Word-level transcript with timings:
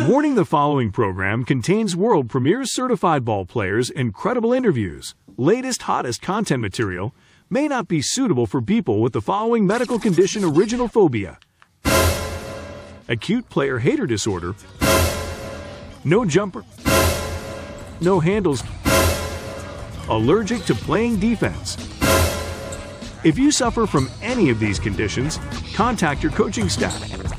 Warning 0.08 0.34
the 0.34 0.46
following 0.46 0.92
program 0.92 1.44
contains 1.44 1.94
world 1.94 2.30
premiere 2.30 2.64
certified 2.64 3.22
ball 3.22 3.44
players, 3.44 3.90
incredible 3.90 4.50
interviews, 4.54 5.14
latest, 5.36 5.82
hottest 5.82 6.22
content 6.22 6.62
material, 6.62 7.14
may 7.50 7.68
not 7.68 7.86
be 7.86 8.00
suitable 8.00 8.46
for 8.46 8.62
people 8.62 9.02
with 9.02 9.12
the 9.12 9.20
following 9.20 9.66
medical 9.66 9.98
condition 9.98 10.42
original 10.42 10.88
phobia. 10.88 11.38
Acute 13.08 13.46
player 13.50 13.78
hater 13.78 14.06
disorder, 14.06 14.54
no 16.02 16.24
jumper, 16.24 16.64
no 18.00 18.20
handles, 18.20 18.62
allergic 20.08 20.64
to 20.64 20.74
playing 20.74 21.20
defense. 21.20 21.76
If 23.22 23.38
you 23.38 23.52
suffer 23.52 23.86
from 23.86 24.08
any 24.22 24.48
of 24.48 24.58
these 24.58 24.78
conditions, 24.78 25.38
contact 25.74 26.22
your 26.22 26.32
coaching 26.32 26.70
staff. 26.70 27.29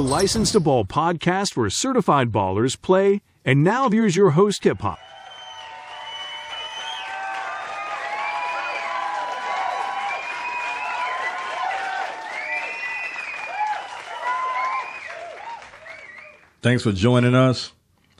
To 0.00 0.06
License 0.06 0.52
to 0.52 0.60
Ball 0.60 0.86
podcast 0.86 1.58
where 1.58 1.68
certified 1.68 2.32
ballers 2.32 2.80
play. 2.80 3.20
And 3.44 3.62
now 3.62 3.90
here's 3.90 4.16
your 4.16 4.30
host, 4.30 4.64
Hip 4.64 4.80
Hop. 4.80 4.98
Thanks 16.62 16.82
for 16.82 16.92
joining 16.92 17.34
us. 17.34 17.72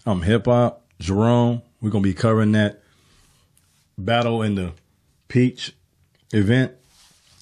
I'm 0.04 0.20
Hip 0.20 0.44
Hop 0.44 0.84
Jerome. 0.98 1.62
We're 1.80 1.88
gonna 1.88 2.02
be 2.02 2.12
covering 2.12 2.52
that 2.52 2.82
battle 3.96 4.42
in 4.42 4.54
the 4.54 4.74
Peach 5.28 5.72
event. 6.30 6.72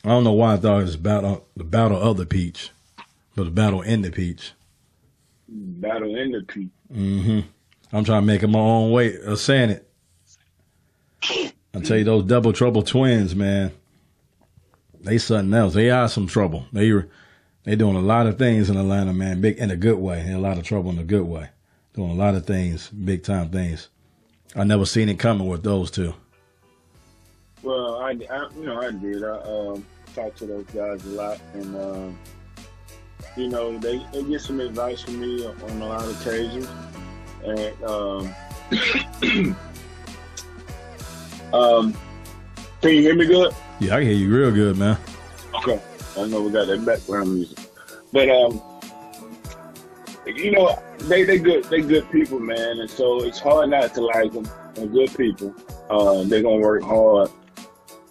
I 0.05 0.11
don't 0.11 0.23
know 0.23 0.31
why 0.31 0.53
I 0.53 0.59
thought 0.59 0.79
it 0.79 0.85
was 0.85 0.97
battle 0.97 1.49
the 1.57 1.65
battle 1.65 2.01
of 2.01 2.19
the 2.19 2.27
Peach, 2.27 2.71
but 3.39 3.45
the 3.45 3.51
battle 3.53 3.83
in 3.83 4.03
the 4.03 4.11
Peach. 4.11 4.53
Battle 5.47 6.17
in 6.17 6.33
the 6.33 6.43
Peach. 6.43 6.71
Mm-hmm. 6.93 7.41
I'm 7.93 8.05
trying 8.05 8.23
to 8.23 8.27
make 8.27 8.43
it 8.43 8.49
my 8.49 8.59
own 8.59 8.91
way 8.91 9.17
of 9.17 9.39
saying 9.39 9.71
it. 9.71 9.89
I 11.23 11.81
tell 11.81 11.99
you, 11.99 12.03
those 12.03 12.25
double 12.25 12.53
trouble 12.53 12.83
twins, 12.83 13.37
man. 13.37 13.71
They 15.01 15.19
something 15.19 15.55
else. 15.55 15.75
They 15.75 15.89
are 15.89 16.09
some 16.09 16.27
trouble. 16.27 16.67
They 16.73 16.91
they 17.63 17.77
doing 17.77 17.95
a 17.95 18.01
lot 18.01 18.27
of 18.27 18.39
things 18.39 18.71
in 18.71 18.77
Atlanta, 18.77 19.13
man. 19.13 19.41
Big 19.41 19.59
in 19.59 19.71
a 19.71 19.77
good 19.77 19.99
way. 19.99 20.21
In 20.21 20.33
a 20.33 20.41
lot 20.41 20.59
of 20.59 20.65
trouble 20.65 20.91
in 20.91 20.99
a 20.99 21.05
good 21.05 21.23
way. 21.23 21.49
Doing 21.95 22.11
a 22.11 22.15
lot 22.15 22.35
of 22.35 22.45
things, 22.45 22.89
big 22.89 23.23
time 23.23 23.51
things. 23.51 23.89
I 24.57 24.65
never 24.65 24.85
seen 24.85 25.09
it 25.09 25.21
coming 25.21 25.47
with 25.47 25.63
those 25.63 25.93
two. 25.93 26.13
Well, 27.63 27.99
I, 27.99 28.19
I 28.31 28.49
you 28.57 28.67
know 28.67 28.81
I 28.81 28.91
did. 28.91 29.23
I 29.23 29.39
um, 29.43 29.87
talked 30.13 30.39
to 30.39 30.47
those 30.47 30.67
guys 30.67 31.07
a 31.07 31.11
lot, 31.11 31.41
and 31.55 31.77
um, 31.77 32.19
you 33.39 33.49
know 33.49 33.79
they, 33.79 34.05
they 34.13 34.23
get 34.25 34.41
some 34.41 34.61
advice 34.61 35.03
from 35.03 35.21
me 35.21 35.47
on 35.47 35.83
a 35.83 35.87
lot 35.87 36.05
of 36.05 36.21
occasions, 36.21 36.69
and 37.45 37.83
um, 37.85 38.35
um, 41.53 41.95
can 42.81 42.91
you 42.91 43.03
hear 43.03 43.15
me 43.15 43.27
good? 43.27 43.55
Yeah, 43.79 43.95
I 43.95 44.01
can 44.01 44.09
hear 44.09 44.17
you 44.17 44.35
real 44.35 44.51
good, 44.51 44.77
man. 44.77 44.99
Okay, 45.55 45.81
I 46.17 46.27
know 46.27 46.43
we 46.43 46.51
got 46.51 46.67
that 46.67 46.85
background 46.85 47.33
music, 47.33 47.59
but 48.13 48.29
um, 48.29 48.61
you 50.27 50.51
know 50.51 50.83
they 51.03 51.23
they 51.23 51.39
good 51.39 51.65
they 51.65 51.81
good 51.81 52.11
people, 52.11 52.41
man, 52.41 52.81
and 52.81 52.91
so 52.91 53.23
it's 53.23 53.39
hard 53.39 53.71
not 53.71 53.95
to 53.95 54.01
like 54.01 54.33
them. 54.33 54.49
They're 54.75 54.87
good 54.87 55.17
people. 55.17 55.55
Uh, 55.89 56.25
they're 56.25 56.43
gonna 56.43 56.59
work 56.59 56.83
hard 56.83 57.31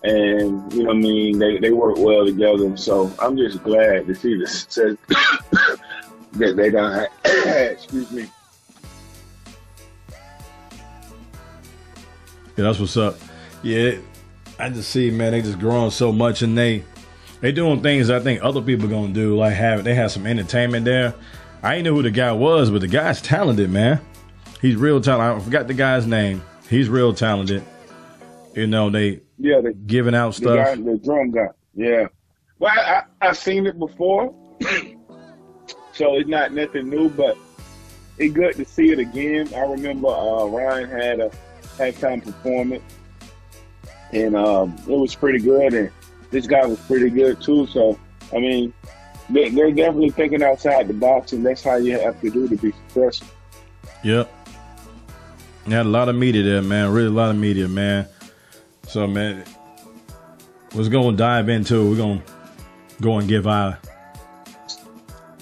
and 0.03 0.73
you 0.73 0.83
know 0.83 0.91
I 0.91 0.93
mean 0.93 1.39
they, 1.39 1.57
they 1.57 1.71
work 1.71 1.97
well 1.97 2.25
together. 2.25 2.75
So 2.77 3.11
I'm 3.19 3.37
just 3.37 3.63
glad 3.63 4.07
to 4.07 4.15
see 4.15 4.37
the 4.37 4.47
success 4.47 4.95
that 6.33 6.55
they 6.55 6.69
don't 6.69 6.91
have. 6.91 7.07
excuse 7.71 8.11
me. 8.11 8.27
Yeah, 12.55 12.63
that's 12.63 12.79
what's 12.79 12.97
up. 12.97 13.17
Yeah, 13.61 13.97
I 14.59 14.69
just 14.69 14.89
see, 14.89 15.11
man, 15.11 15.31
they 15.31 15.41
just 15.41 15.59
growing 15.59 15.91
so 15.91 16.11
much, 16.11 16.41
and 16.41 16.57
they 16.57 16.83
they 17.41 17.51
doing 17.51 17.81
things 17.81 18.09
I 18.09 18.19
think 18.19 18.43
other 18.43 18.61
people 18.61 18.87
gonna 18.87 19.13
do. 19.13 19.37
Like 19.37 19.53
have 19.53 19.83
they 19.83 19.93
have 19.95 20.11
some 20.11 20.25
entertainment 20.25 20.85
there. 20.85 21.13
I 21.61 21.75
ain't 21.75 21.85
know 21.85 21.93
who 21.93 22.03
the 22.03 22.11
guy 22.11 22.31
was, 22.31 22.69
but 22.69 22.81
the 22.81 22.87
guy's 22.87 23.21
talented, 23.21 23.69
man. 23.69 23.99
He's 24.61 24.75
real 24.75 25.01
talented. 25.01 25.41
I 25.41 25.45
forgot 25.45 25.67
the 25.67 25.73
guy's 25.73 26.07
name. 26.07 26.43
He's 26.69 26.89
real 26.89 27.13
talented. 27.13 27.63
You 28.55 28.67
know, 28.67 28.89
they 28.89 29.21
yeah, 29.37 29.61
they 29.61 29.73
giving 29.73 30.15
out 30.15 30.29
the, 30.29 30.41
stuff. 30.41 30.55
guy, 30.55 30.75
the 30.75 30.97
drum 30.97 31.31
guy. 31.31 31.47
Yeah. 31.75 32.07
Well, 32.59 32.71
I, 32.75 32.81
I, 32.81 33.03
I've 33.29 33.37
seen 33.37 33.67
it 33.67 33.77
before, 33.77 34.33
so 35.93 36.15
it's 36.15 36.27
not 36.27 36.53
nothing 36.53 36.89
new, 36.89 37.09
but 37.09 37.37
it's 38.17 38.33
good 38.33 38.55
to 38.55 38.65
see 38.65 38.91
it 38.91 38.99
again. 38.99 39.53
I 39.53 39.61
remember 39.61 40.07
uh, 40.07 40.45
Ryan 40.45 40.89
had 40.89 41.19
a 41.19 41.31
halftime 41.77 42.23
performance, 42.23 42.83
and 44.11 44.35
um, 44.35 44.75
it 44.87 44.97
was 44.97 45.13
pretty 45.13 45.39
good, 45.39 45.73
and 45.73 45.91
this 46.31 46.47
guy 46.47 46.65
was 46.65 46.79
pretty 46.81 47.09
good 47.09 47.41
too. 47.41 47.67
So, 47.67 47.99
I 48.33 48.39
mean, 48.39 48.73
they, 49.29 49.49
they're 49.49 49.71
definitely 49.71 50.09
thinking 50.09 50.41
outside 50.41 50.87
the 50.87 50.93
box, 50.93 51.33
and 51.33 51.45
that's 51.45 51.63
how 51.63 51.75
you 51.75 51.99
have 51.99 52.19
to 52.21 52.29
do 52.29 52.47
to 52.47 52.55
be 52.55 52.71
successful. 52.71 53.27
Yep. 54.03 54.33
You 55.67 55.73
had 55.73 55.85
a 55.85 55.89
lot 55.89 56.07
of 56.07 56.15
media 56.15 56.43
there, 56.43 56.61
man. 56.61 56.91
Really 56.91 57.07
a 57.07 57.11
lot 57.11 57.29
of 57.29 57.35
media, 57.35 57.67
man. 57.67 58.07
So, 58.87 59.05
man, 59.05 59.43
we're 60.73 60.89
going 60.89 61.11
to 61.11 61.17
dive 61.17 61.49
into 61.49 61.81
it. 61.81 61.89
We're 61.89 61.97
going 61.97 62.21
to 62.21 62.33
go 63.01 63.17
and 63.19 63.27
give 63.27 63.45
our 63.45 63.77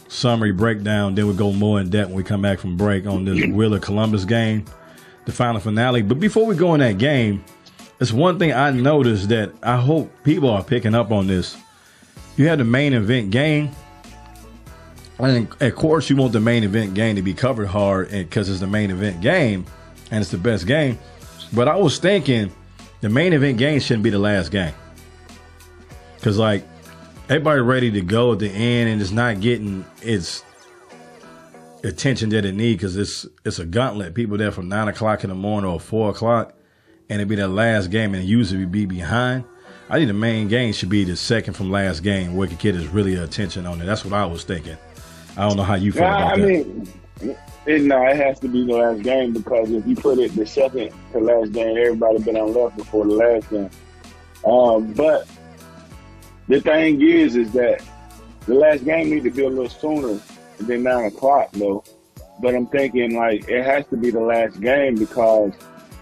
summary 0.07 0.51
breakdown. 0.51 1.13
Then 1.13 1.27
we 1.27 1.35
go 1.35 1.53
more 1.53 1.79
in 1.79 1.91
depth 1.91 2.07
when 2.07 2.17
we 2.17 2.23
come 2.23 2.41
back 2.41 2.59
from 2.59 2.75
break 2.75 3.05
on 3.05 3.25
this 3.25 3.45
Wheeler 3.45 3.79
Columbus 3.79 4.25
game, 4.25 4.65
the 5.25 5.31
final 5.31 5.61
finale. 5.61 6.01
But 6.01 6.19
before 6.19 6.45
we 6.47 6.55
go 6.55 6.73
in 6.73 6.79
that 6.79 6.97
game, 6.97 7.45
it's 7.99 8.11
one 8.11 8.39
thing 8.39 8.51
I 8.51 8.71
noticed 8.71 9.29
that 9.29 9.51
I 9.61 9.77
hope 9.77 10.11
people 10.23 10.49
are 10.49 10.63
picking 10.63 10.95
up 10.95 11.11
on 11.11 11.27
this. 11.27 11.55
You 12.37 12.47
have 12.47 12.57
the 12.57 12.65
main 12.65 12.93
event 12.93 13.29
game. 13.29 13.69
And 15.19 15.47
of 15.61 15.75
course, 15.75 16.09
you 16.09 16.15
want 16.15 16.33
the 16.33 16.41
main 16.41 16.63
event 16.63 16.93
game 16.93 17.15
to 17.15 17.21
be 17.21 17.33
covered 17.33 17.67
hard 17.67 18.09
because 18.09 18.49
it's 18.49 18.59
the 18.59 18.67
main 18.67 18.89
event 18.91 19.21
game 19.21 19.65
and 20.11 20.21
it's 20.21 20.31
the 20.31 20.37
best 20.37 20.67
game. 20.67 20.97
But 21.53 21.67
I 21.67 21.75
was 21.75 21.99
thinking 21.99 22.51
the 23.05 23.09
main 23.11 23.33
event 23.33 23.59
game 23.59 23.79
shouldn't 23.79 24.01
be 24.01 24.09
the 24.09 24.17
last 24.17 24.49
game. 24.49 24.73
Cause 26.23 26.39
like 26.39 26.63
everybody 27.29 27.61
ready 27.61 27.91
to 27.91 28.01
go 28.01 28.33
at 28.33 28.39
the 28.39 28.49
end 28.49 28.89
and 28.89 28.99
it's 28.99 29.11
not 29.11 29.41
getting 29.41 29.85
its 30.01 30.43
attention 31.83 32.29
that 32.29 32.45
it 32.45 32.55
need 32.55 32.73
because 32.73 32.97
it's 32.97 33.27
it's 33.45 33.59
a 33.59 33.65
gauntlet. 33.65 34.15
People 34.15 34.39
there 34.39 34.51
from 34.51 34.69
nine 34.69 34.87
o'clock 34.87 35.23
in 35.23 35.29
the 35.29 35.35
morning 35.35 35.69
or 35.69 35.79
four 35.79 36.09
o'clock 36.09 36.57
and 37.07 37.21
it 37.21 37.27
be 37.27 37.35
the 37.35 37.47
last 37.47 37.91
game 37.91 38.15
and 38.15 38.23
usually 38.23 38.65
be 38.65 38.87
behind. 38.87 39.43
I 39.87 39.97
think 39.97 40.07
the 40.07 40.15
main 40.15 40.47
game 40.47 40.73
should 40.73 40.89
be 40.89 41.03
the 41.03 41.15
second 41.15 41.53
from 41.53 41.69
last 41.69 41.99
game 42.01 42.35
where 42.35 42.47
the 42.47 42.55
kid 42.55 42.75
is 42.75 42.87
really 42.87 43.13
attention 43.13 43.67
on 43.67 43.79
it. 43.81 43.85
That's 43.85 44.03
what 44.03 44.15
I 44.15 44.25
was 44.25 44.43
thinking. 44.45 44.77
I 45.37 45.47
don't 45.47 45.57
know 45.57 45.63
how 45.63 45.75
you 45.75 45.91
feel 45.91 46.01
Nah, 46.01 46.31
about 46.31 46.39
I 46.39 46.41
that. 46.41 46.47
mean, 46.47 47.37
it, 47.65 47.81
no, 47.81 48.05
it 48.05 48.17
has 48.17 48.39
to 48.41 48.47
be 48.47 48.65
the 48.65 48.73
last 48.73 49.01
game 49.01 49.33
because 49.33 49.71
if 49.71 49.85
you 49.87 49.95
put 49.95 50.19
it 50.19 50.35
the 50.35 50.45
second 50.45 50.91
to 51.11 51.19
last 51.19 51.51
game, 51.51 51.77
everybody 51.77 52.19
been 52.19 52.37
on 52.37 52.53
left 52.53 52.77
before 52.77 53.05
the 53.05 53.13
last 53.13 53.49
game. 53.49 53.69
Um, 54.45 54.93
but 54.93 55.27
the 56.47 56.61
thing 56.61 57.01
is, 57.01 57.35
is 57.35 57.51
that 57.53 57.83
the 58.45 58.53
last 58.53 58.85
game 58.85 59.09
need 59.09 59.23
to 59.23 59.31
be 59.31 59.43
a 59.43 59.49
little 59.49 59.69
sooner 59.69 60.19
than 60.59 60.83
nine 60.83 61.05
o'clock, 61.05 61.51
though. 61.53 61.83
But 62.39 62.53
I'm 62.53 62.67
thinking 62.67 63.15
like 63.15 63.47
it 63.49 63.63
has 63.63 63.87
to 63.87 63.97
be 63.97 64.11
the 64.11 64.19
last 64.19 64.59
game 64.61 64.95
because 64.95 65.53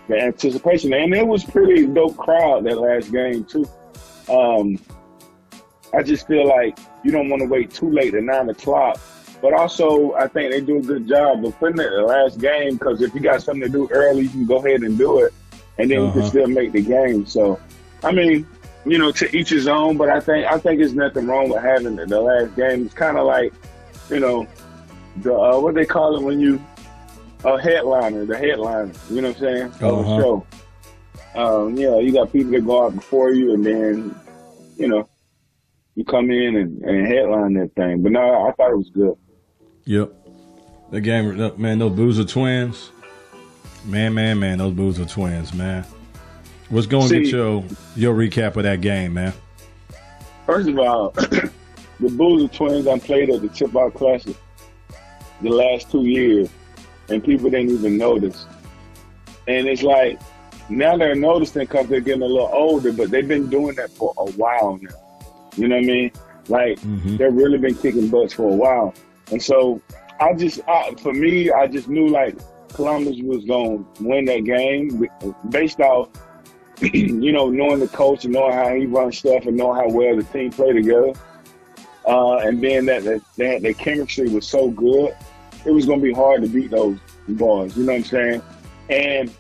the 0.07 0.19
anticipation, 0.19 0.91
and 0.93 1.13
it 1.13 1.25
was 1.25 1.43
pretty 1.43 1.87
dope 1.87 2.17
crowd 2.17 2.65
that 2.65 2.77
last 2.77 3.11
game 3.11 3.45
too. 3.45 3.65
Um, 4.29 4.79
I 5.93 6.01
just 6.01 6.27
feel 6.27 6.47
like 6.47 6.77
you 7.03 7.11
don't 7.11 7.29
want 7.29 7.41
to 7.41 7.47
wait 7.47 7.71
too 7.71 7.89
late 7.89 8.13
at 8.15 8.23
nine 8.23 8.49
o'clock. 8.49 8.99
But 9.43 9.51
also, 9.53 10.13
I 10.13 10.29
think 10.29 10.51
they 10.53 10.61
do 10.61 10.77
a 10.77 10.81
good 10.81 11.05
job 11.05 11.45
of 11.45 11.59
putting 11.59 11.77
it 11.81 11.87
in 11.87 11.97
the 11.97 12.03
last 12.03 12.39
game 12.39 12.75
because 12.77 13.01
if 13.01 13.13
you 13.13 13.19
got 13.19 13.43
something 13.43 13.61
to 13.63 13.67
do 13.69 13.89
early, 13.91 14.21
you 14.21 14.29
can 14.29 14.45
go 14.45 14.65
ahead 14.65 14.83
and 14.83 14.97
do 14.97 15.19
it, 15.19 15.33
and 15.77 15.91
then 15.91 15.99
you 15.99 16.07
Uh-huh. 16.07 16.21
can 16.21 16.29
still 16.29 16.47
make 16.47 16.71
the 16.71 16.81
game. 16.81 17.25
So, 17.25 17.59
I 18.05 18.13
mean, 18.13 18.47
you 18.85 18.97
know, 18.97 19.11
to 19.11 19.37
each 19.37 19.49
his 19.49 19.67
own. 19.67 19.97
But 19.97 20.07
I 20.07 20.21
think 20.21 20.47
I 20.47 20.57
think 20.59 20.79
there's 20.79 20.95
nothing 20.95 21.27
wrong 21.27 21.49
with 21.49 21.61
having 21.61 21.97
the, 21.97 22.05
the 22.05 22.21
last 22.21 22.55
game. 22.55 22.85
It's 22.85 22.93
kind 22.93 23.17
of 23.17 23.25
like, 23.27 23.53
you 24.09 24.21
know, 24.21 24.47
the 25.17 25.33
uh, 25.35 25.59
what 25.59 25.75
they 25.75 25.85
call 25.85 26.15
it 26.15 26.23
when 26.23 26.39
you 26.39 26.57
a 27.43 27.61
headliner, 27.61 28.25
the 28.25 28.37
headliner. 28.37 28.93
You 29.09 29.21
know 29.23 29.27
what 29.31 29.37
I'm 29.41 29.43
saying? 29.43 29.61
Of 29.81 29.83
Uh-huh. 29.83 30.03
the 30.03 30.21
show. 30.21 30.47
Um, 31.35 31.75
you 31.77 31.91
know, 31.91 31.99
you 31.99 32.13
got 32.13 32.31
people 32.31 32.51
that 32.53 32.65
go 32.65 32.85
out 32.85 32.95
before 32.95 33.31
you, 33.31 33.53
and 33.55 33.65
then 33.65 34.15
you 34.77 34.87
know 34.87 35.09
you 35.95 36.05
come 36.05 36.31
in 36.31 36.55
and, 36.55 36.81
and 36.83 37.07
headline 37.07 37.55
that 37.55 37.75
thing. 37.75 38.01
But 38.01 38.13
no, 38.13 38.45
I 38.47 38.53
thought 38.53 38.71
it 38.71 38.77
was 38.77 38.89
good. 38.89 39.15
Yep. 39.85 40.11
The 40.91 41.01
game, 41.01 41.37
man, 41.57 41.79
those 41.79 41.93
Boozer 41.93 42.25
twins. 42.25 42.91
Man, 43.85 44.13
man, 44.13 44.39
man, 44.39 44.59
those 44.59 44.73
Boozer 44.73 45.05
twins, 45.05 45.53
man. 45.53 45.85
What's 46.69 46.87
going 46.87 47.09
to 47.09 47.21
get 47.21 47.31
your 47.31 47.63
your 47.95 48.15
recap 48.15 48.55
of 48.55 48.63
that 48.63 48.81
game, 48.81 49.15
man? 49.15 49.33
First 50.45 50.69
of 50.69 50.79
all, 50.79 51.09
the 51.11 51.51
Boozer 51.99 52.47
twins 52.47 52.87
I 52.87 52.99
played 52.99 53.29
at 53.29 53.41
the 53.41 53.49
Tip 53.49 53.75
Out 53.75 53.93
Classic 53.93 54.35
the 55.41 55.49
last 55.49 55.91
two 55.91 56.03
years, 56.03 56.49
and 57.09 57.23
people 57.23 57.49
didn't 57.49 57.71
even 57.71 57.97
notice. 57.97 58.45
And 59.47 59.67
it's 59.67 59.83
like 59.83 60.19
now 60.69 60.95
they're 60.97 61.15
noticing 61.15 61.63
because 61.63 61.87
they're 61.87 61.99
getting 61.99 62.21
a 62.21 62.27
little 62.27 62.49
older, 62.51 62.93
but 62.93 63.11
they've 63.11 63.27
been 63.27 63.49
doing 63.49 63.75
that 63.75 63.91
for 63.91 64.13
a 64.17 64.31
while 64.31 64.79
now. 64.81 64.89
You 65.57 65.67
know 65.67 65.75
what 65.75 65.83
I 65.83 65.87
mean? 65.87 66.11
Like 66.47 66.79
mm-hmm. 66.79 67.17
they've 67.17 67.33
really 67.33 67.57
been 67.57 67.75
kicking 67.75 68.09
butts 68.09 68.33
for 68.33 68.51
a 68.51 68.55
while, 68.55 68.93
and 69.31 69.41
so 69.41 69.81
I 70.19 70.33
just, 70.33 70.61
I, 70.67 70.93
for 70.95 71.13
me, 71.13 71.51
I 71.51 71.67
just 71.67 71.87
knew 71.87 72.07
like 72.07 72.37
Columbus 72.69 73.17
was 73.21 73.45
going 73.45 73.85
to 73.95 74.03
win 74.03 74.25
that 74.25 74.43
game 74.45 75.07
based 75.49 75.79
off, 75.79 76.09
you 76.81 77.31
know, 77.31 77.49
knowing 77.49 77.79
the 77.79 77.87
coach 77.87 78.25
and 78.25 78.33
knowing 78.33 78.53
how 78.53 78.73
he 78.73 78.85
runs 78.85 79.17
stuff 79.17 79.45
and 79.45 79.57
knowing 79.57 79.79
how 79.79 79.89
well 79.95 80.15
the 80.15 80.23
team 80.23 80.51
play 80.51 80.73
together. 80.73 81.13
Uh, 82.05 82.37
and 82.39 82.59
being 82.59 82.85
that, 82.85 83.03
that, 83.03 83.61
that 83.61 83.77
chemistry 83.77 84.29
was 84.29 84.45
so 84.45 84.69
good, 84.69 85.15
it 85.65 85.71
was 85.71 85.85
going 85.85 85.99
to 85.99 86.03
be 86.03 86.13
hard 86.13 86.41
to 86.41 86.49
beat 86.49 86.71
those 86.71 86.97
boys. 87.29 87.77
You 87.77 87.85
know 87.85 87.93
what 87.93 87.99
I'm 87.99 88.03
saying? 88.03 88.41
And 88.89 89.33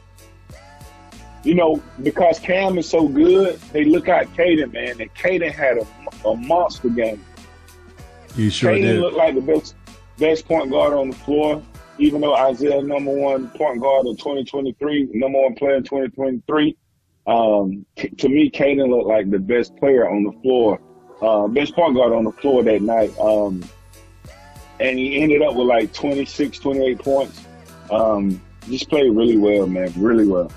you 1.43 1.55
know, 1.55 1.83
because 2.01 2.39
Cam 2.39 2.77
is 2.77 2.87
so 2.87 3.07
good, 3.07 3.59
they 3.73 3.83
look 3.83 4.07
at 4.07 4.33
Cayden, 4.33 4.71
man, 4.71 5.01
and 5.01 5.13
Cayden 5.13 5.51
had 5.51 5.77
a, 5.77 5.85
a 6.25 6.37
monster 6.37 6.87
game. 6.87 7.23
You 8.35 8.49
sure 8.49 8.71
Cayden 8.71 8.95
did. 8.95 9.01
looked 9.01 9.17
like 9.17 9.35
the 9.35 9.41
best 9.41 9.75
best 10.17 10.45
point 10.45 10.71
guard 10.71 10.93
on 10.93 11.09
the 11.09 11.15
floor, 11.15 11.61
even 11.97 12.21
though 12.21 12.35
Isaiah 12.35 12.81
number 12.81 13.11
one 13.11 13.49
point 13.49 13.81
guard 13.81 14.05
in 14.05 14.15
2023, 14.17 15.09
number 15.13 15.41
one 15.41 15.55
player 15.55 15.75
in 15.75 15.83
2023. 15.83 16.77
Um, 17.25 17.85
to 18.17 18.29
me, 18.29 18.49
Cayden 18.49 18.89
looked 18.89 19.07
like 19.07 19.29
the 19.29 19.39
best 19.39 19.75
player 19.77 20.09
on 20.09 20.23
the 20.23 20.31
floor, 20.41 20.79
uh, 21.21 21.47
best 21.47 21.73
point 21.73 21.95
guard 21.95 22.13
on 22.13 22.25
the 22.25 22.31
floor 22.33 22.63
that 22.63 22.81
night. 22.81 23.17
Um, 23.19 23.63
and 24.79 24.99
he 24.99 25.21
ended 25.21 25.41
up 25.41 25.55
with 25.55 25.67
like 25.67 25.93
26, 25.93 26.59
28 26.59 26.99
points. 26.99 27.47
Um, 27.89 28.41
just 28.69 28.89
played 28.89 29.09
really 29.11 29.37
well, 29.37 29.67
man, 29.67 29.93
really 29.95 30.27
well. 30.27 30.51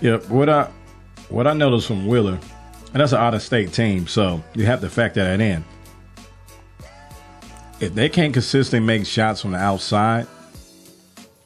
yeah, 0.00 0.18
what 0.28 0.48
I 0.48 0.70
what 1.28 1.46
I 1.46 1.52
noticed 1.52 1.86
from 1.86 2.06
Wheeler, 2.06 2.38
and 2.92 3.00
that's 3.00 3.12
an 3.12 3.18
out 3.18 3.34
of 3.34 3.42
state 3.42 3.72
team, 3.72 4.06
so 4.06 4.42
you 4.54 4.66
have 4.66 4.80
to 4.80 4.88
factor 4.88 5.22
that 5.22 5.40
in. 5.40 5.64
If 7.80 7.94
they 7.94 8.08
can't 8.08 8.32
consistently 8.32 8.84
make 8.84 9.06
shots 9.06 9.40
from 9.40 9.52
the 9.52 9.58
outside, 9.58 10.26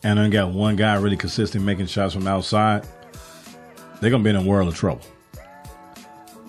and 0.02 0.18
then 0.18 0.30
got 0.30 0.50
one 0.50 0.76
guy 0.76 0.94
really 0.94 1.16
consistently 1.16 1.64
making 1.66 1.86
shots 1.86 2.14
from 2.14 2.24
the 2.24 2.30
outside, 2.30 2.86
they're 4.00 4.10
gonna 4.10 4.24
be 4.24 4.30
in 4.30 4.36
a 4.36 4.42
world 4.42 4.68
of 4.68 4.74
trouble. 4.74 5.02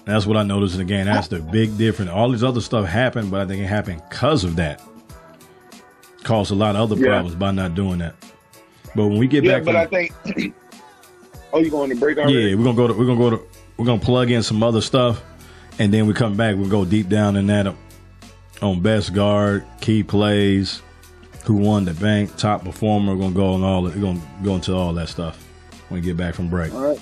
That's 0.06 0.26
what 0.26 0.38
I 0.38 0.44
noticed 0.44 0.74
in 0.74 0.80
the 0.80 0.86
game. 0.86 1.06
That's 1.06 1.28
the 1.28 1.40
big 1.40 1.78
difference. 1.78 2.12
All 2.12 2.30
this 2.30 2.44
other 2.44 2.62
stuff 2.62 2.88
happened, 2.88 3.32
but 3.32 3.42
I 3.42 3.46
think 3.46 3.62
it 3.62 3.68
happened 3.68 4.02
because 4.10 4.44
of 4.44 4.56
that. 4.58 4.82
Caused 6.24 6.52
a 6.52 6.56
lot 6.56 6.76
of 6.76 6.82
other 6.82 7.02
yeah. 7.02 7.12
problems 7.12 7.36
by 7.36 7.52
not 7.52 7.76
doing 7.76 8.00
that. 8.00 8.16
But 8.96 9.08
when 9.08 9.18
we 9.18 9.28
get 9.28 9.44
yeah, 9.44 9.60
back, 9.60 9.66
but 9.66 9.72
from, 9.72 9.82
I 9.82 10.32
think 10.34 10.56
Oh, 11.54 11.60
you 11.60 11.70
going 11.70 11.90
to 11.92 11.96
break 11.96 12.18
already? 12.18 12.34
Yeah, 12.34 12.56
we're 12.56 12.64
gonna 12.64 12.76
go 12.76 12.88
to 12.88 12.94
we're 12.94 13.06
gonna 13.06 13.20
go 13.20 13.30
to 13.30 13.42
we're 13.78 13.86
gonna 13.86 14.02
plug 14.02 14.32
in 14.32 14.42
some 14.42 14.64
other 14.64 14.82
stuff, 14.82 15.24
and 15.78 15.94
then 15.94 16.08
we 16.08 16.14
come 16.14 16.36
back. 16.36 16.56
We'll 16.56 16.70
go 16.70 16.84
deep 16.84 17.10
down 17.10 17.36
in 17.36 17.46
that 17.48 17.76
on 18.64 18.80
best 18.80 19.14
guard, 19.14 19.66
key 19.82 20.04
plays, 20.04 20.82
who 21.46 21.56
won 21.56 21.86
the 21.86 21.94
bank, 21.94 22.36
top 22.38 22.64
performer. 22.64 23.14
We're 23.14 23.22
gonna 23.22 23.36
go 23.36 23.54
on 23.54 23.64
all. 23.64 23.84
We're 23.84 23.96
gonna 23.96 24.22
go 24.44 24.56
into 24.56 24.74
all 24.74 24.94
that 24.94 25.10
stuff 25.10 25.38
when 25.90 26.02
we 26.02 26.06
get 26.06 26.18
back 26.18 26.36
from 26.36 26.50
break. 26.50 26.74
All 26.74 26.82
right. 26.82 27.00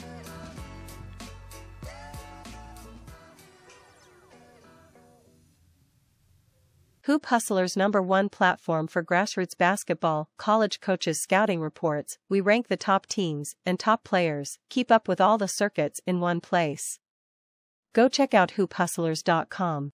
Hoop 7.05 7.25
Hustler's 7.25 7.75
number 7.75 8.01
one 8.01 8.29
platform 8.29 8.87
for 8.87 9.03
grassroots 9.03 9.57
basketball, 9.57 10.29
college 10.37 10.79
coaches 10.79 11.19
scouting 11.19 11.59
reports, 11.59 12.17
we 12.29 12.39
rank 12.39 12.67
the 12.67 12.77
top 12.77 13.07
teams 13.07 13.55
and 13.65 13.79
top 13.79 14.03
players, 14.03 14.59
keep 14.69 14.91
up 14.91 15.07
with 15.07 15.19
all 15.19 15.37
the 15.37 15.47
circuits 15.47 15.99
in 16.05 16.19
one 16.19 16.39
place. 16.39 16.99
Go 17.93 18.07
check 18.07 18.33
out 18.33 18.51
hoophustlers.com. 18.51 19.91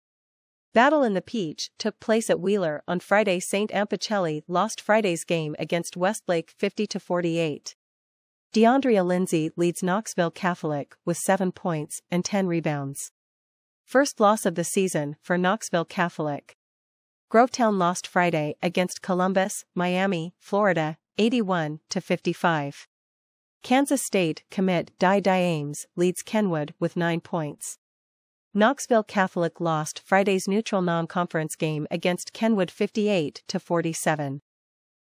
Battle 0.75 1.04
in 1.04 1.13
the 1.13 1.22
Peach 1.22 1.72
took 1.80 2.01
place 2.01 2.30
at 2.30 2.42
Wheeler 2.42 2.83
on 2.86 3.00
Friday. 3.00 3.39
St. 3.39 3.72
Ampichelli 3.72 4.44
lost 4.45 4.81
Friday's 4.81 5.24
game 5.24 5.56
against 5.57 5.95
Westlake 5.95 6.51
50 6.51 7.00
48. 7.00 7.77
DeAndrea 8.54 9.06
Lindsay 9.06 9.51
leads 9.56 9.81
Knoxville 9.81 10.31
Catholic 10.31 10.98
with 11.06 11.16
7 11.16 11.54
points 11.54 12.01
and 12.12 12.25
10 12.25 12.48
rebounds. 12.48 13.13
First 13.86 14.19
loss 14.19 14.45
of 14.45 14.56
the 14.56 14.66
season 14.66 15.16
for 15.22 15.38
Knoxville 15.38 15.86
Catholic. 15.86 16.57
Grovetown 17.31 17.78
lost 17.78 18.06
Friday 18.06 18.56
against 18.62 19.01
Columbus, 19.01 19.63
Miami, 19.75 20.33
Florida, 20.39 20.98
81 21.18 21.80
to 21.89 22.01
55. 22.01 22.89
Kansas 23.63 24.04
State 24.04 24.44
commit 24.51 24.92
Dye 25.00 25.21
Dye 25.21 25.38
Ames 25.38 25.86
leads 25.95 26.21
Kenwood 26.21 26.74
with 26.81 26.98
9 26.98 27.21
points. 27.21 27.78
Knoxville 28.57 29.04
Catholic 29.04 29.60
lost 29.60 30.00
Friday's 30.00 30.48
neutral 30.48 30.81
non-conference 30.81 31.57
game 31.57 31.88
against 31.92 32.31
Kenwood 32.31 32.72
58 32.72 33.44
to 33.50 33.60
47. 33.60 34.40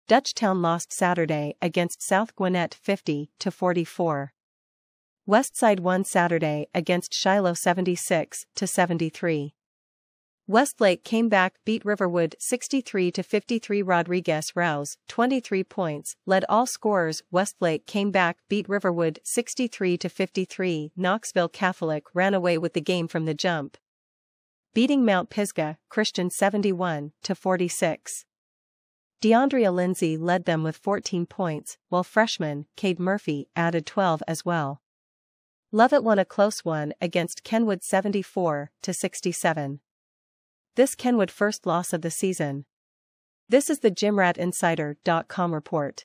Dutchtown 0.06 0.60
lost 0.60 0.92
Saturday 0.92 1.54
against 1.62 2.02
South 2.02 2.37
Gwinnett 2.37 2.75
50 2.75 3.31
to 3.38 3.50
44. 3.50 4.34
Westside 5.26 5.81
won 5.81 6.04
Saturday 6.04 6.66
against 6.75 7.14
Shiloh 7.14 7.54
76 7.54 8.44
to 8.56 8.66
73. 8.66 9.54
Westlake 10.50 11.05
came 11.05 11.29
back 11.29 11.61
beat 11.64 11.85
Riverwood 11.85 12.35
63 12.41 13.12
to 13.12 13.23
53 13.23 13.82
Rodriguez 13.82 14.56
Rouse 14.56 14.97
23 15.06 15.62
points 15.62 16.17
led 16.26 16.44
all 16.49 16.67
scorers 16.67 17.23
Westlake 17.31 17.87
came 17.87 18.11
back 18.11 18.38
beat 18.49 18.69
Riverwood 18.69 19.20
63 19.23 19.97
to 19.99 20.09
53 20.09 20.90
Knoxville 20.97 21.50
Catholic 21.50 22.02
ran 22.14 22.35
away 22.35 22.59
with 22.59 22.73
the 22.73 22.80
game 22.80 23.07
from 23.07 23.26
the 23.26 23.33
jump. 23.33 23.76
Beating 24.75 25.04
Mount 25.04 25.30
Pisgah 25.30 25.78
Christian 25.88 26.30
71 26.30 27.12
to 27.23 27.37
46 27.37 28.25
DeAndrea 29.23 29.73
Lindsay 29.73 30.16
led 30.16 30.47
them 30.47 30.64
with 30.64 30.76
14 30.76 31.26
points 31.26 31.78
while 31.90 32.02
freshman 32.02 32.66
Cade 32.75 32.99
Murphy 32.99 33.47
added 33.54 33.87
12 33.87 34.21
as 34.26 34.45
well. 34.45 34.83
Lovett 35.71 36.02
won 36.02 36.19
a 36.19 36.25
close 36.25 36.64
one 36.64 36.92
against 37.00 37.45
Kenwood 37.45 37.85
74 37.85 38.73
to 38.83 38.92
67 38.92 39.78
this 40.76 40.94
Kenwood 40.94 41.30
first 41.30 41.66
loss 41.66 41.92
of 41.92 42.02
the 42.02 42.10
season. 42.10 42.64
This 43.48 43.68
is 43.68 43.80
the 43.80 43.90
GymRatInsider.com 43.90 45.52
report. 45.52 46.04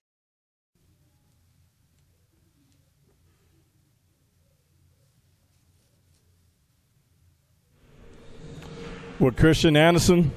With 9.19 9.37
Christian 9.37 9.77
Anderson, 9.77 10.31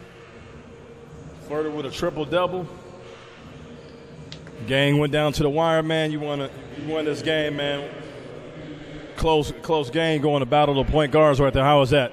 flirted 1.48 1.74
with 1.74 1.86
a 1.86 1.90
triple 1.90 2.24
double. 2.24 2.68
Gang 4.66 4.98
went 4.98 5.12
down 5.12 5.32
to 5.32 5.42
the 5.42 5.50
wire, 5.50 5.82
man. 5.82 6.12
You 6.12 6.20
want 6.20 6.42
to 6.42 6.50
you 6.80 6.92
won 6.92 7.06
this 7.06 7.22
game, 7.22 7.56
man. 7.56 7.90
Close 9.16 9.52
close 9.62 9.90
game 9.90 10.20
going 10.20 10.40
to 10.40 10.46
battle 10.46 10.74
the 10.74 10.84
point 10.84 11.10
guards 11.10 11.40
right 11.40 11.52
there. 11.52 11.64
How 11.64 11.80
was 11.80 11.90
that? 11.90 12.12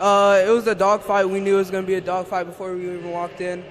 Uh, 0.00 0.42
it 0.46 0.48
was 0.48 0.66
a 0.66 0.74
dogfight. 0.74 1.28
We 1.28 1.40
knew 1.40 1.56
it 1.56 1.58
was 1.58 1.70
going 1.70 1.84
to 1.84 1.86
be 1.86 1.94
a 1.94 2.00
dogfight 2.00 2.46
before 2.46 2.74
we 2.74 2.84
even 2.84 3.10
walked 3.10 3.42
in. 3.42 3.62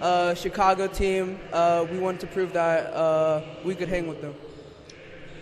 Uh, 0.00 0.32
Chicago 0.34 0.86
team, 0.86 1.38
uh, 1.52 1.84
we 1.90 1.98
wanted 1.98 2.20
to 2.22 2.26
prove 2.26 2.54
that 2.54 2.90
uh, 2.94 3.42
we 3.64 3.74
could 3.74 3.88
hang 3.88 4.06
with 4.08 4.22
them. 4.22 4.34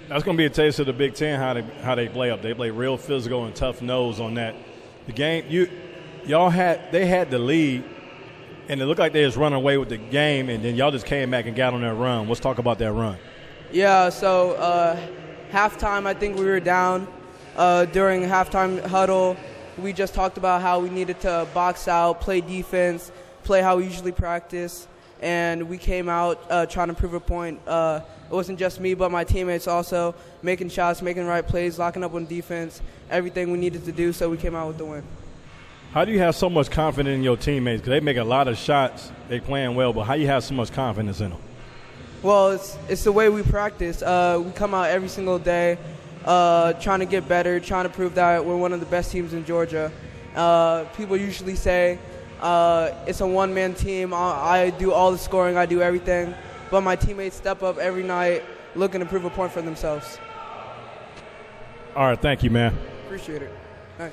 That's 0.08 0.24
going 0.24 0.36
to 0.36 0.40
be 0.40 0.46
a 0.46 0.50
taste 0.50 0.80
of 0.80 0.86
the 0.86 0.92
Big 0.92 1.14
Ten 1.14 1.38
how 1.38 1.54
they 1.54 1.62
how 1.82 1.94
they 1.94 2.08
play 2.08 2.30
up. 2.30 2.42
They 2.42 2.54
play 2.54 2.70
real 2.70 2.96
physical 2.96 3.44
and 3.44 3.54
tough 3.54 3.82
nose 3.82 4.18
on 4.18 4.34
that. 4.34 4.56
The 5.06 5.12
game 5.12 5.44
you 5.48 5.70
y'all 6.26 6.50
had 6.50 6.90
they 6.90 7.06
had 7.06 7.30
the 7.30 7.38
lead, 7.38 7.84
and 8.68 8.80
it 8.80 8.86
looked 8.86 9.00
like 9.00 9.12
they 9.12 9.24
was 9.24 9.36
running 9.36 9.56
away 9.56 9.78
with 9.78 9.90
the 9.90 9.96
game, 9.96 10.48
and 10.48 10.64
then 10.64 10.74
y'all 10.74 10.90
just 10.90 11.06
came 11.06 11.30
back 11.30 11.46
and 11.46 11.54
got 11.54 11.72
on 11.72 11.82
that 11.82 11.94
run. 11.94 12.26
Let's 12.26 12.40
talk 12.40 12.58
about 12.58 12.80
that 12.80 12.92
run. 12.92 13.16
Yeah. 13.70 14.08
So 14.08 14.52
uh, 14.52 15.00
halftime, 15.52 16.04
I 16.04 16.14
think 16.14 16.36
we 16.36 16.44
were 16.44 16.60
down 16.60 17.06
uh, 17.56 17.84
during 17.86 18.22
halftime 18.22 18.84
huddle 18.84 19.36
we 19.78 19.92
just 19.92 20.14
talked 20.14 20.36
about 20.38 20.62
how 20.62 20.80
we 20.80 20.90
needed 20.90 21.20
to 21.20 21.46
box 21.54 21.88
out, 21.88 22.20
play 22.20 22.40
defense, 22.40 23.10
play 23.44 23.62
how 23.62 23.76
we 23.76 23.84
usually 23.84 24.12
practice. 24.12 24.86
and 25.22 25.68
we 25.68 25.78
came 25.78 26.08
out 26.08 26.42
uh, 26.50 26.66
trying 26.66 26.88
to 26.88 26.94
prove 26.94 27.14
a 27.14 27.20
point. 27.20 27.60
Uh, 27.66 28.00
it 28.28 28.34
wasn't 28.34 28.58
just 28.58 28.80
me, 28.80 28.92
but 28.94 29.10
my 29.10 29.22
teammates 29.24 29.68
also 29.68 30.14
making 30.42 30.68
shots, 30.68 31.00
making 31.00 31.22
the 31.22 31.28
right 31.28 31.46
plays, 31.46 31.78
locking 31.78 32.02
up 32.02 32.12
on 32.14 32.26
defense, 32.26 32.82
everything 33.08 33.52
we 33.52 33.58
needed 33.58 33.84
to 33.84 33.92
do, 33.92 34.12
so 34.12 34.28
we 34.28 34.36
came 34.36 34.56
out 34.56 34.66
with 34.66 34.78
the 34.78 34.84
win. 34.84 35.04
How 35.92 36.04
do 36.04 36.10
you 36.10 36.18
have 36.18 36.34
so 36.34 36.50
much 36.50 36.70
confidence 36.70 37.14
in 37.14 37.22
your 37.22 37.36
teammates? 37.36 37.82
Because 37.82 37.90
they 37.90 38.00
make 38.00 38.16
a 38.16 38.24
lot 38.24 38.48
of 38.48 38.56
shots, 38.58 39.12
they 39.28 39.40
playing 39.40 39.74
well, 39.76 39.92
but 39.92 40.04
how 40.04 40.14
you 40.14 40.26
have 40.26 40.42
so 40.42 40.54
much 40.54 40.72
confidence 40.72 41.20
in 41.20 41.30
them? 41.30 41.40
Well, 42.22 42.50
it's 42.50 42.76
it's 42.88 43.04
the 43.04 43.12
way 43.12 43.28
we 43.28 43.42
practice. 43.42 44.00
Uh, 44.00 44.40
we 44.44 44.52
come 44.52 44.74
out 44.74 44.88
every 44.88 45.08
single 45.08 45.38
day, 45.38 45.76
uh, 46.24 46.72
trying 46.74 47.00
to 47.00 47.06
get 47.06 47.28
better, 47.28 47.60
trying 47.60 47.84
to 47.84 47.90
prove 47.90 48.14
that 48.14 48.44
we're 48.44 48.56
one 48.56 48.72
of 48.72 48.80
the 48.80 48.86
best 48.86 49.10
teams 49.12 49.32
in 49.32 49.44
Georgia. 49.44 49.90
Uh, 50.34 50.84
people 50.96 51.16
usually 51.16 51.56
say 51.56 51.98
uh, 52.40 52.90
it's 53.06 53.20
a 53.20 53.26
one-man 53.26 53.74
team. 53.74 54.14
I, 54.14 54.18
I 54.18 54.70
do 54.70 54.92
all 54.92 55.12
the 55.12 55.18
scoring, 55.18 55.56
I 55.56 55.66
do 55.66 55.82
everything, 55.82 56.34
but 56.70 56.82
my 56.82 56.96
teammates 56.96 57.36
step 57.36 57.62
up 57.62 57.78
every 57.78 58.02
night, 58.02 58.42
looking 58.74 59.00
to 59.00 59.06
prove 59.06 59.24
a 59.24 59.30
point 59.30 59.52
for 59.52 59.62
themselves. 59.62 60.18
All 61.94 62.06
right, 62.06 62.20
thank 62.20 62.42
you, 62.42 62.50
man. 62.50 62.76
Appreciate 63.04 63.42
it. 63.42 63.52
Nice. 63.98 64.12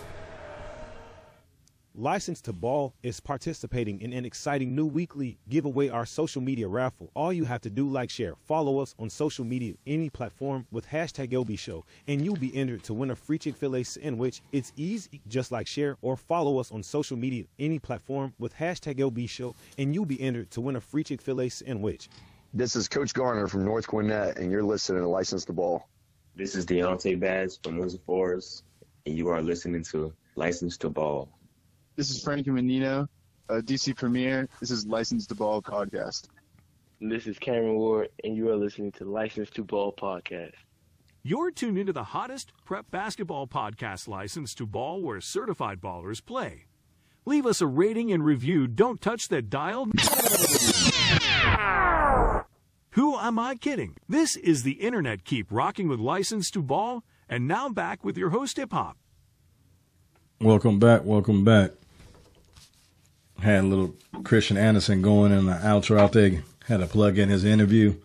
License 2.00 2.40
to 2.40 2.54
Ball 2.54 2.94
is 3.04 3.20
participating 3.20 4.00
in 4.00 4.14
an 4.14 4.24
exciting 4.24 4.74
new 4.74 4.86
weekly 4.86 5.38
giveaway 5.50 5.90
our 5.90 6.06
social 6.06 6.42
media 6.42 6.66
raffle. 6.66 7.12
All 7.14 7.34
you 7.34 7.44
have 7.44 7.60
to 7.64 7.70
do, 7.70 7.90
like, 7.90 8.10
share, 8.10 8.36
follow 8.48 8.80
us 8.80 8.96
on 8.98 9.10
social 9.10 9.44
media, 9.44 9.74
any 9.86 10.10
platform 10.10 10.66
with 10.72 10.88
hashtag 10.88 11.34
LB 11.34 11.60
Show, 11.60 11.84
and 12.08 12.24
you'll 12.24 12.38
be 12.38 12.56
entered 12.56 12.84
to 12.84 12.94
win 12.94 13.12
a 13.12 13.18
free 13.18 13.38
Chick 13.38 13.58
fil 13.58 13.76
A 13.76 13.84
sandwich. 13.84 14.42
It's 14.54 14.72
easy, 14.78 15.20
just 15.28 15.52
like 15.52 15.68
share 15.68 15.98
or 16.02 16.16
follow 16.16 16.58
us 16.58 16.72
on 16.72 16.84
social 16.84 17.18
media, 17.18 17.44
any 17.60 17.80
platform 17.80 18.34
with 18.40 18.56
hashtag 18.56 19.00
LB 19.00 19.28
Show, 19.28 19.54
and 19.78 19.94
you'll 19.94 20.06
be 20.06 20.22
entered 20.22 20.50
to 20.52 20.62
win 20.62 20.78
a 20.78 20.82
free 20.82 21.04
Chick 21.04 21.22
fil 21.22 21.42
A 21.42 21.50
sandwich. 21.50 22.08
This 22.54 22.78
is 22.78 22.88
Coach 22.88 23.14
Garner 23.14 23.50
from 23.50 23.66
North 23.66 23.88
Gwinnett, 23.88 24.38
and 24.38 24.50
you're 24.50 24.64
listening 24.64 25.02
to 25.02 25.10
License 25.10 25.44
to 25.44 25.52
Ball. 25.52 25.86
This 26.38 26.56
is 26.56 26.66
Deontay 26.66 27.20
Bass 27.20 27.60
from 27.62 27.78
Windsor 27.78 28.00
Forest, 28.06 28.64
and 29.06 29.18
you 29.18 29.28
are 29.28 29.42
listening 29.42 29.84
to 29.92 30.14
License 30.38 30.78
to 30.78 30.90
Ball. 30.90 31.28
This 31.96 32.10
is 32.10 32.24
Frankie 32.24 32.52
Menino, 32.52 33.08
uh, 33.50 33.56
DC 33.56 33.96
Premier. 33.96 34.48
This 34.60 34.72
is 34.72 34.86
License 34.86 35.28
to 35.28 35.36
Ball 35.36 35.62
podcast. 35.62 36.28
This 37.02 37.28
is 37.28 37.38
Cameron 37.40 37.76
Ward, 37.76 38.10
and 38.24 38.36
you 38.36 38.50
are 38.50 38.56
listening 38.56 38.92
to 38.94 39.06
License 39.06 39.50
to 39.52 39.64
Ball 39.64 39.94
podcast. 39.94 40.54
You're 41.24 41.52
tuned 41.52 41.78
into 41.78 41.92
the 41.94 42.04
hottest 42.06 42.52
prep 42.66 42.90
basketball 42.92 43.48
podcast 43.48 44.08
license 44.08 44.54
to 44.56 44.66
ball 44.66 45.02
where 45.02 45.20
certified 45.20 45.82
ballers 45.82 46.24
play. 46.26 46.66
Leave 47.26 47.46
us 47.46 47.60
a 47.62 47.68
rating 47.68 48.12
and 48.12 48.24
review. 48.24 48.68
Don't 48.68 49.02
touch 49.02 49.28
that 49.28 49.50
dial. 49.50 49.88
Who 52.92 53.18
am 53.18 53.38
I 53.38 53.56
kidding? 53.56 53.96
This 54.08 54.36
is 54.38 54.64
the 54.64 54.74
Internet 54.74 55.26
Keep 55.26 55.48
rocking 55.52 55.88
with 55.90 56.00
license 56.00 56.50
to 56.52 56.62
ball, 56.62 57.04
and 57.28 57.48
now 57.48 57.68
back 57.70 58.04
with 58.04 58.18
your 58.18 58.30
host, 58.30 58.58
Hip 58.58 58.72
Hop. 58.72 58.98
Welcome 60.42 60.80
back. 60.80 61.04
Welcome 61.04 61.44
back. 61.44 61.72
Had 63.42 63.64
a 63.64 63.68
little 63.68 63.96
Christian 64.24 64.58
Anderson 64.58 65.02
going 65.02 65.32
in 65.32 65.46
the 65.46 65.54
outro 65.54 66.00
out 66.00 66.12
there. 66.12 66.44
Had 66.68 66.82
to 66.82 66.88
plug 66.88 67.18
in 67.18 67.30
his 67.30 67.46
interview. 67.46 67.96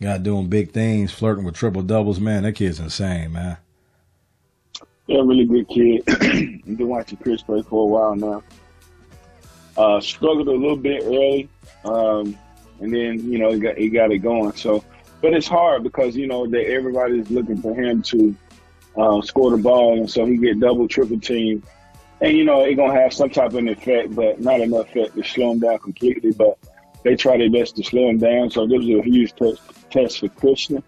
Got 0.00 0.24
doing 0.24 0.48
big 0.48 0.72
things, 0.72 1.12
flirting 1.12 1.44
with 1.44 1.54
triple 1.54 1.82
doubles. 1.82 2.18
Man, 2.18 2.42
that 2.42 2.54
kid's 2.54 2.80
insane, 2.80 3.32
man. 3.32 3.56
Yeah, 5.06 5.18
really 5.18 5.44
good 5.44 5.68
kid. 5.68 6.04
Been 6.76 6.88
watching 6.88 7.18
Chris 7.18 7.42
play 7.42 7.62
for 7.62 7.84
a 7.84 7.86
while 7.86 8.16
now. 8.16 8.42
Uh, 9.76 10.00
struggled 10.00 10.48
a 10.48 10.52
little 10.52 10.76
bit 10.76 11.04
early, 11.04 11.48
um, 11.84 12.36
and 12.80 12.92
then 12.92 13.30
you 13.30 13.38
know 13.38 13.52
he 13.52 13.60
got 13.60 13.76
he 13.76 13.88
got 13.88 14.10
it 14.10 14.18
going. 14.18 14.52
So, 14.54 14.84
but 15.20 15.32
it's 15.32 15.46
hard 15.46 15.82
because 15.82 16.16
you 16.16 16.26
know 16.26 16.46
that 16.46 16.66
everybody's 16.66 17.30
looking 17.30 17.56
for 17.62 17.74
him 17.74 18.02
to 18.02 18.34
uh, 18.96 19.22
score 19.22 19.50
the 19.52 19.62
ball, 19.62 19.98
and 19.98 20.10
so 20.10 20.26
he 20.26 20.36
get 20.36 20.60
double, 20.60 20.88
triple 20.88 21.20
team 21.20 21.62
and 22.22 22.36
you 22.36 22.44
know, 22.44 22.62
it's 22.62 22.76
gonna 22.76 22.98
have 22.98 23.12
some 23.12 23.30
type 23.30 23.48
of 23.48 23.56
an 23.56 23.68
effect, 23.68 24.14
but 24.14 24.40
not 24.40 24.60
enough 24.60 24.88
effect 24.90 25.16
to 25.16 25.24
slow 25.24 25.50
him 25.50 25.58
down 25.58 25.78
completely. 25.80 26.32
But 26.32 26.56
they 27.02 27.16
try 27.16 27.36
their 27.36 27.50
best 27.50 27.76
to 27.76 27.82
slow 27.82 28.08
him 28.08 28.18
down. 28.18 28.50
So 28.50 28.66
this 28.66 28.78
was 28.78 29.00
a 29.00 29.02
huge 29.02 29.34
test, 29.34 29.60
test 29.90 30.20
for 30.20 30.28
Christian, 30.28 30.82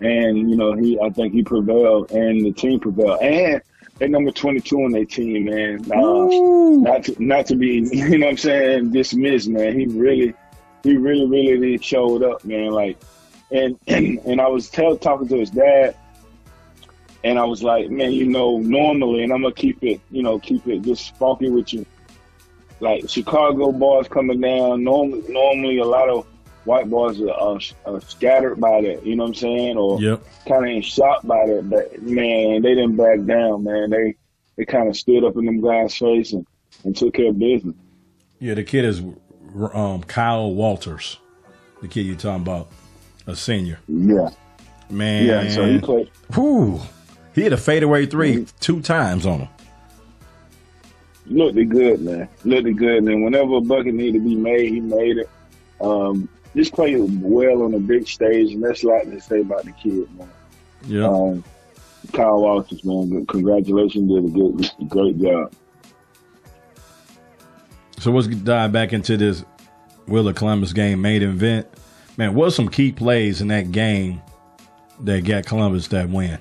and 0.00 0.50
you 0.50 0.56
know, 0.56 0.72
he 0.72 0.98
I 0.98 1.10
think 1.10 1.34
he 1.34 1.42
prevailed, 1.42 2.10
and 2.12 2.44
the 2.44 2.52
team 2.52 2.80
prevailed, 2.80 3.20
and 3.20 3.62
they 3.98 4.08
number 4.08 4.30
22 4.30 4.76
on 4.76 4.92
their 4.92 5.04
team, 5.04 5.44
man. 5.44 5.80
Uh, 5.92 6.80
not 6.80 7.04
to 7.04 7.22
not 7.22 7.46
to 7.46 7.56
be, 7.56 7.86
you 7.92 8.18
know, 8.18 8.26
what 8.26 8.30
I'm 8.30 8.36
saying 8.38 8.92
dismissed, 8.92 9.48
man. 9.48 9.78
He 9.78 9.86
really, 9.86 10.34
he 10.82 10.96
really, 10.96 11.26
really 11.26 11.78
showed 11.78 12.22
up, 12.22 12.42
man. 12.44 12.70
Like, 12.70 12.98
and 13.50 13.78
and, 13.86 14.18
and 14.24 14.40
I 14.40 14.48
was 14.48 14.70
tell, 14.70 14.96
talking 14.96 15.28
to 15.28 15.36
his 15.36 15.50
dad 15.50 15.94
and 17.24 17.38
I 17.38 17.44
was 17.44 17.62
like, 17.62 17.90
man, 17.90 18.12
you 18.12 18.26
know, 18.26 18.58
normally, 18.58 19.22
and 19.22 19.32
I'm 19.32 19.42
gonna 19.42 19.54
keep 19.54 19.82
it, 19.82 20.00
you 20.10 20.22
know, 20.22 20.38
keep 20.38 20.66
it 20.66 20.82
just 20.82 21.16
funky 21.16 21.50
with 21.50 21.72
you. 21.72 21.84
Like 22.80 23.08
Chicago 23.08 23.72
bars 23.72 24.08
coming 24.08 24.40
down, 24.40 24.84
normally, 24.84 25.22
normally 25.28 25.78
a 25.78 25.84
lot 25.84 26.08
of 26.08 26.26
white 26.64 26.88
bars 26.88 27.20
are, 27.20 27.30
are, 27.30 27.58
are 27.86 28.00
scattered 28.00 28.60
by 28.60 28.80
that. 28.80 29.04
You 29.04 29.16
know 29.16 29.24
what 29.24 29.28
I'm 29.30 29.34
saying? 29.34 29.76
Or 29.76 30.00
yep. 30.00 30.22
kind 30.46 30.64
of 30.64 30.70
in 30.70 30.82
shock 30.82 31.22
by 31.26 31.46
that. 31.46 31.68
But 31.68 32.02
man, 32.02 32.62
they 32.62 32.74
didn't 32.74 32.96
back 32.96 33.24
down. 33.24 33.64
Man, 33.64 33.90
they 33.90 34.14
they 34.56 34.64
kind 34.64 34.88
of 34.88 34.96
stood 34.96 35.24
up 35.24 35.36
in 35.36 35.44
them 35.44 35.60
guys' 35.60 35.96
face 35.96 36.32
and, 36.32 36.46
and 36.84 36.96
took 36.96 37.14
care 37.14 37.28
of 37.28 37.38
business. 37.38 37.76
Yeah, 38.38 38.54
the 38.54 38.64
kid 38.64 38.86
is 38.86 39.02
um, 39.74 40.02
Kyle 40.04 40.52
Walters, 40.54 41.18
the 41.82 41.88
kid 41.88 42.06
you're 42.06 42.16
talking 42.16 42.42
about, 42.42 42.68
a 43.26 43.36
senior. 43.36 43.78
Yeah. 43.88 44.30
Man. 44.88 45.26
Yeah, 45.26 45.48
so 45.50 45.66
he 45.66 45.78
played. 45.78 46.10
Whew. 46.34 46.80
He 47.34 47.42
hit 47.42 47.52
a 47.52 47.56
fadeaway 47.56 48.06
3 48.06 48.32
mm-hmm. 48.32 48.56
two 48.60 48.80
times 48.80 49.26
on 49.26 49.40
him. 49.40 49.48
Looked 51.26 51.68
good, 51.68 52.00
man. 52.00 52.28
Looked 52.44 52.76
good, 52.76 53.04
and 53.04 53.24
whenever 53.24 53.56
a 53.56 53.60
bucket 53.60 53.94
needed 53.94 54.14
to 54.14 54.24
be 54.24 54.34
made, 54.34 54.72
he 54.72 54.80
made 54.80 55.18
it. 55.18 55.30
Um, 55.80 56.28
just 56.56 56.72
played 56.74 56.98
well 57.22 57.62
on 57.62 57.72
the 57.72 57.78
big 57.78 58.08
stage, 58.08 58.52
and 58.52 58.64
that's 58.64 58.82
a 58.82 58.88
lot 58.88 59.04
to 59.04 59.20
say 59.20 59.40
about 59.40 59.64
the 59.64 59.72
kid, 59.72 60.08
man. 60.18 60.28
Yeah. 60.86 61.06
Um, 61.06 61.44
Kyle 62.12 62.40
Walters, 62.40 62.82
man, 62.84 63.26
congratulations, 63.26 64.10
did 64.10 64.24
a 64.24 64.28
good, 64.28 64.88
great 64.88 65.18
job. 65.18 65.52
So 67.98 68.10
let's 68.10 68.26
dive 68.28 68.72
back 68.72 68.92
into 68.92 69.16
this 69.16 69.44
Wheeler 70.06 70.32
Columbus 70.32 70.72
game 70.72 71.02
main 71.02 71.22
event. 71.22 71.68
Man, 72.16 72.34
what 72.34 72.50
some 72.50 72.68
key 72.68 72.92
plays 72.92 73.40
in 73.40 73.48
that 73.48 73.70
game 73.70 74.20
that 75.00 75.24
got 75.24 75.46
Columbus 75.46 75.88
that 75.88 76.08
win? 76.08 76.38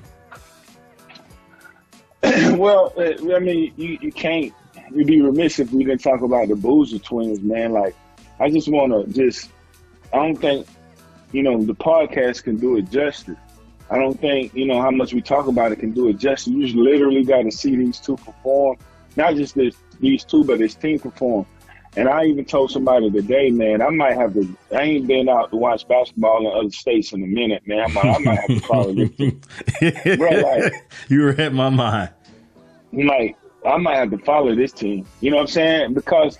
well, 2.57 2.93
uh, 2.97 3.35
I 3.35 3.39
mean, 3.39 3.73
you, 3.77 3.97
you 4.01 4.11
can't. 4.11 4.53
You'd 4.93 5.07
be 5.07 5.21
remiss 5.21 5.59
if 5.59 5.71
we 5.71 5.83
didn't 5.83 6.01
talk 6.01 6.21
about 6.21 6.47
the 6.49 6.55
Boozer 6.55 6.99
twins, 6.99 7.41
man. 7.41 7.71
Like, 7.71 7.95
I 8.39 8.49
just 8.49 8.67
want 8.67 8.91
to 8.91 9.13
just. 9.13 9.49
I 10.11 10.17
don't 10.17 10.35
think, 10.35 10.67
you 11.31 11.43
know, 11.43 11.61
the 11.61 11.75
podcast 11.75 12.43
can 12.43 12.57
do 12.57 12.77
it 12.77 12.89
justice. 12.89 13.37
I 13.91 13.97
don't 13.97 14.19
think, 14.19 14.53
you 14.53 14.65
know, 14.65 14.81
how 14.81 14.91
much 14.91 15.13
we 15.13 15.21
talk 15.21 15.47
about 15.47 15.71
it 15.71 15.77
can 15.77 15.91
do 15.91 16.09
it 16.09 16.17
justice. 16.17 16.47
You 16.47 16.63
just 16.63 16.75
literally 16.75 17.23
got 17.23 17.43
to 17.43 17.51
see 17.51 17.75
these 17.75 17.99
two 17.99 18.17
perform. 18.17 18.77
Not 19.15 19.35
just 19.35 19.55
this, 19.55 19.75
these 19.99 20.23
two, 20.23 20.43
but 20.43 20.59
this 20.59 20.75
team 20.75 20.99
perform. 20.99 21.45
And 21.95 22.07
I 22.07 22.25
even 22.25 22.45
told 22.45 22.71
somebody 22.71 23.09
today, 23.09 23.49
man, 23.49 23.81
I 23.81 23.89
might 23.89 24.15
have 24.15 24.33
to. 24.35 24.57
I 24.71 24.81
ain't 24.81 25.07
been 25.07 25.27
out 25.27 25.49
to 25.49 25.57
watch 25.57 25.87
basketball 25.87 26.47
in 26.47 26.57
other 26.57 26.71
states 26.71 27.13
in 27.13 27.23
a 27.23 27.27
minute, 27.27 27.65
man. 27.65 27.79
I 27.79 27.87
might, 27.87 28.05
I 28.05 28.19
might 28.19 28.39
have 28.39 28.47
to 28.47 28.59
follow 28.59 28.93
this. 28.93 29.09
Bro, 30.17 30.29
like, 30.29 30.73
you 31.09 31.21
were 31.21 31.31
at 31.31 31.53
my 31.53 31.69
mind 31.69 32.11
like 32.93 33.37
I 33.65 33.77
might 33.77 33.97
have 33.97 34.11
to 34.11 34.17
follow 34.19 34.55
this 34.55 34.71
team. 34.71 35.05
You 35.21 35.31
know 35.31 35.37
what 35.37 35.43
I'm 35.43 35.47
saying? 35.47 35.93
Because 35.93 36.37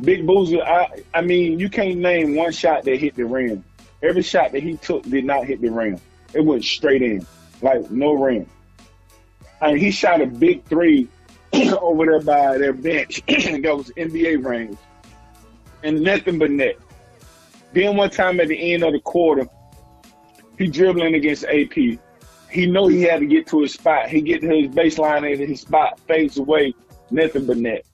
Big 0.00 0.26
Boozer, 0.26 0.62
I 0.62 1.02
I 1.14 1.20
mean, 1.20 1.58
you 1.58 1.68
can't 1.68 1.98
name 1.98 2.34
one 2.34 2.52
shot 2.52 2.84
that 2.84 2.98
hit 2.98 3.16
the 3.16 3.24
rim. 3.24 3.64
Every 4.02 4.22
shot 4.22 4.52
that 4.52 4.62
he 4.62 4.76
took 4.76 5.02
did 5.02 5.24
not 5.24 5.44
hit 5.44 5.60
the 5.60 5.70
rim. 5.70 6.00
It 6.32 6.44
went 6.44 6.64
straight 6.64 7.02
in, 7.02 7.26
like 7.60 7.90
no 7.90 8.12
rim. 8.12 8.46
And 9.60 9.78
he 9.78 9.90
shot 9.90 10.22
a 10.22 10.26
big 10.26 10.64
three 10.64 11.08
over 11.52 12.06
there 12.06 12.20
by 12.20 12.56
their 12.56 12.72
bench 12.72 13.22
and 13.28 13.64
that 13.64 13.76
was 13.76 13.90
NBA 13.90 14.44
range, 14.44 14.78
and 15.82 16.00
nothing 16.00 16.38
but 16.38 16.50
net. 16.50 16.76
Then 17.72 17.96
one 17.96 18.10
time 18.10 18.40
at 18.40 18.48
the 18.48 18.74
end 18.74 18.82
of 18.82 18.92
the 18.92 19.00
quarter, 19.00 19.46
he 20.58 20.66
dribbling 20.66 21.14
against 21.14 21.44
AP 21.44 21.98
he 22.50 22.66
know 22.66 22.88
he 22.88 23.02
had 23.02 23.20
to 23.20 23.26
get 23.26 23.46
to 23.48 23.62
his 23.62 23.74
spot. 23.74 24.08
He 24.08 24.20
get 24.20 24.40
to 24.42 24.48
his 24.48 24.68
baseline 24.68 25.30
and 25.30 25.40
his 25.40 25.60
spot 25.60 26.00
fades 26.00 26.36
away, 26.36 26.74
nothing 27.10 27.46
but 27.46 27.56
net. 27.56 27.84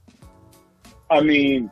I 1.11 1.21
mean, 1.21 1.71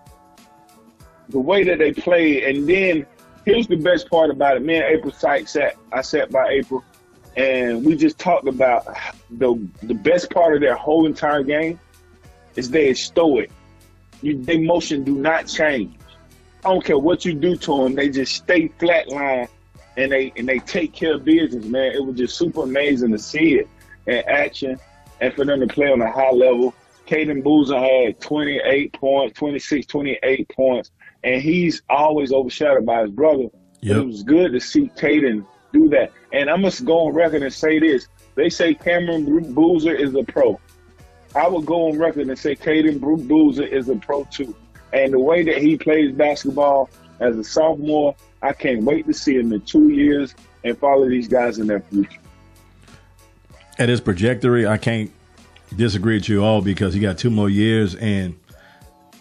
the 1.30 1.40
way 1.40 1.64
that 1.64 1.78
they 1.78 1.92
play, 1.92 2.48
and 2.48 2.68
then 2.68 3.06
here's 3.44 3.66
the 3.66 3.76
best 3.76 4.08
part 4.10 4.30
about 4.30 4.56
it. 4.56 4.62
Me 4.62 4.76
and 4.76 4.84
April 4.84 5.12
Sykes 5.12 5.52
sat, 5.52 5.76
I 5.92 6.02
sat 6.02 6.30
by 6.30 6.48
April, 6.50 6.84
and 7.36 7.84
we 7.84 7.96
just 7.96 8.18
talked 8.18 8.46
about 8.46 8.86
the 9.30 9.56
the 9.82 9.94
best 9.94 10.30
part 10.30 10.54
of 10.54 10.60
their 10.60 10.76
whole 10.76 11.06
entire 11.06 11.42
game 11.42 11.80
is 12.54 12.70
they 12.70 12.92
stoic. 12.94 13.50
Their 14.22 14.60
motion 14.60 15.04
do 15.04 15.14
not 15.14 15.48
change. 15.48 15.96
I 16.64 16.70
don't 16.70 16.84
care 16.84 16.98
what 16.98 17.24
you 17.24 17.34
do 17.34 17.56
to 17.56 17.84
them, 17.84 17.94
they 17.94 18.08
just 18.08 18.34
stay 18.34 18.68
flatline 18.68 19.48
and 19.96 20.10
they 20.10 20.32
and 20.36 20.48
they 20.48 20.58
take 20.60 20.92
care 20.92 21.14
of 21.14 21.24
business, 21.24 21.64
man. 21.66 21.92
It 21.92 22.04
was 22.04 22.16
just 22.16 22.36
super 22.36 22.62
amazing 22.62 23.12
to 23.12 23.18
see 23.18 23.56
it 23.56 23.68
in 24.06 24.22
action 24.26 24.78
and 25.20 25.32
for 25.34 25.44
them 25.44 25.60
to 25.60 25.66
play 25.66 25.90
on 25.90 26.00
a 26.00 26.10
high 26.10 26.30
level. 26.30 26.74
Cayden 27.06 27.42
Boozer 27.42 27.78
had 27.78 28.18
28 28.20 28.92
points, 28.94 29.38
26, 29.38 29.86
28 29.86 30.48
points, 30.48 30.90
and 31.22 31.42
he's 31.42 31.82
always 31.90 32.32
overshadowed 32.32 32.86
by 32.86 33.02
his 33.02 33.10
brother. 33.10 33.44
Yep. 33.80 33.96
It 33.96 34.06
was 34.06 34.22
good 34.22 34.52
to 34.52 34.60
see 34.60 34.90
Cayden 34.96 35.46
do 35.72 35.88
that. 35.90 36.12
And 36.32 36.48
I 36.48 36.56
must 36.56 36.84
go 36.84 37.06
on 37.06 37.14
record 37.14 37.42
and 37.42 37.52
say 37.52 37.78
this. 37.78 38.08
They 38.36 38.48
say 38.48 38.74
Cameron 38.74 39.52
Boozer 39.52 39.94
is 39.94 40.14
a 40.14 40.24
pro. 40.24 40.58
I 41.36 41.46
would 41.46 41.66
go 41.66 41.88
on 41.88 41.98
record 41.98 42.28
and 42.28 42.38
say 42.38 42.56
Cayden 42.56 42.98
Boozer 42.98 43.64
is 43.64 43.88
a 43.90 43.96
pro 43.96 44.24
too. 44.24 44.54
And 44.94 45.12
the 45.12 45.18
way 45.18 45.42
that 45.42 45.58
he 45.58 45.76
plays 45.76 46.12
basketball 46.12 46.88
as 47.18 47.36
a 47.36 47.42
sophomore, 47.42 48.14
I 48.42 48.52
can't 48.52 48.84
wait 48.84 49.06
to 49.06 49.12
see 49.12 49.36
him 49.36 49.52
in 49.52 49.60
two 49.62 49.88
years 49.88 50.34
and 50.62 50.78
follow 50.78 51.08
these 51.08 51.26
guys 51.26 51.58
in 51.58 51.66
their 51.66 51.80
future. 51.80 52.20
At 53.76 53.88
his 53.88 54.00
trajectory, 54.00 54.68
I 54.68 54.78
can't 54.78 55.10
disagree 55.76 56.14
with 56.14 56.28
you 56.28 56.44
all 56.44 56.62
because 56.62 56.94
he 56.94 57.00
got 57.00 57.18
two 57.18 57.30
more 57.30 57.50
years 57.50 57.96
and 57.96 58.38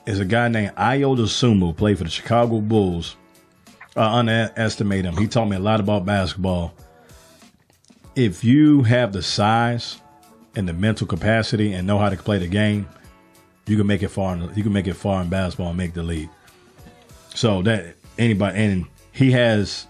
is 0.06 0.20
a 0.20 0.26
guy 0.26 0.48
named 0.48 0.76
Ayo 0.76 1.18
Dosunmu, 1.18 1.76
played 1.76 1.98
for 1.98 2.04
the 2.04 2.10
Chicago 2.12 2.62
Bulls. 2.62 3.16
I 3.96 4.20
underestimate 4.20 5.06
him. 5.06 5.18
He 5.18 5.28
taught 5.28 5.46
me 5.46 5.56
a 5.56 5.60
lot 5.60 5.80
about 5.80 6.06
basketball. 6.06 6.74
If 8.16 8.44
you 8.44 8.84
have 8.84 9.12
the 9.12 9.24
size 9.24 10.00
and 10.56 10.70
the 10.70 10.74
mental 10.74 11.08
capacity 11.08 11.74
and 11.74 11.88
know 11.88 11.98
how 11.98 12.10
to 12.10 12.18
play 12.18 12.38
the 12.38 12.48
game, 12.48 12.88
you 13.66 13.78
can 13.78 13.88
make 13.88 14.04
it 14.04 14.10
far. 14.10 14.36
In, 14.36 14.52
you 14.56 14.64
can 14.64 14.74
make 14.74 14.88
it 14.88 14.96
far 14.96 15.22
in 15.22 15.30
basketball 15.30 15.70
and 15.70 15.78
make 15.78 15.94
the 15.94 16.04
league. 16.04 16.30
So 17.36 17.62
that 17.64 17.96
anybody 18.18 18.58
and 18.60 18.86
he 19.12 19.32
has, 19.32 19.88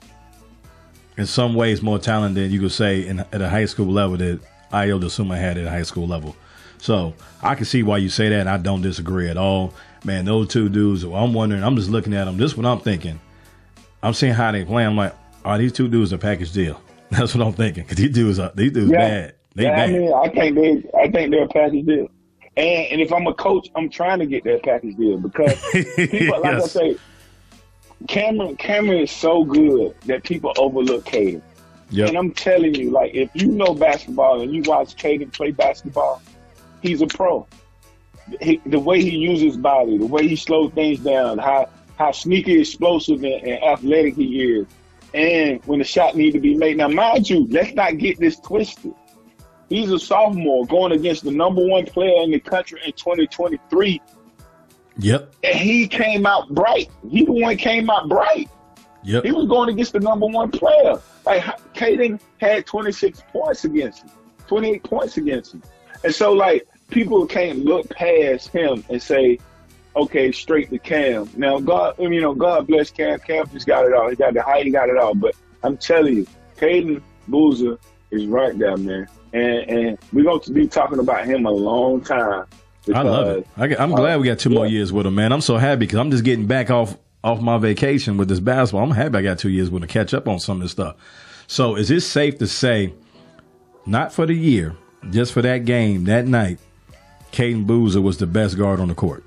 in 1.17 1.25
some 1.25 1.55
ways, 1.55 1.81
more 1.81 1.99
talent 1.99 2.35
than 2.35 2.51
you 2.51 2.59
could 2.59 2.71
say 2.71 3.05
in, 3.07 3.19
at 3.19 3.41
a 3.41 3.49
high 3.49 3.65
school 3.65 3.87
level 3.87 4.17
that 4.17 4.39
Ayo 4.71 5.01
Dosunmu 5.01 5.37
had 5.37 5.57
at 5.57 5.65
a 5.65 5.69
high 5.69 5.83
school 5.83 6.07
level. 6.07 6.35
So 6.77 7.13
I 7.41 7.55
can 7.55 7.65
see 7.65 7.83
why 7.83 7.97
you 7.97 8.09
say 8.09 8.29
that, 8.29 8.41
and 8.41 8.49
I 8.49 8.57
don't 8.57 8.81
disagree 8.81 9.29
at 9.29 9.37
all. 9.37 9.73
Man, 10.03 10.25
those 10.25 10.49
two 10.49 10.67
dudes. 10.67 11.03
I'm 11.03 11.33
wondering. 11.33 11.63
I'm 11.63 11.75
just 11.77 11.89
looking 11.89 12.13
at 12.13 12.25
them. 12.25 12.35
This 12.37 12.51
is 12.51 12.57
what 12.57 12.65
I'm 12.65 12.79
thinking. 12.79 13.19
I'm 14.01 14.13
seeing 14.13 14.33
how 14.33 14.51
they 14.51 14.65
play. 14.65 14.85
I'm 14.85 14.97
like, 14.97 15.15
are 15.45 15.57
these 15.57 15.71
two 15.71 15.87
dudes 15.87 16.11
a 16.11 16.17
package 16.17 16.51
deal? 16.51 16.81
That's 17.09 17.33
what 17.35 17.45
I'm 17.47 17.53
thinking. 17.53 17.85
Cause 17.85 17.95
these 17.97 18.11
dudes 18.11 18.37
are 18.39 18.51
these 18.53 18.71
dudes 18.71 18.91
Yeah. 18.91 18.97
bad. 18.97 19.35
They 19.55 19.63
yeah, 19.63 19.75
bad. 19.75 19.89
I 19.89 19.93
mean, 19.93 20.13
I 20.13 20.27
think 20.29 20.55
they, 20.55 20.89
I 20.99 21.07
think 21.09 21.31
they're 21.31 21.43
a 21.43 21.47
package 21.47 21.85
deal. 21.85 22.07
And 22.55 22.87
and 22.91 23.01
if 23.01 23.11
I'm 23.11 23.27
a 23.27 23.33
coach, 23.33 23.69
I'm 23.75 23.89
trying 23.89 24.19
to 24.19 24.25
get 24.25 24.43
that 24.43 24.63
package 24.63 24.95
deal 24.95 25.17
because 25.17 25.59
people, 25.95 26.41
like 26.41 26.53
I 26.53 26.59
say, 26.61 26.97
Cameron, 28.07 28.55
Cameron 28.57 28.99
is 28.99 29.11
so 29.11 29.43
good 29.43 29.95
that 30.05 30.23
people 30.23 30.53
overlook 30.57 31.05
Cayden. 31.05 31.41
Yep. 31.89 32.09
And 32.09 32.17
I'm 32.17 32.31
telling 32.31 32.73
you, 32.75 32.89
like, 32.91 33.13
if 33.13 33.29
you 33.33 33.47
know 33.47 33.73
basketball 33.73 34.41
and 34.41 34.53
you 34.53 34.63
watch 34.63 34.95
Cayden 34.95 35.29
play 35.29 35.51
basketball, 35.51 36.21
he's 36.81 37.01
a 37.01 37.07
pro. 37.07 37.47
He, 38.41 38.61
the 38.65 38.79
way 38.79 39.01
he 39.01 39.17
uses 39.17 39.43
his 39.43 39.57
body, 39.57 39.97
the 39.97 40.05
way 40.05 40.27
he 40.27 40.35
slows 40.35 40.71
things 40.73 40.99
down, 40.99 41.37
how 41.37 41.69
how 41.97 42.11
sneaky, 42.11 42.59
explosive, 42.59 43.23
and, 43.23 43.43
and 43.43 43.63
athletic 43.63 44.15
he 44.15 44.41
is, 44.43 44.67
and 45.13 45.63
when 45.65 45.79
the 45.79 45.85
shot 45.85 46.15
need 46.15 46.31
to 46.31 46.39
be 46.39 46.55
made. 46.55 46.77
Now, 46.77 46.87
mind 46.87 47.29
you, 47.29 47.47
let's 47.49 47.73
not 47.73 47.97
get 47.97 48.19
this 48.19 48.39
twisted. 48.39 48.93
He's 49.73 49.91
a 49.91 49.97
sophomore 49.97 50.67
going 50.67 50.91
against 50.91 51.23
the 51.23 51.31
number 51.31 51.65
one 51.65 51.85
player 51.87 52.21
in 52.21 52.29
the 52.29 52.39
country 52.39 52.79
in 52.85 52.93
2023, 52.93 53.99
Yep. 54.99 55.33
and 55.43 55.55
he 55.55 55.87
came 55.87 56.27
out 56.27 56.47
bright. 56.49 56.91
He 57.09 57.25
the 57.25 57.31
one 57.31 57.57
came 57.57 57.89
out 57.89 58.07
bright. 58.07 58.51
Yep. 59.03 59.23
He 59.25 59.31
was 59.31 59.47
going 59.47 59.69
against 59.69 59.93
the 59.93 59.99
number 59.99 60.27
one 60.27 60.51
player. 60.51 61.01
Like 61.25 61.43
Cayden 61.73 62.19
had 62.39 62.67
26 62.67 63.23
points 63.31 63.65
against 63.65 64.03
him, 64.03 64.11
28 64.45 64.83
points 64.83 65.17
against 65.17 65.55
him. 65.55 65.63
And 66.03 66.13
so 66.13 66.33
like 66.33 66.67
people 66.91 67.25
can't 67.25 67.65
look 67.65 67.89
past 67.89 68.49
him 68.49 68.83
and 68.89 69.01
say, 69.01 69.39
okay, 69.95 70.31
straight 70.31 70.69
to 70.69 70.77
Cam. 70.77 71.27
Now 71.35 71.59
God, 71.59 71.95
you 71.97 72.21
know, 72.21 72.35
God 72.35 72.67
bless 72.67 72.91
Cam. 72.91 73.17
Cam 73.21 73.47
just 73.49 73.65
got 73.65 73.85
it 73.87 73.93
all. 73.95 74.07
He 74.07 74.15
got 74.15 74.35
the 74.35 74.43
height, 74.43 74.65
he 74.65 74.71
got 74.71 74.89
it 74.89 74.97
all. 74.97 75.15
But 75.15 75.33
I'm 75.63 75.77
telling 75.77 76.15
you, 76.17 76.27
Cayden 76.57 77.01
Boozer 77.27 77.79
is 78.11 78.27
right 78.27 78.55
there, 78.59 78.77
man. 78.77 79.07
And 79.33 79.69
and 79.69 79.97
we're 80.13 80.23
going 80.23 80.41
to 80.41 80.51
be 80.51 80.67
talking 80.67 80.99
about 80.99 81.25
him 81.25 81.45
a 81.45 81.51
long 81.51 82.01
time. 82.01 82.45
I 82.93 83.01
love 83.01 83.37
it. 83.37 83.47
I, 83.57 83.83
am 83.83 83.93
uh, 83.93 83.95
glad 83.95 84.19
we 84.19 84.27
got 84.27 84.39
two 84.39 84.49
more 84.49 84.67
years 84.67 84.91
with 84.91 85.05
him, 85.05 85.15
man. 85.15 85.31
I'm 85.31 85.41
so 85.41 85.57
happy 85.57 85.81
because 85.81 85.99
I'm 85.99 86.11
just 86.11 86.23
getting 86.23 86.47
back 86.47 86.69
off 86.69 86.97
off 87.23 87.41
my 87.41 87.57
vacation 87.57 88.17
with 88.17 88.27
this 88.27 88.39
basketball. 88.39 88.83
I'm 88.83 88.91
happy 88.91 89.17
I 89.17 89.21
got 89.21 89.39
two 89.39 89.49
years 89.49 89.69
with 89.69 89.81
him 89.81 89.87
to 89.87 89.93
catch 89.93 90.13
up 90.13 90.27
on 90.27 90.39
some 90.39 90.57
of 90.57 90.63
this 90.63 90.71
stuff. 90.71 90.97
So, 91.47 91.75
is 91.75 91.89
it 91.91 92.01
safe 92.01 92.37
to 92.39 92.47
say, 92.47 92.93
not 93.85 94.13
for 94.13 94.25
the 94.25 94.33
year, 94.33 94.75
just 95.09 95.33
for 95.33 95.41
that 95.41 95.65
game 95.65 96.05
that 96.05 96.27
night, 96.27 96.59
Cayden 97.31 97.65
Boozer 97.65 98.01
was 98.01 98.17
the 98.17 98.27
best 98.27 98.57
guard 98.57 98.79
on 98.79 98.89
the 98.89 98.95
court? 98.95 99.23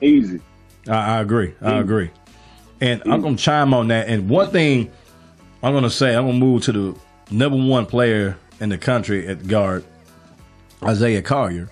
Easy. 0.00 0.40
I, 0.88 1.16
I 1.16 1.20
agree. 1.20 1.54
I 1.60 1.78
agree. 1.78 2.10
And 2.80 3.02
I'm 3.06 3.20
going 3.20 3.36
to 3.36 3.42
chime 3.42 3.74
on 3.74 3.88
that. 3.88 4.08
And 4.08 4.28
one 4.28 4.50
thing 4.50 4.90
I'm 5.62 5.72
going 5.72 5.84
to 5.84 5.90
say, 5.90 6.14
I'm 6.14 6.26
going 6.26 6.38
to 6.38 6.44
move 6.44 6.62
to 6.64 6.72
the 6.72 6.98
number 7.30 7.58
one 7.58 7.86
player 7.86 8.36
in 8.60 8.68
the 8.68 8.78
country 8.78 9.26
at 9.28 9.46
guard, 9.46 9.84
Isaiah 10.82 11.22
Collier. 11.22 11.68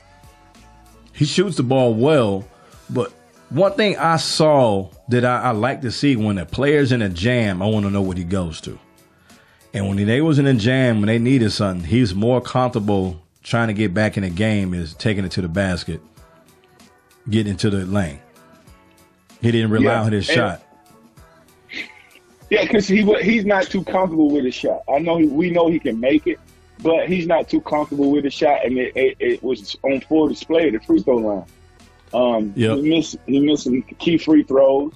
He 1.12 1.24
shoots 1.24 1.56
the 1.56 1.62
ball 1.62 1.94
well, 1.94 2.46
but 2.90 3.12
one 3.50 3.72
thing 3.72 3.96
I 3.96 4.16
saw 4.16 4.90
that 5.08 5.24
I, 5.24 5.42
I 5.42 5.50
like 5.52 5.80
to 5.82 5.90
see 5.90 6.16
when 6.16 6.38
a 6.38 6.44
player's 6.46 6.92
in 6.92 7.00
a 7.02 7.08
jam, 7.08 7.62
I 7.62 7.66
want 7.66 7.84
to 7.86 7.90
know 7.90 8.02
what 8.02 8.18
he 8.18 8.24
goes 8.24 8.60
to. 8.62 8.78
And 9.72 9.88
when 9.88 10.04
they 10.06 10.20
was 10.20 10.38
in 10.38 10.46
a 10.46 10.54
jam, 10.54 11.00
when 11.00 11.06
they 11.06 11.18
needed 11.18 11.50
something, 11.52 11.86
he's 11.86 12.14
more 12.14 12.40
comfortable 12.40 13.20
trying 13.42 13.68
to 13.68 13.74
get 13.74 13.94
back 13.94 14.16
in 14.16 14.24
the 14.24 14.30
game 14.30 14.74
is 14.74 14.94
taking 14.94 15.24
it 15.24 15.30
to 15.32 15.42
the 15.42 15.48
basket, 15.48 16.00
getting 17.30 17.52
into 17.52 17.70
the 17.70 17.84
lane. 17.86 18.18
He 19.40 19.52
didn't 19.52 19.70
rely 19.70 19.92
Yeah, 19.92 20.02
on 20.02 20.12
his 20.12 20.28
and- 20.28 20.34
shot. 20.36 20.62
Yeah, 22.48 22.62
because 22.62 22.86
he 22.86 23.02
he's 23.22 23.44
not 23.44 23.64
too 23.64 23.82
comfortable 23.84 24.30
with 24.30 24.44
his 24.44 24.54
shot. 24.54 24.82
I 24.88 24.98
know 25.00 25.16
he, 25.18 25.26
we 25.26 25.50
know 25.50 25.68
he 25.68 25.80
can 25.80 25.98
make 25.98 26.26
it, 26.28 26.38
but 26.82 27.08
he's 27.08 27.26
not 27.26 27.48
too 27.48 27.60
comfortable 27.60 28.10
with 28.10 28.24
his 28.24 28.34
shot, 28.34 28.64
and 28.64 28.76
it, 28.78 28.92
it, 28.96 29.16
it 29.18 29.42
was 29.42 29.76
on 29.82 30.00
full 30.02 30.28
display 30.28 30.66
at 30.68 30.72
the 30.72 30.80
free 30.80 31.02
throw 31.02 31.16
line. 31.16 31.44
Um, 32.14 32.52
Yep. 32.56 32.76
he 32.76 32.82
missed 32.88 33.16
he 33.26 33.40
missed 33.40 33.64
some 33.64 33.82
key 33.82 34.18
free 34.18 34.42
throws, 34.44 34.92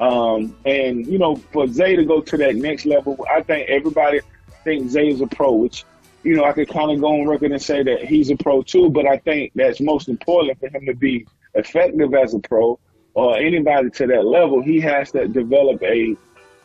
um, 0.00 0.56
and 0.64 1.06
you 1.06 1.18
know 1.18 1.36
for 1.36 1.66
Zay 1.66 1.96
to 1.96 2.04
go 2.04 2.20
to 2.20 2.36
that 2.38 2.56
next 2.56 2.86
level, 2.86 3.24
I 3.30 3.42
think 3.42 3.68
everybody 3.68 4.20
thinks 4.64 4.92
Zay 4.92 5.08
is 5.08 5.20
a 5.20 5.26
pro, 5.26 5.52
which 5.52 5.84
you 6.22 6.36
know 6.36 6.44
I 6.44 6.52
could 6.52 6.68
kind 6.68 6.90
of 6.92 7.00
go 7.00 7.20
on 7.20 7.26
record 7.26 7.50
and 7.52 7.60
say 7.60 7.82
that 7.82 8.04
he's 8.04 8.30
a 8.30 8.36
pro 8.36 8.62
too. 8.62 8.90
But 8.90 9.06
I 9.06 9.18
think 9.18 9.52
that's 9.54 9.80
most 9.80 10.08
important 10.08 10.60
for 10.60 10.68
him 10.68 10.86
to 10.86 10.94
be 10.94 11.26
effective 11.54 12.14
as 12.14 12.34
a 12.34 12.38
pro 12.38 12.78
or 13.14 13.36
anybody 13.36 13.90
to 13.90 14.06
that 14.06 14.24
level. 14.24 14.62
He 14.62 14.80
has 14.80 15.10
to 15.12 15.28
develop 15.28 15.82
a 15.82 16.16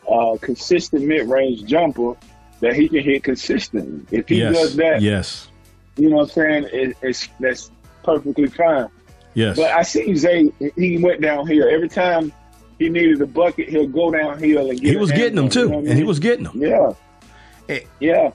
uh, 0.08 0.36
consistent 0.40 1.04
mid-range 1.04 1.64
jumper 1.64 2.14
that 2.60 2.74
he 2.74 2.88
can 2.88 3.02
hit 3.02 3.24
consistently. 3.24 4.04
If 4.16 4.28
he 4.28 4.38
yes. 4.38 4.54
does 4.54 4.76
that, 4.76 5.02
Yes. 5.02 5.48
you 5.96 6.10
know 6.10 6.16
what 6.16 6.22
I'm 6.24 6.28
saying? 6.30 6.68
It, 6.72 6.96
it's 7.02 7.28
that's 7.40 7.70
perfectly 8.02 8.46
fine. 8.48 8.88
Yes. 9.34 9.56
But 9.56 9.70
I 9.70 9.82
see 9.82 10.14
Zay. 10.16 10.50
He 10.76 10.98
went 10.98 11.20
down 11.20 11.46
here 11.46 11.68
every 11.68 11.88
time 11.88 12.32
he 12.78 12.88
needed 12.88 13.20
a 13.20 13.26
bucket. 13.26 13.68
He'll 13.68 13.86
go 13.86 14.10
downhill 14.10 14.70
and 14.70 14.80
get. 14.80 14.90
He 14.90 14.96
was 14.96 15.12
getting 15.12 15.36
them 15.36 15.44
you 15.46 15.50
too, 15.50 15.68
know 15.68 15.76
what 15.78 15.86
I 15.86 15.90
and 15.90 15.98
he 15.98 16.04
was 16.04 16.18
getting 16.18 16.44
them. 16.44 16.60
Yeah. 16.60 17.80
Yeah. 18.00 18.30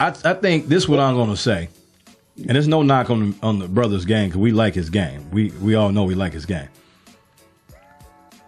I, 0.00 0.08
I 0.24 0.34
think 0.34 0.68
this 0.68 0.84
is 0.84 0.88
what 0.88 1.00
I'm 1.00 1.16
going 1.16 1.30
to 1.30 1.36
say, 1.36 1.68
and 2.36 2.50
there's 2.50 2.68
no 2.68 2.82
knock 2.82 3.10
on 3.10 3.34
on 3.42 3.58
the 3.58 3.66
brother's 3.66 4.04
game 4.04 4.28
because 4.28 4.38
we 4.40 4.52
like 4.52 4.74
his 4.74 4.90
game. 4.90 5.28
We 5.30 5.50
we 5.60 5.74
all 5.74 5.90
know 5.90 6.04
we 6.04 6.14
like 6.14 6.32
his 6.32 6.46
game. 6.46 6.68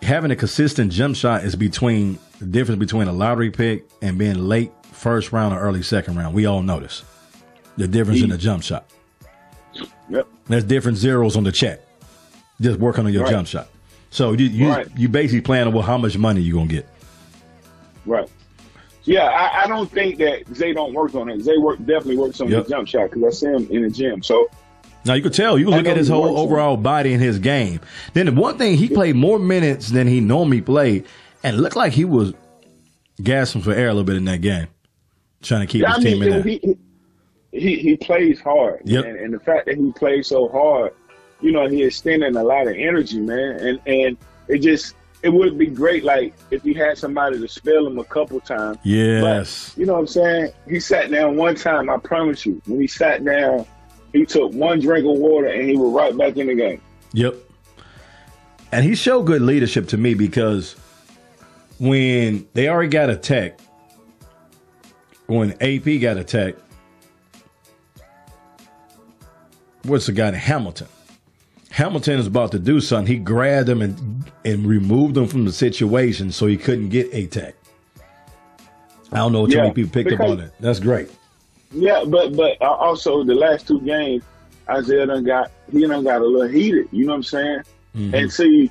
Having 0.03 0.31
a 0.31 0.37
consistent 0.37 0.93
jump 0.93 1.17
shot 1.17 1.45
is 1.45 1.57
between 1.57 2.19
the 2.39 2.47
difference 2.47 2.79
between 2.79 3.09
a 3.09 3.13
lottery 3.13 3.51
pick 3.51 3.85
and 4.01 4.17
being 4.17 4.39
late 4.39 4.71
first 5.01 5.33
round 5.33 5.55
or 5.55 5.59
early 5.61 5.83
second 5.83 6.17
round. 6.17 6.35
We 6.35 6.47
all 6.47 6.63
notice 6.63 7.03
the 7.77 7.89
difference 7.89 8.23
in 8.23 8.29
the 8.31 8.39
jump 8.39 8.63
shot. 8.63 8.85
Yep. 10.11 10.27
There's 10.49 10.65
different 10.65 10.99
zeros 10.99 11.37
on 11.37 11.45
the 11.45 11.53
check. 11.53 11.81
Just 12.61 12.79
working 12.79 13.07
on 13.07 13.13
your 13.13 13.23
Right. 13.25 13.31
jump 13.33 13.47
shot. 13.47 13.69
So 14.11 14.33
you 14.33 14.47
you, 14.47 14.69
Right. 14.69 14.87
you 14.97 15.09
basically 15.09 15.41
planning 15.41 15.73
well 15.73 15.83
how 15.85 15.97
much 15.97 16.19
money 16.19 16.41
you 16.43 16.55
gonna 16.55 16.67
get. 16.67 16.87
Right. 18.05 18.29
Yeah, 19.05 19.25
I, 19.25 19.65
I 19.65 19.67
don't 19.67 19.91
think 19.91 20.19
that 20.19 20.43
Zay 20.55 20.73
don't 20.75 20.93
work 20.93 21.15
on 21.15 21.31
it. 21.31 21.41
Zay 21.41 21.57
work 21.57 21.79
definitely 21.79 22.19
works 22.19 22.41
on 22.41 22.49
Yep. 22.49 22.65
the 22.65 22.71
jump 22.71 22.89
shot 22.89 23.11
because 23.11 23.25
I 23.25 23.31
see 23.31 23.47
him 23.47 23.67
in 23.71 23.83
the 23.83 23.91
gym. 23.91 24.23
So 24.23 24.49
Now 25.07 25.15
you 25.15 25.23
could 25.23 25.33
tell. 25.33 25.57
You 25.59 25.71
look 25.71 25.87
at 25.87 25.97
his 25.97 26.09
whole 26.09 26.37
overall 26.39 26.77
body 26.77 27.15
and 27.15 27.23
his 27.23 27.39
game. 27.39 27.81
Then 28.13 28.27
the 28.27 28.33
one 28.33 28.59
thing 28.59 28.77
he 28.77 28.89
played 28.89 29.17
more 29.17 29.39
minutes 29.39 29.89
than 29.89 30.07
he 30.07 30.21
normally 30.21 30.61
played, 30.61 31.05
and 31.43 31.57
it 31.57 31.61
looked 31.61 31.77
like 31.77 31.95
he 31.95 32.05
was 32.05 32.35
gasping 33.23 33.63
for 33.63 33.73
air 33.73 33.87
a 33.89 33.95
little 33.95 34.05
bit 34.05 34.17
in 34.17 34.27
that 34.27 34.43
game, 34.43 34.67
trying 35.42 35.61
to 35.62 35.66
keep 35.66 35.83
Yeah, 35.83 35.94
his 35.96 36.05
I 36.07 36.09
team 36.11 36.22
in 36.22 36.31
there. 36.31 36.42
he, 36.42 36.76
he 37.53 37.76
he 37.79 37.96
plays 37.96 38.40
hard, 38.40 38.83
Yep. 38.85 39.05
and, 39.05 39.16
and 39.16 39.35
the 39.35 39.40
fact 39.40 39.66
that 39.66 39.76
he 39.76 39.92
plays 39.92 40.29
so 40.29 40.48
hard, 40.48 40.92
you 41.40 41.53
know, 41.53 41.66
he 41.68 41.83
is 41.83 41.88
extending 41.88 42.37
a 42.37 42.42
lot 42.44 42.66
of 42.68 42.74
energy, 42.76 43.18
man, 43.20 43.57
and 43.57 43.81
and 43.87 44.16
it 44.48 44.59
just 44.59 44.94
it 45.22 45.29
would 45.31 45.59
be 45.59 45.66
great, 45.66 46.03
like 46.05 46.33
if 46.50 46.62
he 46.62 46.72
had 46.72 46.96
somebody 46.96 47.38
to 47.38 47.46
spell 47.48 47.87
him 47.87 47.98
a 47.98 48.05
couple 48.05 48.40
times. 48.40 48.79
Yes. 48.85 49.70
But, 49.74 49.81
you 49.81 49.87
know 49.87 49.92
what 49.94 49.98
I'm 50.00 50.07
saying? 50.07 50.53
He 50.66 50.81
sat 50.81 51.11
down 51.11 51.37
one 51.37 51.57
time. 51.57 51.90
I 51.90 51.98
promise 51.98 52.46
you, 52.46 52.62
when 52.66 52.81
he 52.81 52.87
sat 52.87 53.22
down, 53.22 53.66
he 54.14 54.24
took 54.24 54.53
one 54.55 54.81
drink 54.81 55.05
of 55.05 55.18
water 55.18 55.48
and 55.48 55.68
he 55.68 55.76
was 55.76 55.92
right 55.92 56.16
back 56.16 56.38
in 56.38 56.46
the 56.46 56.55
game. 56.55 56.81
Yep. 57.12 57.35
And 58.72 58.83
he 58.83 58.94
showed 58.94 59.24
good 59.24 59.42
leadership 59.42 59.88
to 59.88 59.98
me 59.98 60.14
because 60.14 60.74
when 61.79 62.46
they 62.55 62.68
already 62.70 62.88
got 62.88 63.11
attacked, 63.11 63.61
when 65.31 65.53
AP 65.61 66.01
got 66.01 66.16
attacked, 66.16 66.61
what's 69.85 70.07
the 70.07 70.12
guy 70.12 70.33
Hamilton? 70.33 70.88
Hamilton 71.71 72.19
is 72.19 72.27
about 72.27 72.51
to 72.53 72.59
do 72.59 72.81
something. 72.81 73.07
He 73.07 73.19
grabbed 73.19 73.69
him 73.69 73.81
and 73.81 74.25
and 74.45 74.66
removed 74.66 75.16
him 75.16 75.29
from 75.29 75.45
the 75.45 75.53
situation 75.53 76.33
so 76.33 76.47
he 76.47 76.57
couldn't 76.57 76.88
get 76.88 77.14
attacked. 77.14 77.57
I 79.12 79.19
don't 79.19 79.33
know 79.33 79.47
too 79.47 79.57
Yeah, 79.57 79.62
many 79.62 79.75
people 79.75 79.93
picked 79.93 80.12
up 80.12 80.21
on 80.21 80.40
it. 80.40 80.53
That's 80.61 80.81
great. 80.81 81.11
Yeah, 81.73 82.05
but 82.07 82.37
but 82.37 82.61
also 82.61 83.23
the 83.23 83.35
last 83.35 83.69
two 83.69 83.81
games, 83.83 84.25
Isaiah 84.69 85.07
done 85.07 85.25
got 85.25 85.53
he 85.71 85.87
done 85.87 86.03
got 86.03 86.21
a 86.21 86.27
little 86.27 86.49
heated. 86.49 86.88
You 86.90 87.07
know 87.07 87.12
what 87.12 87.16
I'm 87.19 87.23
saying? 87.23 87.61
Mhm. 87.97 88.14
And 88.14 88.33
see, 88.33 88.71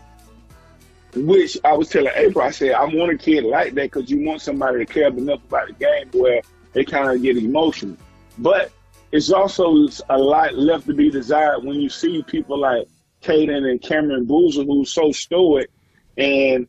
which 1.16 1.58
I 1.64 1.74
was 1.74 1.90
telling 1.90 2.12
April, 2.16 2.46
I 2.46 2.52
said 2.52 2.74
I 2.74 2.86
want 2.86 3.12
a 3.12 3.18
kid 3.18 3.44
like 3.44 3.74
that 3.74 3.92
because 3.92 4.10
you 4.10 4.26
want 4.26 4.42
somebody 4.42 4.86
to 4.86 4.92
care 4.92 5.08
enough 5.08 5.44
about 5.46 5.68
the 5.68 5.74
game 5.74 6.10
where 6.14 6.42
they 6.74 6.84
kind 6.86 7.10
of 7.10 7.22
get 7.22 7.38
emotional. 7.38 7.98
But 8.38 8.72
it's 9.12 9.32
also 9.32 9.88
a 10.10 10.18
lot 10.18 10.56
left 10.56 10.88
to 10.88 10.94
be 10.94 11.10
desired 11.10 11.64
when 11.64 11.82
you 11.82 11.90
see 11.90 12.24
people 12.24 12.60
like 12.60 12.88
Cayden 13.22 13.66
and 13.66 13.82
Cameron 13.82 14.26
Boozer 14.26 14.64
who's 14.64 14.94
so 14.94 15.12
stoic 15.12 15.70
and 16.18 16.68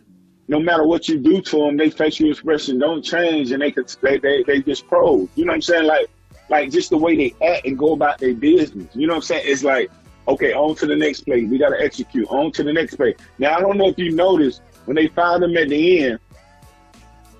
no 0.48 0.59
matter 0.59 0.85
what 0.85 1.09
you 1.09 1.18
do 1.18 1.40
to 1.40 1.59
them, 1.59 1.76
they 1.76 1.90
facial 1.90 2.31
expression 2.31 2.79
don't 2.79 3.03
change 3.03 3.53
and 3.53 3.62
they 3.62 3.70
could 3.70 3.88
they 4.03 4.18
they, 4.18 4.42
they 4.42 4.61
just 4.61 4.88
pros. 4.88 5.29
You 5.37 5.44
know 5.44 5.50
what 5.50 5.57
I'm 5.57 5.62
saying? 5.62 5.87
Like 5.87 6.11
like 6.48 6.70
just 6.70 6.90
the 6.90 6.98
way 6.98 7.16
they 7.16 7.46
act 7.46 7.66
and 7.66 7.79
go 7.79 7.92
about 7.92 8.18
their 8.18 8.35
business. 8.35 8.88
You 8.94 9.07
know 9.07 9.14
what 9.14 9.18
I'm 9.18 9.22
saying? 9.22 9.44
It's 9.46 9.62
like, 9.62 9.90
okay, 10.28 10.52
on 10.52 10.74
to 10.76 10.87
the 10.87 10.96
next 10.96 11.22
play. 11.22 11.44
We 11.44 11.59
gotta 11.59 11.80
execute. 11.80 12.28
On 12.28 12.52
to 12.52 12.62
the 12.62 12.72
next 12.72 12.96
play. 12.96 13.14
Now 13.38 13.56
I 13.56 13.61
don't 13.61 13.76
know 13.76 13.88
if 13.88 13.98
you 13.98 14.12
noticed 14.12 14.62
when 14.85 14.96
they 14.96 15.09
found 15.09 15.44
him 15.44 15.56
at 15.56 15.68
the 15.68 16.04
end, 16.04 16.18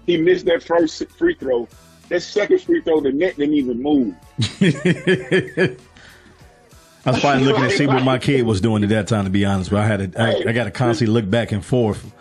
he 0.06 0.16
missed 0.16 0.46
that 0.46 0.62
first 0.62 1.02
free 1.10 1.34
throw. 1.34 1.68
That 2.08 2.22
second 2.22 2.60
free 2.60 2.80
throw, 2.82 3.00
the 3.00 3.12
net 3.12 3.36
didn't 3.36 3.54
even 3.54 3.82
move. 3.82 4.14
I 7.06 7.12
was 7.12 7.20
probably 7.20 7.44
looking 7.44 7.64
to 7.64 7.70
see 7.70 7.86
what 7.86 8.04
my 8.04 8.18
kid 8.18 8.44
was 8.44 8.60
doing 8.60 8.82
at 8.82 8.90
that 8.90 9.08
time. 9.08 9.24
To 9.24 9.30
be 9.30 9.44
honest, 9.44 9.70
but 9.70 9.80
I 9.80 9.86
had 9.86 10.12
to, 10.12 10.20
I, 10.20 10.50
I 10.50 10.52
got 10.52 10.64
to 10.64 10.70
constantly 10.70 11.14
look 11.14 11.30
back 11.30 11.52
and 11.52 11.64
forth 11.64 12.12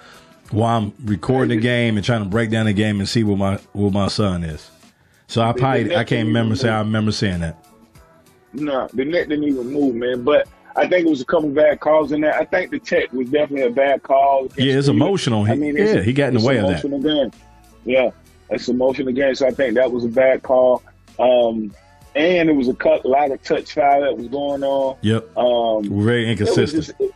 while 0.51 0.77
I'm 0.77 0.93
recording 1.03 1.57
the 1.57 1.61
game 1.61 1.97
and 1.97 2.05
trying 2.05 2.23
to 2.23 2.29
break 2.29 2.49
down 2.49 2.65
the 2.65 2.73
game 2.73 2.99
and 2.99 3.09
see 3.09 3.23
what 3.23 3.37
my 3.37 3.57
what 3.73 3.91
my 3.91 4.07
son 4.07 4.43
is. 4.43 4.69
So 5.27 5.41
I 5.41 5.53
probably 5.53 5.95
I 5.95 6.03
can't 6.03 6.27
remember 6.27 6.55
say 6.55 6.69
I 6.69 6.79
remember 6.79 7.11
saying 7.11 7.41
that. 7.41 7.63
No, 8.53 8.87
the 8.93 9.05
net 9.05 9.29
didn't 9.29 9.45
even 9.45 9.71
move, 9.71 9.95
man. 9.95 10.23
But 10.23 10.47
I 10.75 10.87
think 10.87 11.05
it 11.05 11.09
was 11.09 11.21
a 11.21 11.25
couple 11.25 11.49
bad 11.49 11.79
calls 11.79 12.11
in 12.11 12.21
there. 12.21 12.33
I 12.35 12.45
think 12.45 12.71
the 12.71 12.79
tech 12.79 13.11
was 13.13 13.29
definitely 13.29 13.63
a 13.67 13.69
bad 13.71 14.03
call. 14.03 14.43
Yeah, 14.57 14.77
it's 14.77 14.87
Cleveland. 14.87 14.89
emotional. 15.01 15.43
He- 15.45 15.69
it's- 15.69 15.95
yeah, 15.95 16.01
he 16.01 16.13
got 16.13 16.29
in 16.29 16.35
the 16.39 16.45
way 16.45 16.57
of 16.57 16.67
that. 16.67 16.83
emotional 16.83 16.99
Game. 17.01 17.31
Yeah, 17.85 18.09
it's 18.49 18.67
emotional 18.67 19.13
game. 19.13 19.35
So 19.35 19.47
I 19.47 19.51
think 19.51 19.75
that 19.75 19.91
was 19.91 20.05
a 20.05 20.09
bad 20.09 20.43
call. 20.43 20.81
Um, 21.19 21.73
and 22.15 22.49
it 22.49 22.53
was 22.55 22.67
a 22.69 22.73
cut, 22.73 23.05
lot 23.05 23.31
of 23.31 23.41
touch 23.43 23.73
foul 23.73 24.01
that 24.01 24.17
was 24.17 24.27
going 24.27 24.63
on. 24.63 24.95
Yep, 25.01 25.37
Um, 25.37 25.83
very 26.03 26.29
inconsistent. 26.29 26.85
just 26.87 27.13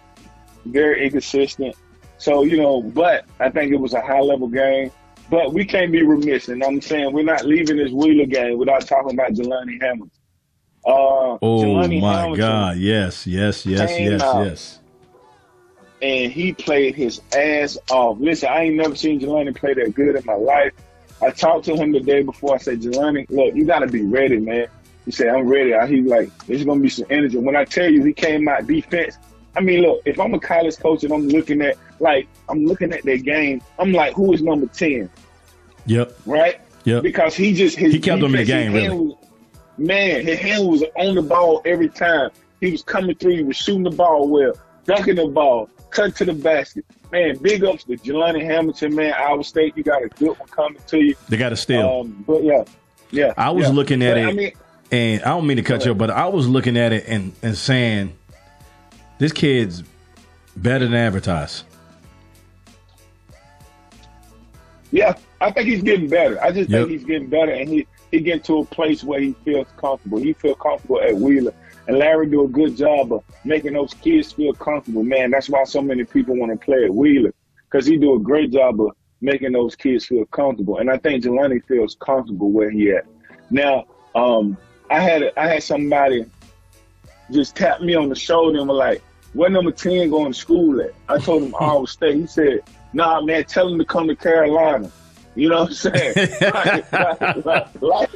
very 0.66 1.06
inconsistent. 1.06 1.76
So 2.18 2.44
you 2.44 2.58
know, 2.58 2.82
but 2.82 3.26
I 3.40 3.50
think 3.50 3.72
it 3.74 3.80
was 3.80 3.94
a 3.94 4.02
high 4.02 4.22
level 4.22 4.48
game. 4.48 4.92
But 5.30 5.54
we 5.54 5.66
can't 5.66 5.92
be 5.92 6.04
remiss, 6.04 6.50
and 6.50 6.64
I'm 6.64 6.80
saying 6.82 7.12
we're 7.12 7.24
not 7.24 7.46
leaving 7.46 7.78
this 7.78 7.92
Wheeler 7.92 8.26
game 8.26 8.58
without 8.58 8.86
talking 8.86 9.14
about 9.14 9.34
Jelani 9.34 9.82
Hamilton. 9.82 10.12
Uh, 10.86 11.38
Oh 11.42 11.62
Jelani 11.64 12.02
my 12.02 12.14
Hamilton, 12.22 12.40
God! 12.40 12.78
Yes, 12.78 13.26
yes, 13.28 13.66
yes, 13.66 13.98
yes, 14.00 14.22
out. 14.22 14.46
yes. 14.46 14.80
and 16.02 16.32
he 16.32 16.54
played 16.54 16.96
his 16.96 17.22
ass 17.36 17.78
off. 17.90 18.18
Listen, 18.20 18.50
I 18.50 18.64
ain't 18.64 18.76
never 18.76 18.96
seen 18.96 19.20
Jelani 19.20 19.56
play 19.56 19.74
that 19.74 19.94
good 19.96 20.16
in 20.16 20.26
my 20.26 20.34
life. 20.36 20.74
I 21.22 21.30
talked 21.32 21.66
to 21.66 21.76
him 21.76 21.94
the 21.94 22.02
day 22.02 22.22
before. 22.22 22.56
I 22.56 22.58
said, 22.58 22.82
Jelani, 22.82 23.26
look, 23.30 23.56
you 23.56 23.66
got 23.66 23.80
to 23.80 23.88
be 23.88 24.02
ready, 24.04 24.38
man. 24.40 24.68
He 25.06 25.12
said, 25.12 25.28
I'm 25.30 25.48
ready. 25.48 25.74
I, 25.74 25.88
he 25.88 26.02
like, 26.02 26.30
there's 26.48 26.66
going 26.66 26.80
to 26.80 26.84
be 26.84 26.90
some 26.90 27.06
energy. 27.10 27.38
When 27.38 27.56
I 27.56 27.64
tell 27.64 27.90
you 27.90 28.04
he 28.04 28.12
came 28.14 28.48
out 28.50 28.68
defense, 28.68 29.18
I 29.56 29.62
mean, 29.62 29.82
look, 29.82 30.02
if 30.06 30.20
I'm 30.20 30.34
a 30.34 30.40
college 30.40 30.78
coach 30.80 31.04
and 31.06 31.14
I'm 31.14 31.28
looking 31.30 31.62
at, 31.62 31.78
like, 32.00 32.28
I'm 32.50 32.66
looking 32.66 32.92
at 32.92 33.04
their 33.04 33.18
game, 33.18 33.62
I'm 33.80 33.94
like, 33.94 34.14
who 34.16 34.34
is 34.34 34.42
number 34.42 34.66
10, 34.68 35.10
Yep, 35.86 36.18
right? 36.26 36.60
yep. 36.86 37.04
Because 37.04 37.36
he 37.36 37.54
just, 37.54 37.78
his 37.78 37.94
He 37.94 38.00
kept 38.00 38.20
them 38.22 38.34
in 38.34 38.40
the 38.42 38.46
game, 38.46 38.74
really. 38.74 38.90
was- 38.90 39.16
man, 39.78 40.26
his 40.26 40.40
hand 40.40 40.68
was 40.68 40.84
on 40.96 41.16
the 41.16 41.22
ball 41.22 41.62
every 41.66 41.90
time. 41.90 42.30
He 42.62 42.72
was 42.72 42.82
coming 42.84 43.16
through, 43.16 43.36
he 43.38 43.44
was 43.44 43.58
shooting 43.58 43.84
the 43.84 43.90
ball 43.92 44.28
well, 44.28 44.54
dunking 44.86 45.16
the 45.16 45.28
ball, 45.28 45.70
cut 45.90 46.16
to 46.18 46.26
the 46.26 46.34
basket. 46.34 46.86
Man, 47.12 47.38
big 47.38 47.64
ups 47.64 47.84
to 47.84 47.98
Jelani 47.98 48.44
Hamilton, 48.44 48.96
man. 48.96 49.14
Iowa 49.14 49.44
State, 49.44 49.78
you 49.78 49.84
got 49.84 50.02
a 50.04 50.08
good 50.10 50.38
one 50.40 50.48
coming 50.50 50.80
to 50.88 51.00
you. 51.00 51.16
They 51.30 51.38
got 51.38 51.50
to 51.50 51.56
steal. 51.56 51.88
Um, 52.02 52.24
but 52.26 52.44
yeah, 52.44 52.64
yeah. 53.12 53.34
I 53.38 53.52
was 53.52 53.68
yeah. 53.68 53.72
looking 53.74 54.02
at 54.02 54.14
But, 54.14 54.18
it, 54.18 54.26
I 54.28 54.32
mean, 54.32 54.52
and 54.92 55.24
I 55.24 55.30
don't 55.30 55.46
mean 55.46 55.58
to 55.58 55.64
cut 55.64 55.86
you, 55.86 55.94
but 55.94 56.10
I 56.10 56.28
was 56.28 56.48
looking 56.48 56.78
at 56.78 56.92
it 56.94 57.06
and, 57.08 57.34
and 57.44 57.56
saying, 57.58 58.14
this 59.20 59.32
kid's 59.32 59.84
better 60.56 60.86
than 60.86 60.94
advertised. 60.96 61.66
yeah, 64.92 65.16
I 65.42 65.52
think 65.52 65.68
he's 65.68 65.82
getting 65.82 66.08
better. 66.10 66.42
I 66.44 66.52
just 66.52 66.70
Yep. 66.70 66.80
think 66.88 66.92
he's 66.92 67.04
getting 67.06 67.28
better, 67.28 67.52
and 67.52 67.68
he 67.68 67.88
he 68.14 68.20
getting 68.20 68.44
to 68.44 68.60
a 68.60 68.66
place 68.66 69.04
where 69.04 69.20
he 69.20 69.34
feels 69.44 69.68
comfortable. 69.76 70.20
He 70.20 70.34
feel 70.34 70.54
comfortable 70.54 71.02
at 71.02 71.16
Wheeler, 71.16 71.54
and 71.88 71.98
Larry 71.98 72.30
do 72.30 72.44
a 72.44 72.48
good 72.48 72.78
job 72.78 73.12
of 73.12 73.24
making 73.44 73.74
those 73.74 73.96
kids 73.96 74.32
feel 74.32 74.54
comfortable. 74.54 75.04
Man, 75.04 75.32
that's 75.32 75.50
why 75.50 75.64
so 75.64 75.82
many 75.82 76.04
people 76.04 76.36
want 76.38 76.52
to 76.52 76.64
play 76.64 76.86
at 76.86 76.94
Wheeler 76.94 77.34
because 77.66 77.88
he 77.88 77.98
do 77.98 78.14
a 78.14 78.20
great 78.20 78.52
job 78.52 78.80
of 78.80 78.92
making 79.20 79.54
those 79.54 79.76
kids 79.76 80.06
feel 80.06 80.26
comfortable. 80.26 80.78
And 80.78 80.92
I 80.92 80.98
think 80.98 81.24
Jelani 81.24 81.66
feels 81.66 81.96
comfortable 81.96 82.52
where 82.52 82.70
he 82.70 82.92
at. 82.92 83.06
Now, 83.50 83.86
um, 84.14 84.58
I 84.92 85.00
had 85.00 85.32
I 85.36 85.48
had 85.48 85.64
somebody 85.64 86.26
just 87.32 87.56
tap 87.56 87.82
me 87.82 87.96
on 87.96 88.10
the 88.10 88.16
shoulder 88.16 88.60
and 88.60 88.70
were 88.70 88.76
like, 88.76 89.02
"Where 89.34 89.50
number 89.50 89.72
ten 89.72 90.12
going 90.12 90.34
to 90.34 90.38
school 90.38 90.80
at?" 90.82 90.94
I 91.10 91.18
told 91.18 91.42
him 91.42 91.56
Iowa 91.60 91.88
State. 91.88 92.18
He 92.18 92.28
said, 92.28 92.60
"Nah, 92.94 93.22
man, 93.22 93.44
tell 93.46 93.70
him 93.70 93.80
to 93.80 93.86
come 93.86 94.08
to 94.08 94.16
Carolina." 94.16 94.92
You 95.36 95.50
know 95.50 95.62
what 95.62 95.70
I'm 95.70 95.74
saying? 95.74 96.14
like, 96.42 96.92
like, 96.92 97.82
like, 97.82 98.10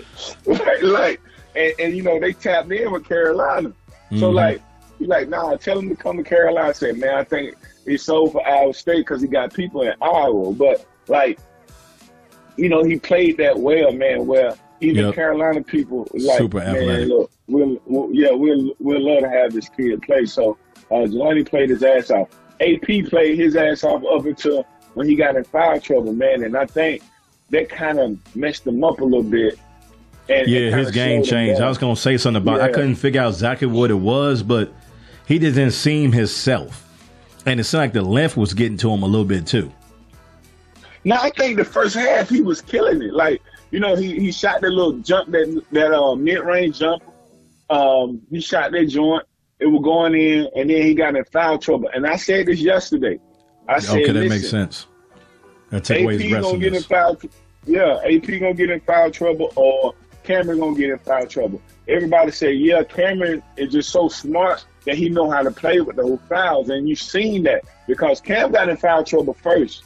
like, 0.46 0.82
like, 0.84 1.22
and, 1.56 1.74
and 1.80 1.96
you 1.98 2.04
know 2.04 2.20
they 2.20 2.34
tapped 2.34 2.72
in 2.72 2.92
with 2.92 3.06
Carolina. 3.08 3.74
So 4.20 4.32
Mhm. 4.32 4.34
like, 4.34 4.62
he 5.00 5.06
like, 5.06 5.30
nah, 5.30 5.56
tell 5.58 5.80
him 5.80 5.90
to 5.90 5.96
come 5.96 6.18
to 6.18 6.24
Carolina. 6.24 6.70
I 6.70 6.72
said, 6.74 6.98
man, 6.98 7.16
I 7.16 7.24
think 7.24 7.56
he's 7.86 8.04
sold 8.04 8.32
for 8.34 8.48
Iowa 8.48 8.74
State 8.74 8.98
because 9.00 9.22
he 9.22 9.28
got 9.28 9.54
people 9.54 9.82
in 9.82 9.94
Iowa. 10.02 10.54
But 10.54 10.86
like, 11.08 11.40
you 12.56 12.70
know, 12.70 12.84
he 12.84 12.98
played 13.00 13.38
that 13.38 13.58
well, 13.60 13.92
man. 13.92 14.26
Where 14.26 14.54
even 14.82 15.06
Yep. 15.06 15.16
Carolina 15.16 15.64
people 15.64 16.08
like, 16.14 16.38
Super 16.38 16.58
man, 16.60 16.76
athletic. 16.76 17.10
look, 17.10 17.32
we'll, 17.48 17.78
we'll 17.86 18.10
yeah, 18.14 18.32
we'll 18.32 18.74
we'll 18.80 19.02
love 19.02 19.22
to 19.24 19.30
have 19.30 19.54
this 19.54 19.70
kid 19.70 20.02
play. 20.04 20.26
So 20.26 20.58
uh, 20.92 21.06
Jelani 21.06 21.48
played 21.48 21.70
his 21.70 21.84
ass 21.84 22.12
off. 22.12 22.30
AP 22.62 23.06
played 23.10 23.38
his 23.38 23.56
ass 23.56 23.84
off 23.84 24.04
up 24.06 24.26
until 24.26 24.66
when 24.98 25.08
he 25.08 25.16
got 25.16 25.36
in 25.36 25.44
foul 25.44 25.80
trouble, 25.80 26.14
man. 26.14 26.44
And 26.44 26.58
I 26.58 26.66
think 26.66 27.04
that 27.52 27.70
kind 27.70 28.00
of 28.00 28.36
messed 28.36 28.66
him 28.66 28.84
up 28.84 29.00
a 29.00 29.04
little 29.04 29.24
bit. 29.24 29.58
And 30.30 30.48
Yeah, 30.48 30.76
his 30.76 30.92
game 30.92 31.24
changed. 31.24 31.62
I 31.62 31.70
was 31.70 31.78
to 31.78 31.96
say 31.96 32.18
something 32.18 32.42
about. 32.42 32.62
I 32.62 32.72
couldn't 32.72 32.96
figure 32.96 33.22
out 33.22 33.30
exactly 33.30 33.68
what 33.68 33.92
it 33.92 33.96
was, 33.96 34.44
but 34.44 34.74
he 35.28 35.40
didn't 35.40 35.72
seem 35.72 36.12
himself, 36.12 36.86
and 37.46 37.60
it 37.60 37.64
seemed 37.64 37.82
like 37.82 37.94
the 37.94 38.02
length 38.02 38.36
was 38.36 38.54
getting 38.54 38.78
to 38.78 38.92
him 38.92 39.04
a 39.04 39.06
little 39.06 39.26
bit 39.26 39.48
too. 39.48 39.72
Now 41.04 41.22
I 41.22 41.30
think 41.30 41.58
the 41.58 41.64
first 41.64 41.96
half 41.96 42.28
he 42.28 42.42
was 42.42 42.62
killing 42.62 43.02
it. 43.02 43.14
Like 43.14 43.42
you 43.72 43.80
know, 43.80 43.96
he 43.96 44.20
he 44.20 44.32
shot 44.32 44.62
that 44.62 44.70
little 44.70 44.94
jump 45.00 45.32
that 45.32 45.64
that 45.72 45.94
uh, 45.94 46.16
mid 46.16 46.40
range 46.40 46.80
jump. 46.80 47.04
Um, 47.70 48.22
he 48.30 48.42
shot 48.42 48.72
that 48.72 48.86
joint. 48.86 49.24
It 49.60 49.68
was 49.68 49.82
going 49.84 50.14
in, 50.14 50.50
and 50.56 50.70
then 50.70 50.82
he 50.82 50.94
got 50.94 51.16
in 51.16 51.24
foul 51.26 51.58
trouble. 51.58 51.90
And 51.94 52.06
I 52.06 52.16
said 52.18 52.46
this 52.46 52.60
yesterday. 52.60 53.20
I 53.68 53.80
said, 53.80 54.02
okay, 54.02 54.06
that 54.08 54.14
listen, 54.14 54.30
makes 54.30 54.50
sense. 54.50 54.88
That 55.70 55.84
take 55.84 56.04
away 56.04 56.18
his 56.18 56.34
AP 56.34 56.42
gonna 56.42 56.58
get 56.58 56.74
in 56.74 56.84
foul. 56.84 57.18
Yeah, 57.66 58.00
AP 58.06 58.28
gonna 58.40 58.54
get 58.54 58.70
in 58.70 58.80
foul 58.82 59.12
trouble, 59.12 59.52
or 59.56 59.94
Cameron 60.24 60.60
gonna 60.60 60.78
get 60.78 60.90
in 60.90 61.00
foul 61.00 61.28
trouble. 61.28 61.62
Everybody 61.88 62.32
say, 62.32 62.54
yeah, 62.54 62.84
Cameron 62.84 63.44
is 63.58 63.72
just 63.74 63.90
so 63.90 64.08
smart 64.08 64.66
that 64.86 64.96
he 64.96 65.10
know 65.10 65.30
how 65.30 65.42
to 65.42 65.52
play 65.52 65.82
with 65.82 65.98
those 65.98 66.20
fouls, 66.30 66.70
and 66.70 66.88
you've 66.88 67.00
seen 67.00 67.44
that 67.44 67.66
because 67.88 68.22
Cam 68.22 68.52
got 68.52 68.70
in 68.70 68.78
foul 68.78 69.04
trouble 69.04 69.34
first. 69.34 69.84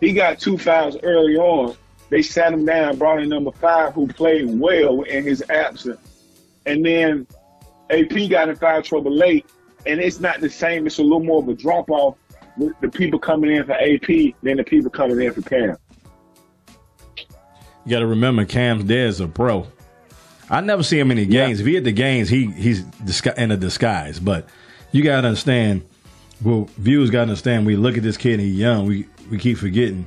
He 0.00 0.12
got 0.12 0.38
two 0.38 0.58
fouls 0.58 0.96
early 1.02 1.36
on. 1.36 1.76
They 2.10 2.22
sat 2.22 2.52
him 2.52 2.64
down, 2.64 2.98
brought 2.98 3.20
in 3.20 3.28
number 3.28 3.50
five, 3.52 3.94
who 3.94 4.06
played 4.06 4.46
well 4.46 5.02
in 5.02 5.24
his 5.24 5.42
absence, 5.48 6.00
and 6.66 6.84
then 6.84 7.26
AP 7.90 8.30
got 8.30 8.48
in 8.48 8.56
foul 8.56 8.82
trouble 8.82 9.12
late, 9.12 9.46
and 9.86 10.00
it's 10.00 10.20
not 10.20 10.40
the 10.40 10.50
same. 10.50 10.86
It's 10.86 10.98
a 10.98 11.02
little 11.02 11.24
more 11.24 11.42
of 11.42 11.48
a 11.48 11.54
drop 11.54 11.90
off 11.90 12.16
the, 12.56 12.88
people 12.88 13.18
coming 13.18 13.54
in 13.54 13.64
for 13.64 13.72
AP 13.72 14.34
than 14.42 14.56
the 14.56 14.64
people 14.64 14.90
coming 14.90 15.20
in 15.20 15.32
for 15.32 15.42
Cam. 15.42 15.76
You 17.16 17.90
got 17.90 18.00
to 18.00 18.06
remember, 18.06 18.44
Cam's 18.44 18.84
dad 18.84 19.08
is 19.08 19.20
a 19.20 19.28
pro. 19.28 19.66
I 20.50 20.60
never 20.60 20.82
see 20.82 20.98
him 20.98 21.10
in 21.10 21.16
the 21.16 21.26
games. 21.26 21.60
If 21.60 21.66
he 21.66 21.76
at 21.76 21.84
the 21.84 21.92
games, 21.92 22.28
he 22.28 22.50
he's 22.52 22.84
in 23.36 23.50
a 23.50 23.56
disguise. 23.56 24.20
But 24.20 24.48
you 24.92 25.02
got 25.02 25.22
to 25.22 25.28
understand, 25.28 25.86
well, 26.42 26.68
viewers 26.78 27.10
got 27.10 27.18
to 27.18 27.22
understand. 27.22 27.66
We 27.66 27.76
look 27.76 27.96
at 27.96 28.02
this 28.02 28.16
kid, 28.16 28.34
and 28.34 28.42
he's 28.42 28.58
young. 28.58 28.86
We 28.86 29.08
we 29.30 29.38
keep 29.38 29.58
forgetting 29.58 30.06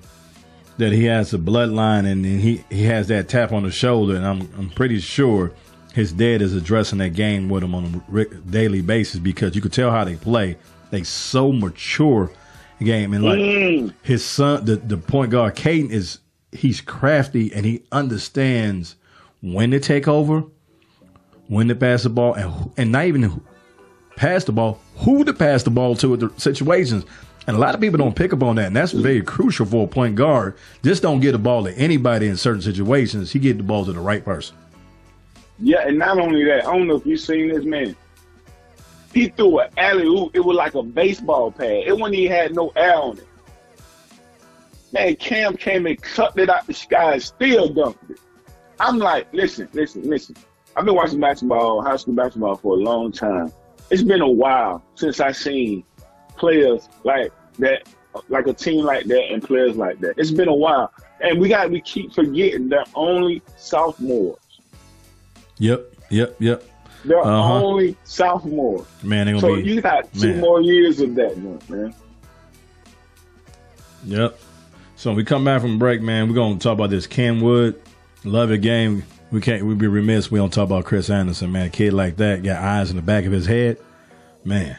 that 0.78 0.92
he 0.92 1.06
has 1.06 1.34
a 1.34 1.40
bloodline, 1.40 2.06
and, 2.06 2.26
and 2.26 2.40
he 2.40 2.64
he 2.70 2.84
has 2.84 3.08
that 3.08 3.30
tap 3.30 3.52
on 3.52 3.64
the 3.64 3.72
shoulder. 3.72 4.16
And 4.16 4.26
I'm 4.26 4.42
I'm 4.58 4.70
pretty 4.70 5.00
sure 5.00 5.52
his 5.94 6.14
dad 6.14 6.42
is 6.42 6.54
addressing 6.54 7.00
that 7.00 7.14
game 7.14 7.50
with 7.50 7.64
him 7.64 7.74
on 7.74 8.04
a 8.14 8.26
daily 8.26 8.82
basis 8.82 9.20
because 9.20 9.56
you 9.56 9.62
could 9.62 9.74
tell 9.74 9.90
how 9.90 10.04
they 10.04 10.16
play. 10.16 10.56
They 10.89 11.04
so 11.04 11.52
mature 11.52 12.32
game, 12.82 13.13
and 13.13 13.23
like 13.23 13.39
Mm. 13.39 13.93
his 14.04 14.23
son, 14.23 14.65
the 14.65 14.76
the 14.78 14.97
point 14.97 15.32
guard, 15.32 15.56
Cayden 15.56 15.91
is 15.91 16.19
he's 16.52 16.80
crafty 16.82 17.52
and 17.54 17.65
he 17.65 17.84
understands 17.91 18.95
when 19.41 19.71
to 19.71 19.80
take 19.80 20.08
over, 20.08 20.43
when 21.47 21.67
to 21.67 21.76
pass 21.76 22.04
the 22.04 22.10
ball, 22.10 22.34
and 22.36 22.71
and 22.78 22.91
not 22.91 23.06
even 23.06 23.23
who- 23.23 23.41
pass 24.15 24.43
the 24.45 24.52
ball, 24.52 24.80
who 24.97 25.23
to 25.23 25.34
pass 25.34 25.63
the 25.63 25.69
ball 25.69 25.95
to 25.95 26.13
at 26.13 26.19
the 26.19 26.32
situations. 26.38 27.04
And 27.47 27.56
a 27.56 27.60
lot 27.60 27.73
of 27.73 27.80
people 27.80 27.97
don't 27.97 28.15
pick 28.15 28.34
up 28.34 28.43
on 28.43 28.58
that, 28.58 28.67
and 28.67 28.76
that's 28.76 28.91
very 28.91 29.21
crucial 29.21 29.65
for 29.65 29.86
a 29.86 29.88
point 29.88 30.15
guard. 30.15 30.56
Just 30.84 31.02
don't 31.02 31.21
get 31.21 31.32
the 31.32 31.38
ball 31.38 31.63
to 31.63 31.71
anybody 31.78 32.28
in 32.28 32.36
certain 32.36 32.62
situations. 32.62 33.32
He 33.32 33.39
get 33.39 33.56
the 33.58 33.63
ball 33.63 33.86
to 33.86 33.93
the 33.93 34.00
right 34.02 34.23
person. 34.26 34.56
Yeah, 35.60 35.88
and 35.88 35.97
not 35.97 36.19
only 36.19 36.43
that, 36.45 36.67
I 36.67 36.78
don't 36.78 36.88
know 36.88 36.95
if 36.97 37.06
you've 37.06 37.21
seen 37.21 37.47
this 37.47 37.63
man. 37.63 37.95
He 39.17 39.30
threw 39.30 39.58
an 39.62 39.71
alley 39.77 40.06
oop. 40.06 40.36
It 40.36 40.41
was 40.41 40.56
like 40.56 40.75
a 40.75 40.84
baseball 40.84 41.51
pad. 41.51 41.86
It 41.88 41.97
wasn't 41.97 42.19
even 42.19 42.38
had 42.38 42.53
no 42.53 42.71
air 42.75 42.95
on 42.95 43.17
it. 43.17 43.27
Man, 44.93 45.15
Cam 45.15 45.58
came 45.58 45.88
and 45.88 45.99
cut 45.99 46.38
it 46.38 46.51
out 46.51 46.67
the 46.67 46.75
sky 46.75 47.13
and 47.13 47.23
still 47.23 47.67
dunked 47.67 48.12
it. 48.12 48.19
I'm 48.80 48.99
like, 48.99 49.25
listen, 49.34 49.69
listen, 49.73 50.08
listen. 50.08 50.36
I've 50.75 50.86
been 50.86 50.93
watching 50.93 51.19
basketball, 51.19 51.82
high 51.82 51.95
school 51.95 52.13
basketball 52.13 52.58
for 52.58 52.73
a 52.73 52.80
long 52.80 53.12
time. 53.12 53.51
It's 53.89 54.03
been 54.03 54.21
a 54.21 54.30
while 54.30 54.84
since 54.93 55.19
I 55.19 55.32
seen 55.32 55.84
players 56.36 56.88
like 57.03 57.32
that, 57.58 57.88
like 58.30 58.45
a 58.45 58.53
team 58.53 58.86
like 58.86 59.06
that 59.06 59.32
and 59.32 59.41
players 59.41 59.75
like 59.77 59.99
that. 60.01 60.13
It's 60.17 60.30
been 60.30 60.47
a 60.47 60.56
while. 60.56 60.93
And 61.21 61.39
we 61.39 61.49
got 61.49 61.71
we 61.71 61.82
keep 61.82 62.13
forgetting 62.13 62.69
they're 62.69 62.86
only 62.93 63.41
sophomores. 63.56 64.38
Yep, 65.58 65.95
yep, 66.12 66.36
yep. 66.38 66.63
They're 67.08 67.20
Uh-huh. 67.20 67.63
only 67.63 67.96
sophomores. 68.04 68.86
Man, 69.04 69.26
they 69.26 69.32
gonna 69.34 69.41
So 69.41 69.56
be 69.56 69.63
you 69.63 69.82
got 69.82 70.12
two 70.13 70.30
man. 70.34 70.39
more 70.41 70.62
years 70.62 71.00
of 71.00 71.15
that, 71.15 71.38
man. 71.38 71.93
Yep. 74.06 74.39
So 74.96 75.13
we 75.13 75.24
come 75.24 75.43
back 75.46 75.62
from 75.62 75.80
break, 75.80 76.02
man, 76.02 76.28
we're 76.28 76.36
gonna 76.36 76.58
talk 76.60 76.74
about 76.74 76.89
this 76.89 77.08
Kenwood. 77.08 77.80
Lovett 78.24 78.62
game. 78.62 79.04
We 79.32 79.41
can't 79.41 79.65
we'd 79.65 79.78
be 79.78 79.88
remiss 79.88 80.32
we 80.32 80.39
don't 80.39 80.52
talk 80.52 80.65
about 80.65 80.86
Chris 80.86 81.10
Anderson, 81.10 81.52
man. 81.52 81.67
A 81.67 81.70
kid 81.70 81.93
like 81.93 82.17
that 82.17 82.43
got 82.43 82.62
eyes 82.63 82.89
in 82.89 82.96
the 82.96 83.02
back 83.02 83.26
of 83.26 83.32
his 83.32 83.46
head. 83.46 83.78
Man. 84.43 84.78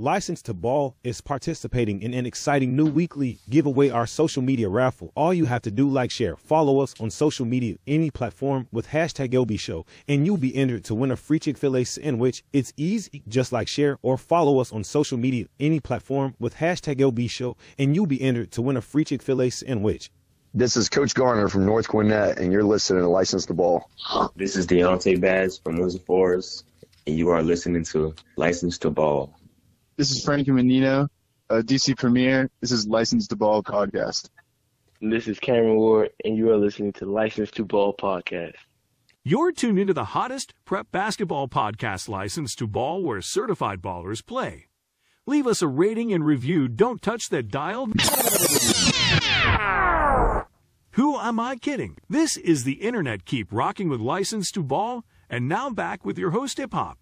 License 0.00 0.42
to 0.42 0.54
Ball 0.54 0.94
is 1.02 1.20
participating 1.20 2.02
in 2.02 2.14
an 2.14 2.24
exciting 2.24 2.76
new 2.76 2.86
weekly 2.86 3.40
giveaway 3.50 3.90
our 3.90 4.06
social 4.06 4.40
media 4.40 4.68
raffle. 4.68 5.10
All 5.16 5.34
you 5.34 5.46
have 5.46 5.62
to 5.62 5.72
do, 5.72 5.88
like, 5.88 6.12
share, 6.12 6.36
follow 6.36 6.78
us 6.78 6.94
on 7.00 7.10
social 7.10 7.44
media, 7.44 7.78
any 7.84 8.08
platform 8.12 8.68
with 8.70 8.86
hashtag 8.86 9.32
LB 9.32 9.58
Show, 9.58 9.86
and 10.06 10.24
you'll 10.24 10.36
be 10.36 10.54
entered 10.54 10.84
to 10.84 10.94
win 10.94 11.10
a 11.10 11.16
free 11.16 11.40
Chick 11.40 11.58
fil 11.58 11.76
A 11.76 11.82
sandwich. 11.82 12.44
It's 12.52 12.72
easy, 12.76 13.24
just 13.26 13.50
like 13.50 13.66
share 13.66 13.98
or 14.02 14.16
follow 14.16 14.60
us 14.60 14.72
on 14.72 14.84
social 14.84 15.18
media, 15.18 15.46
any 15.58 15.80
platform 15.80 16.36
with 16.38 16.54
hashtag 16.54 17.00
LB 17.00 17.28
Show, 17.28 17.56
and 17.76 17.96
you'll 17.96 18.06
be 18.06 18.22
entered 18.22 18.52
to 18.52 18.62
win 18.62 18.76
a 18.76 18.80
free 18.80 19.04
Chick 19.04 19.20
fil 19.20 19.42
A 19.42 19.50
sandwich. 19.50 20.12
This 20.54 20.76
is 20.76 20.88
Coach 20.88 21.12
Garner 21.12 21.48
from 21.48 21.66
North 21.66 21.88
Gwinnett, 21.88 22.38
and 22.38 22.52
you're 22.52 22.62
listening 22.62 23.02
to 23.02 23.08
License 23.08 23.46
to 23.46 23.54
Ball. 23.54 23.90
This 24.36 24.54
is 24.54 24.64
Deontay 24.64 25.20
Bass 25.20 25.58
from 25.58 25.80
Windsor 25.80 25.98
Forest, 25.98 26.66
and 27.04 27.18
you 27.18 27.30
are 27.30 27.42
listening 27.42 27.82
to 27.86 28.14
License 28.36 28.78
to 28.78 28.90
Ball. 28.90 29.34
This 29.98 30.12
is 30.12 30.24
Frankie 30.24 30.52
Menino, 30.52 31.08
uh, 31.50 31.54
DC 31.54 31.98
Premier. 31.98 32.48
This 32.60 32.70
is 32.70 32.86
License 32.86 33.26
to 33.26 33.36
Ball 33.36 33.64
podcast. 33.64 34.30
And 35.00 35.12
this 35.12 35.26
is 35.26 35.40
Cameron 35.40 35.74
Ward, 35.74 36.10
and 36.24 36.36
you 36.36 36.52
are 36.52 36.56
listening 36.56 36.92
to 36.94 37.04
License 37.04 37.50
to 37.50 37.64
Ball 37.64 37.92
podcast. 37.94 38.54
You're 39.24 39.50
tuned 39.50 39.76
into 39.76 39.92
the 39.92 40.04
hottest 40.04 40.54
prep 40.64 40.92
basketball 40.92 41.48
podcast 41.48 42.08
License 42.08 42.54
to 42.54 42.68
ball 42.68 43.02
where 43.02 43.20
certified 43.20 43.82
ballers 43.82 44.24
play. 44.24 44.66
Leave 45.26 45.48
us 45.48 45.62
a 45.62 45.66
rating 45.66 46.12
and 46.12 46.24
review. 46.24 46.68
Don't 46.68 47.02
touch 47.02 47.28
that 47.30 47.48
dial. 47.48 47.86
Who 50.92 51.18
am 51.18 51.40
I 51.40 51.56
kidding? 51.56 51.96
This 52.08 52.36
is 52.36 52.62
the 52.62 52.74
Internet 52.74 53.24
Keep 53.24 53.48
rocking 53.50 53.88
with 53.88 53.98
license 53.98 54.52
to 54.52 54.62
ball, 54.62 55.04
and 55.28 55.48
now 55.48 55.70
back 55.70 56.04
with 56.04 56.18
your 56.18 56.30
host, 56.30 56.58
Hip 56.58 56.72
Hop. 56.72 56.98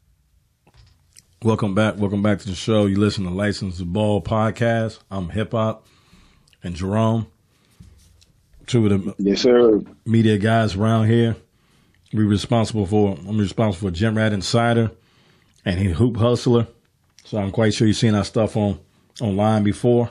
Welcome 1.47 1.77
back. 1.77 1.97
Welcome 1.97 2.23
back 2.23 2.41
to 2.41 2.49
the 2.49 2.57
show. 2.57 2.87
You 2.87 2.99
listen 2.99 3.23
to 3.23 3.31
License 3.31 3.79
to 3.79 3.85
Ball 3.85 4.21
podcast. 4.21 4.99
I'm 5.13 5.29
Hip 5.29 5.53
Hop 5.53 5.87
and 6.65 6.75
Jerome. 6.75 7.29
Two 8.67 8.85
of 8.87 9.05
the 9.05 9.15
yes, 9.19 9.43
sir. 9.43 9.81
media 10.05 10.39
guys 10.39 10.75
around 10.75 11.07
here. 11.07 11.37
We 12.13 12.25
responsible 12.25 12.85
for 12.85 13.17
I'm 13.29 13.39
responsible 13.39 13.91
for 13.91 13.95
Gym 13.95 14.17
Rat 14.17 14.33
Insider 14.33 14.91
and 15.65 15.79
he 15.79 15.93
Hoop 15.93 16.17
Hustler. 16.17 16.67
So 17.25 17.39
I'm 17.39 17.53
quite 17.53 17.75
sure 17.75 17.87
you've 17.87 17.97
seen 17.97 18.17
our 18.17 18.25
stuff 18.25 18.57
on 18.57 18.81
online 19.21 19.63
before. 19.63 20.11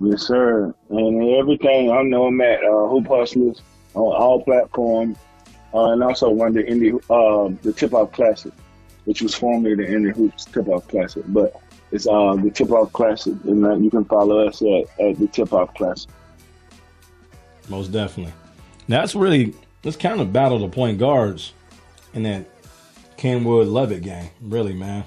Yes, 0.00 0.22
sir. 0.28 0.72
And 0.90 1.22
everything 1.40 1.90
I 1.90 2.04
know 2.04 2.26
I'm 2.26 2.40
at 2.40 2.62
uh, 2.62 2.86
Hoop 2.86 3.08
Hustlers 3.08 3.62
on 3.94 4.14
all 4.14 4.44
platforms, 4.44 5.16
uh, 5.74 5.90
and 5.90 6.04
also 6.04 6.32
run 6.32 6.52
the 6.52 6.62
Indie 6.62 6.94
uh, 7.10 7.52
the 7.62 7.72
Tip 7.72 7.94
Off 7.94 8.12
Classic, 8.12 8.52
which 9.04 9.22
was 9.22 9.34
formerly 9.34 9.74
the 9.74 9.84
Indie 9.84 10.14
Hoops 10.14 10.44
Tip 10.44 10.68
Off 10.68 10.86
Classic, 10.88 11.24
but 11.28 11.60
it's 11.90 12.06
uh, 12.06 12.34
the 12.36 12.50
Tip 12.50 12.70
Off 12.70 12.92
Classic, 12.92 13.34
and 13.44 13.64
uh, 13.64 13.76
you 13.76 13.90
can 13.90 14.04
follow 14.04 14.46
us 14.46 14.62
at, 14.62 15.00
at 15.00 15.18
the 15.18 15.28
Tip 15.30 15.52
Off 15.52 15.74
Classic. 15.74 16.10
Most 17.68 17.92
definitely. 17.92 18.32
Now 18.88 19.00
that's 19.00 19.14
really 19.14 19.54
let's 19.84 19.96
kind 19.96 20.20
of 20.20 20.32
battle 20.32 20.58
the 20.58 20.68
point 20.68 20.98
guards 20.98 21.52
in 22.14 22.22
that 22.24 22.46
Kenwood 23.16 23.68
Lovett 23.68 24.02
game. 24.02 24.30
Really, 24.40 24.72
man. 24.72 25.04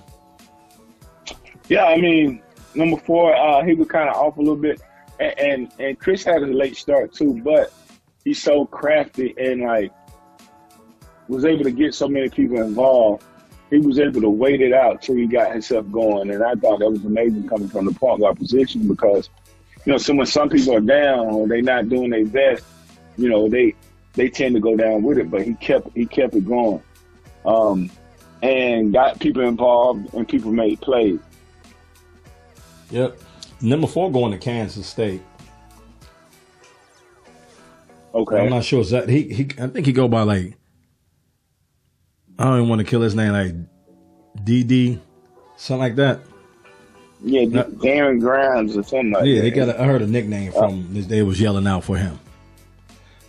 Yeah, 1.68 1.86
I 1.86 1.98
mean, 1.98 2.42
number 2.76 2.98
four, 2.98 3.36
uh, 3.36 3.64
he 3.64 3.74
was 3.74 3.88
kind 3.88 4.10
of 4.10 4.16
off 4.16 4.38
a 4.38 4.40
little 4.40 4.56
bit, 4.56 4.82
and, 5.20 5.40
and 5.40 5.72
and 5.80 6.00
Chris 6.00 6.24
had 6.24 6.44
a 6.44 6.48
late 6.48 6.78
start 6.78 7.14
too, 7.14 7.42
but 7.44 7.74
he's 8.24 8.42
so 8.42 8.66
crafty 8.66 9.34
and 9.38 9.62
like 9.62 9.92
was 11.28 11.46
able 11.46 11.64
to 11.64 11.72
get 11.72 11.94
so 11.94 12.08
many 12.08 12.30
people 12.30 12.62
involved. 12.62 13.24
He 13.69 13.80
was 13.80 13.99
able 13.99 14.21
to 14.21 14.30
wait 14.30 14.62
it 14.62 14.73
out 14.73 15.01
till 15.01 15.15
he 15.15 15.25
got 15.25 15.51
himself 15.51 15.89
going, 15.91 16.30
and 16.30 16.43
I 16.43 16.54
thought 16.56 16.80
that 16.80 16.89
was 16.89 17.04
amazing 17.04 17.47
coming 17.47 17.67
from 17.67 17.86
the 17.86 17.93
point 17.93 18.21
guard 18.21 18.38
position 18.38 18.88
because 18.88 19.30
you 19.86 19.91
know, 19.91 19.97
so 19.97 20.15
when 20.15 20.25
some 20.25 20.49
people 20.49 20.75
are 20.75 20.80
down 20.80 21.28
or 21.28 21.47
they 21.47 21.62
not 21.62 21.89
doing 21.89 22.10
their 22.10 22.25
best, 22.25 22.63
you 23.17 23.30
know, 23.30 23.47
they 23.47 23.75
they 24.13 24.30
tend 24.30 24.56
to 24.56 24.62
go 24.62 24.75
down 24.75 25.04
with 25.04 25.17
it, 25.17 25.30
but 25.30 25.43
he 25.43 25.54
kept 25.56 25.89
he 25.95 26.06
kept 26.06 26.34
it 26.36 26.45
going, 26.45 26.82
um, 27.45 27.91
and 28.41 28.93
got 28.93 29.19
people 29.19 29.43
involved 29.43 30.13
and 30.13 30.28
people 30.28 30.51
made 30.51 30.82
plays. 30.82 31.19
Yep. 32.91 33.19
Number 33.62 33.88
four 33.88 34.12
going 34.12 34.32
to 34.32 34.38
Kansas 34.38 34.88
State. 34.88 35.21
Okay. 38.13 38.39
I'm 38.39 38.49
not 38.49 38.63
sure 38.63 38.82
is 38.82 38.91
that 38.91 39.10
he 39.10 39.23
he 39.23 39.43
I 39.60 39.67
think 39.67 39.86
he 39.86 39.91
go 39.91 40.08
by 40.08 40.21
like 40.21 40.56
I 42.38 42.43
don't 42.45 42.58
even 42.58 42.69
want 42.69 42.80
to 42.80 42.86
kill 42.86 43.02
his 43.02 43.15
name 43.15 43.32
like 43.32 43.54
DD 44.45 45.00
something 45.58 45.80
like 45.80 45.95
that. 45.95 46.19
Yeah, 47.24 47.45
D- 47.45 47.76
Darren 47.78 48.19
Grimes 48.19 48.76
or 48.78 48.84
something 48.84 49.12
like 49.12 49.26
yeah, 49.26 49.36
that. 49.36 49.41
they 49.41 49.52
got. 49.52 49.69
A, 49.69 49.82
I 49.82 49.86
heard 49.86 50.02
a 50.02 50.08
nickname 50.08 50.52
from. 50.52 50.88
They 50.93 51.24
was 51.24 51.39
yelling 51.39 51.65
out 51.65 51.84
for 51.86 51.98
him, 51.98 52.19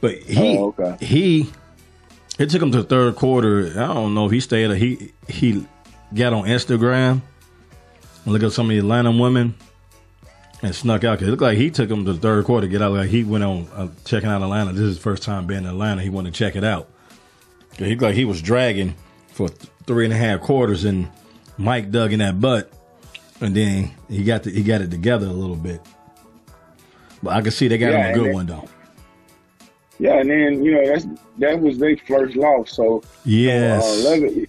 but 0.00 0.16
he 0.18 0.58
Oh, 0.58 0.74
okay. 0.78 0.96
he 1.04 1.50
it 2.38 2.50
took 2.50 2.60
him 2.60 2.72
to 2.72 2.78
the 2.82 2.88
third 2.88 3.16
quarter. 3.16 3.68
I 3.80 3.86
don't 3.94 4.14
know 4.14 4.26
if 4.26 4.32
he 4.32 4.40
stayed 4.40 4.70
or 4.70 4.74
he 4.74 5.12
he 5.28 5.66
got 6.14 6.32
on 6.32 6.44
Instagram 6.44 7.22
and 8.24 8.32
look 8.32 8.42
at 8.42 8.52
some 8.52 8.66
of 8.66 8.70
the 8.70 8.78
Atlanta 8.78 9.12
women 9.12 9.54
and 10.62 10.74
snuck 10.74 11.04
out. 11.04 11.18
Cause 11.20 11.28
it 11.28 11.30
looked 11.30 11.42
like 11.42 11.56
he 11.56 11.70
took 11.70 11.88
him 11.88 12.04
to 12.04 12.12
the 12.12 12.18
third 12.18 12.44
quarter 12.44 12.66
to 12.66 12.70
get 12.70 12.82
out. 12.82 12.92
Like 12.92 13.08
he 13.08 13.24
went 13.24 13.44
on 13.44 13.68
uh, 13.74 13.88
checking 14.04 14.28
out 14.28 14.42
Atlanta. 14.42 14.72
This 14.72 14.82
is 14.82 14.96
his 14.96 14.98
first 14.98 15.22
time 15.22 15.46
being 15.46 15.60
in 15.60 15.66
Atlanta. 15.70 16.02
He 16.02 16.10
wanted 16.10 16.34
to 16.34 16.38
check 16.38 16.56
it 16.56 16.64
out. 16.64 16.90
He 17.78 17.86
looked 17.90 18.02
like 18.02 18.14
he 18.14 18.24
was 18.24 18.40
dragging 18.42 18.94
for 19.28 19.48
th- 19.48 19.70
three 19.86 20.04
and 20.04 20.14
a 20.14 20.16
half 20.16 20.40
quarters, 20.40 20.84
and 20.84 21.08
Mike 21.58 21.90
dug 21.90 22.12
in 22.12 22.20
that 22.20 22.40
butt, 22.40 22.72
and 23.40 23.54
then 23.54 23.90
he 24.08 24.24
got 24.24 24.42
the, 24.44 24.50
he 24.50 24.62
got 24.62 24.80
it 24.80 24.90
together 24.90 25.26
a 25.26 25.32
little 25.32 25.56
bit. 25.56 25.80
But 27.22 27.34
I 27.34 27.40
can 27.42 27.50
see 27.50 27.68
they 27.68 27.78
got 27.78 27.92
Yeah, 27.92 28.08
him 28.08 28.20
a 28.20 28.24
good 28.24 28.34
one 28.34 28.46
though. 28.46 28.68
Yeah, 29.98 30.20
and 30.20 30.28
then 30.30 30.62
you 30.62 30.72
know 30.72 30.86
that's 30.86 31.06
that 31.38 31.60
was 31.60 31.78
their 31.78 31.96
first 31.96 32.36
loss. 32.36 32.72
So 32.72 33.02
Yes. 33.24 33.82
uh, 33.82 34.10
love 34.10 34.22
it, 34.24 34.48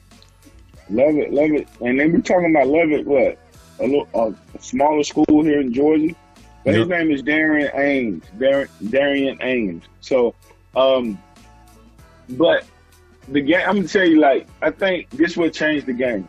love 0.90 1.16
it, 1.16 1.34
love 1.34 1.52
it. 1.52 1.68
And 1.82 2.00
then 2.00 2.12
we're 2.14 2.20
talking 2.22 2.52
about 2.56 2.68
Lovett. 2.68 3.06
What 3.06 3.38
a 3.80 3.84
little 3.88 4.08
a 4.56 4.62
smaller 4.62 5.04
school 5.04 5.44
here 5.44 5.60
in 5.62 5.74
Georgia, 5.74 6.14
but 6.66 6.76
his 6.76 6.88
name 6.88 7.12
is 7.12 7.22
Darian 7.22 7.72
Ames. 7.76 8.24
Dar- 8.38 8.70
Darian 8.90 9.38
Ames. 9.42 9.84
So, 10.02 10.34
um, 10.76 11.18
but 12.32 12.66
the 13.30 13.42
game. 13.42 13.62
I'm 13.68 13.76
gonna 13.78 13.88
tell 13.88 14.06
you, 14.06 14.20
like 14.20 14.48
I 14.62 14.72
think 14.72 15.10
this 15.12 15.36
will 15.38 15.50
change 15.50 15.86
the 15.86 15.94
game. 15.94 16.28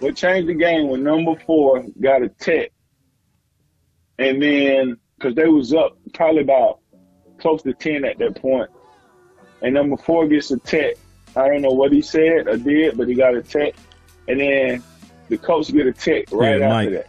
What 0.00 0.16
changed 0.16 0.48
the 0.48 0.54
game 0.54 0.88
when 0.88 1.02
number 1.02 1.34
four 1.46 1.84
got 2.00 2.22
a 2.22 2.28
tech, 2.28 2.70
and 4.18 4.42
then 4.42 4.96
because 5.16 5.34
they 5.34 5.46
was 5.46 5.72
up 5.74 5.96
probably 6.14 6.42
about 6.42 6.78
close 7.38 7.62
to 7.62 7.72
ten 7.74 8.04
at 8.04 8.18
that 8.18 8.40
point, 8.40 8.70
and 9.62 9.74
number 9.74 9.96
four 9.96 10.26
gets 10.28 10.50
a 10.50 10.58
tech. 10.58 10.94
I 11.36 11.46
don't 11.48 11.62
know 11.62 11.70
what 11.72 11.92
he 11.92 12.00
said 12.02 12.46
or 12.48 12.56
did, 12.56 12.96
but 12.96 13.08
he 13.08 13.14
got 13.14 13.34
a 13.34 13.42
tech, 13.42 13.74
and 14.28 14.40
then 14.40 14.82
the 15.28 15.36
coach 15.38 15.72
get 15.72 15.86
a 15.86 15.92
tech 15.92 16.24
right 16.32 16.58
Yeah, 16.60 16.66
after 16.66 16.68
Mike. 16.68 16.90
that. 16.90 17.06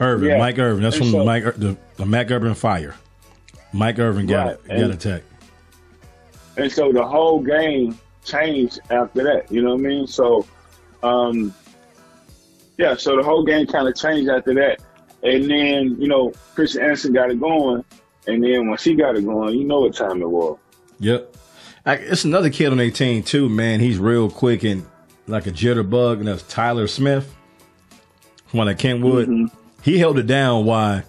Irvin, 0.00 0.28
Yeah. 0.28 0.38
Mike 0.38 0.58
Irvin. 0.58 0.82
That's 0.82 0.96
And 0.96 1.04
from 1.06 1.12
so- 1.12 1.24
Mike 1.24 1.44
the, 1.56 1.76
the 1.96 2.06
Mac 2.06 2.30
Irvin 2.30 2.54
fire. 2.54 2.94
Mike 3.72 3.98
Irvin 3.98 4.26
got 4.26 4.46
Right, 4.46 4.54
it, 4.64 4.68
got 4.68 4.76
and- 4.78 4.92
a 4.92 4.96
tech. 4.96 5.22
And 6.56 6.70
so 6.70 6.92
the 6.92 7.06
whole 7.06 7.40
game 7.40 7.98
changed 8.24 8.80
after 8.90 9.22
that. 9.24 9.50
You 9.50 9.62
know 9.62 9.70
what 9.70 9.80
I 9.80 9.88
mean? 9.88 10.06
So, 10.06 10.46
um, 11.02 11.54
yeah, 12.78 12.96
so 12.96 13.16
the 13.16 13.22
whole 13.22 13.44
game 13.44 13.66
kind 13.66 13.88
of 13.88 13.96
changed 13.96 14.30
after 14.30 14.54
that. 14.54 14.80
And 15.22 15.50
then, 15.50 16.00
you 16.00 16.08
know, 16.08 16.32
Chris 16.54 16.76
Anderson 16.76 17.12
got 17.12 17.30
it 17.30 17.40
going. 17.40 17.84
And 18.26 18.42
then 18.42 18.68
once 18.68 18.84
he 18.84 18.94
got 18.94 19.16
it 19.16 19.24
going, 19.24 19.58
you 19.58 19.64
know 19.64 19.80
what 19.80 19.94
time 19.94 20.22
it 20.22 20.28
was. 20.28 20.58
Yep. 21.00 21.36
I, 21.84 21.94
it's 21.94 22.24
another 22.24 22.50
kid 22.50 22.70
on 22.70 22.78
their 22.78 22.90
team 22.90 23.22
too, 23.22 23.48
man. 23.48 23.80
He's 23.80 23.98
real 23.98 24.30
quick 24.30 24.62
and 24.62 24.86
like 25.26 25.46
a 25.46 25.50
jitterbug, 25.50 26.18
and 26.18 26.28
that's 26.28 26.42
Tyler 26.44 26.86
Smith, 26.86 27.34
one 28.52 28.68
at 28.68 28.78
Kenwood. 28.78 29.28
Mm-hmm. 29.28 29.56
He 29.82 29.98
held 29.98 30.18
it 30.18 30.26
down 30.26 30.64
while 30.64 31.02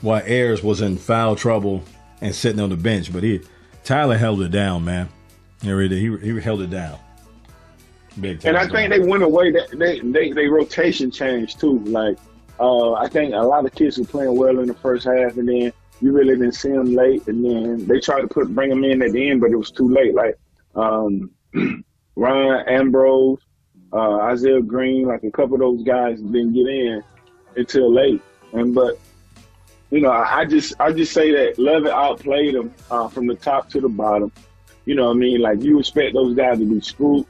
while 0.00 0.22
Ayers 0.24 0.62
was 0.62 0.80
in 0.80 0.96
foul 0.96 1.36
trouble 1.36 1.82
and 2.20 2.34
sitting 2.34 2.60
on 2.60 2.70
the 2.70 2.76
bench, 2.76 3.12
but 3.12 3.22
he 3.22 3.40
Tyler 3.84 4.16
held 4.16 4.42
it 4.42 4.50
down, 4.50 4.84
man. 4.84 5.08
He 5.62 5.72
really. 5.72 6.00
He, 6.00 6.16
he 6.18 6.40
held 6.40 6.62
it 6.62 6.70
down. 6.70 6.98
Big 8.20 8.40
time. 8.40 8.54
And 8.54 8.58
I 8.58 8.68
think 8.68 8.92
they 8.92 9.00
went 9.00 9.22
away. 9.22 9.50
That 9.52 9.70
they 9.78 10.00
they 10.00 10.32
they 10.32 10.46
rotation 10.46 11.10
changed 11.10 11.60
too. 11.60 11.78
Like 11.80 12.18
uh, 12.60 12.92
I 12.92 13.08
think 13.08 13.34
a 13.34 13.38
lot 13.38 13.64
of 13.64 13.74
kids 13.74 13.98
were 13.98 14.04
playing 14.04 14.36
well 14.36 14.58
in 14.60 14.66
the 14.66 14.74
first 14.74 15.06
half, 15.06 15.36
and 15.36 15.48
then 15.48 15.72
you 16.00 16.12
really 16.12 16.34
didn't 16.34 16.52
see 16.52 16.70
them 16.70 16.94
late. 16.94 17.26
And 17.26 17.44
then 17.44 17.86
they 17.86 18.00
tried 18.00 18.22
to 18.22 18.28
put 18.28 18.54
bring 18.54 18.70
them 18.70 18.84
in 18.84 19.02
at 19.02 19.12
the 19.12 19.30
end, 19.30 19.40
but 19.40 19.50
it 19.50 19.56
was 19.56 19.70
too 19.70 19.88
late. 19.88 20.14
Like 20.14 20.36
um, 20.74 21.30
Ryan 22.16 22.68
Ambrose, 22.68 23.38
uh, 23.92 24.16
Isaiah 24.20 24.60
Green, 24.60 25.06
like 25.06 25.24
a 25.24 25.30
couple 25.30 25.54
of 25.54 25.60
those 25.60 25.82
guys 25.82 26.20
didn't 26.20 26.52
get 26.52 26.66
in 26.66 27.02
until 27.56 27.92
late. 27.92 28.20
And 28.52 28.74
but 28.74 28.98
you 29.92 30.00
know, 30.00 30.10
I, 30.10 30.46
just 30.46 30.72
I 30.80 30.90
just 30.90 31.12
say 31.12 31.32
that 31.32 31.58
Lovett 31.58 31.92
outplayed 31.92 32.54
them 32.54 32.74
uh, 32.90 33.08
from 33.08 33.26
the 33.26 33.34
top 33.34 33.68
to 33.70 33.80
the 33.80 33.90
bottom. 33.90 34.32
You 34.86 34.94
know 34.94 35.08
what 35.08 35.16
I 35.16 35.18
mean? 35.18 35.40
Like 35.42 35.62
you 35.62 35.78
expect 35.78 36.14
those 36.14 36.34
guys 36.34 36.58
to 36.58 36.64
be 36.64 36.80
screwed. 36.80 37.26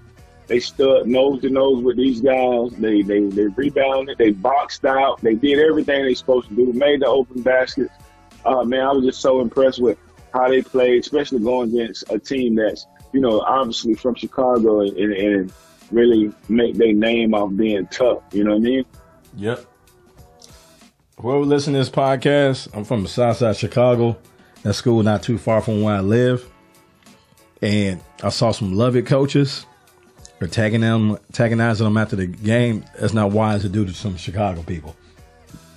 They 0.46 0.60
stood 0.60 1.08
nose 1.08 1.40
to 1.42 1.50
nose 1.50 1.82
with 1.82 1.96
these 1.96 2.20
guys. 2.20 2.70
They 2.78 3.02
they 3.02 3.22
they 3.24 3.46
rebounded. 3.46 4.16
They 4.16 4.30
boxed 4.30 4.84
out. 4.84 5.20
They 5.22 5.34
did 5.34 5.58
everything 5.58 6.04
they 6.04 6.14
supposed 6.14 6.50
to 6.50 6.54
do. 6.54 6.72
Made 6.72 7.00
the 7.00 7.06
open 7.06 7.42
baskets. 7.42 7.92
Uh, 8.44 8.62
man, 8.62 8.80
I 8.80 8.92
was 8.92 9.06
just 9.06 9.20
so 9.20 9.40
impressed 9.40 9.82
with 9.82 9.98
how 10.32 10.48
they 10.48 10.62
played, 10.62 11.00
especially 11.00 11.40
going 11.40 11.70
against 11.70 12.04
a 12.10 12.18
team 12.18 12.54
that's 12.54 12.86
you 13.12 13.20
know 13.20 13.40
obviously 13.40 13.94
from 13.94 14.14
Chicago 14.14 14.82
and, 14.82 14.96
and 14.96 15.52
really 15.90 16.32
make 16.48 16.76
their 16.76 16.92
name 16.92 17.34
off 17.34 17.50
being 17.56 17.88
tough. 17.88 18.22
You 18.32 18.44
know 18.44 18.52
what 18.52 18.58
I 18.58 18.70
mean? 18.70 18.84
Yep. 19.36 19.66
Whoever 21.22 21.44
listen 21.44 21.72
to 21.74 21.78
this 21.78 21.88
podcast, 21.88 22.68
I'm 22.76 22.82
from 22.84 23.04
the 23.04 23.08
South 23.08 23.36
Side 23.36 23.50
of 23.50 23.56
Chicago. 23.56 24.18
That 24.64 24.74
school 24.74 25.04
not 25.04 25.22
too 25.22 25.38
far 25.38 25.60
from 25.60 25.80
where 25.80 25.94
I 25.94 26.00
live. 26.00 26.50
And 27.60 28.00
I 28.24 28.28
saw 28.30 28.50
some 28.50 28.74
Lovett 28.74 29.06
coaches 29.06 29.64
tagging 30.50 30.80
them, 30.80 31.12
antagonizing 31.28 31.84
them 31.84 31.96
after 31.96 32.16
the 32.16 32.26
game. 32.26 32.84
That's 32.98 33.12
not 33.12 33.30
wise 33.30 33.62
to 33.62 33.68
do 33.68 33.84
to 33.84 33.92
some 33.94 34.16
Chicago 34.16 34.62
people. 34.62 34.96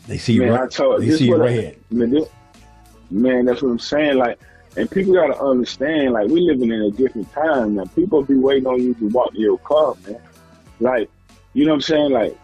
They 0.08 0.18
see 0.18 0.40
man. 0.40 0.54
I 0.54 0.66
told 0.68 1.04
they 1.04 1.12
see 1.12 1.32
I- 1.32 1.36
red. 1.36 1.78
man, 1.92 2.10
this- 2.10 2.30
man, 3.12 3.46
that's 3.46 3.62
what 3.62 3.70
I'm 3.70 3.78
saying. 3.78 4.18
Like, 4.18 4.40
and 4.76 4.90
people 4.90 5.14
gotta 5.14 5.40
understand. 5.40 6.14
Like, 6.14 6.30
we 6.30 6.42
living 6.42 6.72
in 6.72 6.82
a 6.82 6.90
different 6.90 7.32
time 7.32 7.76
now. 7.76 7.86
People 7.86 8.24
be 8.24 8.34
waiting 8.34 8.66
on 8.66 8.82
you 8.82 8.96
to 8.96 9.08
walk 9.10 9.34
to 9.34 9.40
your 9.40 9.60
car, 9.60 9.94
man. 10.08 10.20
Like, 10.80 11.12
you 11.54 11.66
know 11.66 11.72
what 11.74 11.76
I'm 11.76 11.82
saying? 11.82 12.12
Like, 12.12 12.36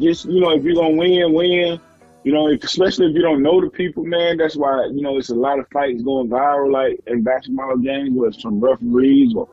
just 0.00 0.24
you 0.24 0.40
know, 0.40 0.50
if 0.50 0.64
you're 0.64 0.74
gonna 0.74 0.96
win, 0.96 1.32
win. 1.32 1.80
You 2.24 2.32
know, 2.32 2.48
if, 2.48 2.62
especially 2.62 3.06
if 3.06 3.14
you 3.14 3.22
don't 3.22 3.42
know 3.42 3.60
the 3.60 3.68
people, 3.68 4.04
man. 4.04 4.36
That's 4.36 4.56
why 4.56 4.86
you 4.86 5.02
know 5.02 5.18
it's 5.18 5.30
a 5.30 5.34
lot 5.34 5.58
of 5.58 5.68
fights 5.68 6.02
going 6.02 6.28
viral, 6.28 6.70
like 6.70 7.00
in 7.06 7.22
basketball 7.22 7.76
games, 7.78 8.10
where 8.12 8.28
it's 8.28 8.40
from 8.40 8.60
referees 8.60 9.34
or 9.34 9.48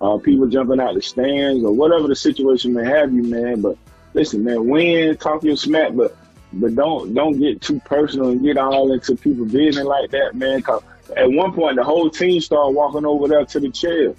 uh, 0.00 0.18
people 0.18 0.46
jumping 0.46 0.80
out 0.80 0.94
the 0.94 1.02
stands 1.02 1.64
or 1.64 1.72
whatever 1.72 2.08
the 2.08 2.16
situation 2.16 2.74
may 2.74 2.84
have 2.84 3.12
you, 3.12 3.22
man. 3.22 3.60
But 3.62 3.76
listen, 4.14 4.44
man, 4.44 4.68
win, 4.68 5.16
talk 5.16 5.42
your 5.44 5.56
smack, 5.56 5.94
but 5.94 6.16
but 6.52 6.74
don't 6.74 7.14
don't 7.14 7.38
get 7.38 7.60
too 7.60 7.80
personal 7.80 8.30
and 8.30 8.42
get 8.42 8.58
all 8.58 8.92
into 8.92 9.16
people 9.16 9.44
business 9.44 9.84
like 9.84 10.10
that, 10.10 10.34
man. 10.34 10.60
Cause 10.62 10.82
at 11.16 11.30
one 11.30 11.52
point 11.52 11.76
the 11.76 11.84
whole 11.84 12.10
team 12.10 12.40
started 12.40 12.72
walking 12.72 13.04
over 13.06 13.28
there 13.28 13.44
to 13.44 13.60
the 13.60 13.70
chair. 13.70 14.14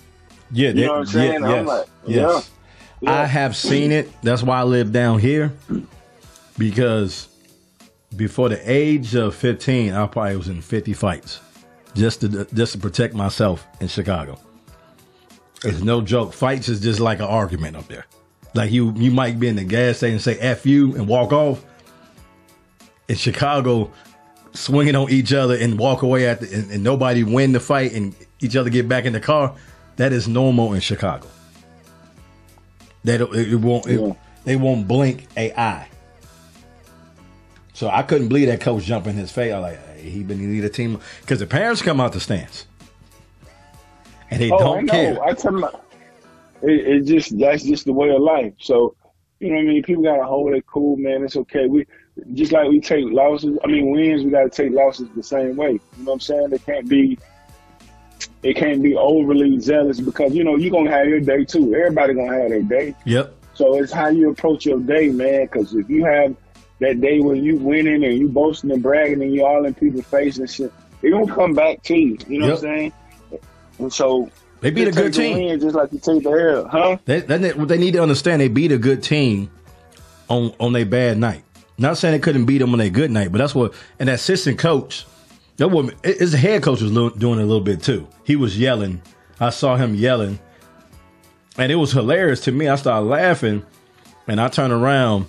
Yeah, 0.52 0.70
You 0.70 0.86
know 0.86 0.94
what 0.94 1.00
I'm 1.00 1.06
saying? 1.06 1.42
yeah, 1.42 1.48
I'm 1.48 1.52
yes, 1.52 1.68
like, 1.68 1.88
yes. 2.06 2.52
yeah. 3.02 3.12
I 3.12 3.26
have 3.26 3.56
seen 3.56 3.92
it. 3.92 4.10
That's 4.22 4.44
why 4.44 4.60
I 4.60 4.64
live 4.64 4.92
down 4.92 5.20
here. 5.20 5.54
Because 6.58 7.28
before 8.16 8.50
the 8.50 8.60
age 8.72 9.16
of 9.16 9.36
15, 9.36 9.94
I 9.94 10.06
probably 10.08 10.36
was 10.38 10.48
in 10.50 10.62
50 10.62 10.94
fights 10.94 11.40
just 11.96 12.22
to 12.22 12.46
just 12.54 12.74
to 12.74 12.78
protect 12.80 13.14
myself 13.14 13.66
in 13.80 13.88
Chicago. 13.88 14.40
It's 15.64 15.82
no 15.82 16.02
joke. 16.02 16.34
Fights 16.34 16.70
is 16.70 16.80
just 16.82 17.00
like 17.00 17.20
an 17.20 17.26
argument 17.26 17.76
up 17.78 17.88
there. 17.88 18.06
Like 18.54 18.72
you 18.72 18.94
you 18.96 19.12
might 19.12 19.40
be 19.40 19.48
in 19.48 19.56
the 19.56 19.64
gas 19.64 19.98
station 19.98 20.14
and 20.14 20.22
say 20.22 20.38
F 20.40 20.66
you 20.66 20.96
and 20.96 21.08
walk 21.08 21.32
off. 21.32 21.64
In 23.08 23.16
Chicago, 23.18 23.92
swinging 24.54 24.96
on 24.96 25.10
each 25.12 25.34
other 25.34 25.56
and 25.56 25.78
walk 25.78 26.02
away 26.02 26.28
at 26.28 26.40
the, 26.40 26.54
and, 26.54 26.72
and 26.72 26.84
nobody 26.84 27.24
win 27.24 27.52
the 27.52 27.60
fight 27.60 27.92
and 27.94 28.16
each 28.40 28.56
other 28.56 28.70
get 28.70 28.88
back 28.88 29.06
in 29.06 29.12
the 29.14 29.20
car. 29.20 29.54
That 29.98 30.14
is 30.14 30.28
normal 30.28 30.74
in 30.74 30.80
Chicago. 30.80 31.28
Don't. 33.04 33.36
It, 33.36 33.54
it 33.54 33.56
won't. 33.58 33.86
it- 33.88 34.00
Yeah. 34.00 34.14
they 34.46 34.56
won't 34.56 34.88
blink 34.88 35.28
a 35.38 35.52
eye. 35.60 35.88
So 37.82 37.90
I 37.90 38.04
couldn't 38.04 38.28
believe 38.28 38.46
that 38.46 38.62
coach 38.62 38.84
jump 38.84 39.08
in 39.08 39.16
his 39.16 39.32
face. 39.32 39.52
I 39.52 39.58
like 39.58 39.80
hey, 39.96 40.08
he 40.08 40.22
been 40.22 40.38
lead 40.38 40.64
a 40.64 40.70
team 40.70 41.00
because 41.22 41.40
the 41.40 41.48
parents 41.48 41.82
come 41.82 42.00
out 42.00 42.14
the 42.14 42.20
stands 42.20 42.68
and 44.30 44.40
they 44.40 44.52
oh, 44.52 44.60
don't 44.60 44.86
know. 44.86 44.94
care. 44.94 45.24
I 45.24 45.34
tell 45.34 45.54
them, 45.54 45.66
it, 46.62 46.70
it 46.70 47.06
just 47.06 47.40
that's 47.40 47.64
just 47.64 47.86
the 47.86 47.92
way 47.92 48.12
of 48.12 48.22
life. 48.22 48.54
So 48.60 48.96
you 49.40 49.50
know 49.50 49.56
what 49.56 49.62
I 49.62 49.66
mean. 49.66 49.82
People 49.82 50.04
gotta 50.04 50.24
hold 50.24 50.54
it 50.54 50.64
cool, 50.68 50.96
man. 50.96 51.24
It's 51.24 51.36
okay. 51.36 51.66
We 51.66 51.88
just 52.34 52.52
like 52.52 52.70
we 52.70 52.80
take 52.82 53.06
losses. 53.08 53.58
I 53.64 53.68
mean, 53.68 53.90
wins. 53.90 54.24
We 54.24 54.30
gotta 54.30 54.52
take 54.52 54.74
losses 54.74 55.10
the 55.16 55.24
same 55.24 55.56
way. 55.56 55.72
You 55.72 55.80
know 55.98 56.04
what 56.04 56.14
I'm 56.14 56.20
saying? 56.20 56.50
They 56.52 56.60
can't 56.60 56.88
be. 56.88 57.18
It 58.44 58.58
can't 58.58 58.84
be 58.84 58.96
overly 58.96 59.60
zealous 59.60 60.00
because 60.00 60.36
you 60.36 60.44
know 60.44 60.56
you're 60.56 60.70
gonna 60.70 60.92
have 60.92 61.08
your 61.08 61.20
day 61.20 61.46
too. 61.46 61.74
Everybody 61.74 62.14
gonna 62.14 62.40
have 62.42 62.50
their 62.50 62.62
day. 62.62 62.94
Yep. 63.06 63.34
So 63.56 63.82
it's 63.82 63.92
how 63.92 64.10
you 64.10 64.30
approach 64.30 64.68
your 64.68 64.80
day, 64.80 65.10
man. 65.10 65.46
Because 65.46 65.74
if 65.74 65.90
you 65.90 66.06
have 66.06 66.36
that 66.82 67.00
day 67.00 67.20
when 67.20 67.44
you 67.44 67.56
winning 67.58 68.04
and 68.04 68.18
you 68.18 68.28
boasting 68.28 68.72
and 68.72 68.84
bragging 68.84 69.22
and 69.22 69.34
you 69.34 69.46
all 69.46 69.66
in 69.66 69.74
people's 69.74 70.06
face 70.06 70.38
and 70.38 70.50
shit, 70.50 70.74
it 71.02 71.12
gonna 71.12 71.34
come 71.34 71.54
back 71.54 71.82
to 71.84 71.96
you. 71.96 72.18
You 72.28 72.40
know 72.40 72.48
what 72.48 72.56
I'm 72.56 72.62
saying? 72.62 72.94
And 73.80 73.94
so 73.94 74.30
They 74.60 74.70
beat 74.72 74.88
a 74.88 74.92
good 74.92 75.14
team. 75.14 75.38
win 75.38 75.60
just 75.60 75.76
like 75.76 75.92
you 75.94 76.00
take 76.00 76.24
the 76.24 76.32
hell, 76.32 76.68
huh? 76.68 76.98
They, 77.06 77.22
they, 77.22 77.54
what 77.54 77.68
they 77.68 77.78
need 77.78 77.94
to 77.94 78.02
understand, 78.04 78.42
they 78.42 78.48
beat 78.50 78.72
a 78.72 78.78
good 78.78 79.02
team 79.02 79.50
on 80.28 80.54
on 80.60 80.74
their 80.74 80.86
bad 80.86 81.18
night. 81.18 81.44
Not 81.78 81.98
saying 81.98 82.12
they 82.14 82.20
couldn't 82.20 82.46
beat 82.46 82.60
them 82.60 82.74
on 82.74 82.78
their 82.80 82.90
good 82.90 83.10
night, 83.10 83.32
but 83.32 83.38
that's 83.40 83.56
what. 83.56 83.74
an 84.00 84.10
assistant 84.10 84.60
coach, 84.60 85.06
that 85.58 85.70
woman, 85.70 85.96
his 86.04 86.34
head 86.34 86.62
coach 86.62 86.82
was 86.82 86.92
doing 86.92 87.40
a 87.40 87.46
little 87.46 87.62
bit 87.62 87.82
too. 87.82 88.08
He 88.24 88.36
was 88.36 88.58
yelling. 88.58 89.02
I 89.40 89.50
saw 89.50 89.76
him 89.78 89.96
yelling, 89.96 90.40
and 91.58 91.72
it 91.72 91.76
was 91.76 91.92
hilarious 91.92 92.42
to 92.42 92.52
me. 92.52 92.68
I 92.68 92.76
started 92.76 93.08
laughing, 93.08 93.66
and 94.28 94.40
I 94.40 94.48
turned 94.50 94.74
around, 94.74 95.26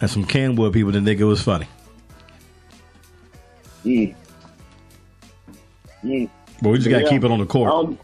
and 0.00 0.10
some 0.10 0.24
Kenwood 0.24 0.72
people 0.72 0.92
didn't 0.92 1.06
think 1.06 1.20
it 1.20 1.24
was 1.24 1.42
funny. 1.42 1.66
Mm. 3.84 4.14
Mm. 6.04 6.30
But 6.62 6.70
we 6.70 6.78
just 6.78 6.90
got 6.90 6.98
to 6.98 7.04
Yeah. 7.04 7.10
keep 7.10 7.24
it 7.24 7.30
on 7.30 7.38
the 7.38 7.44
I 7.44 7.48
court. 7.48 7.70
don't, 7.70 8.00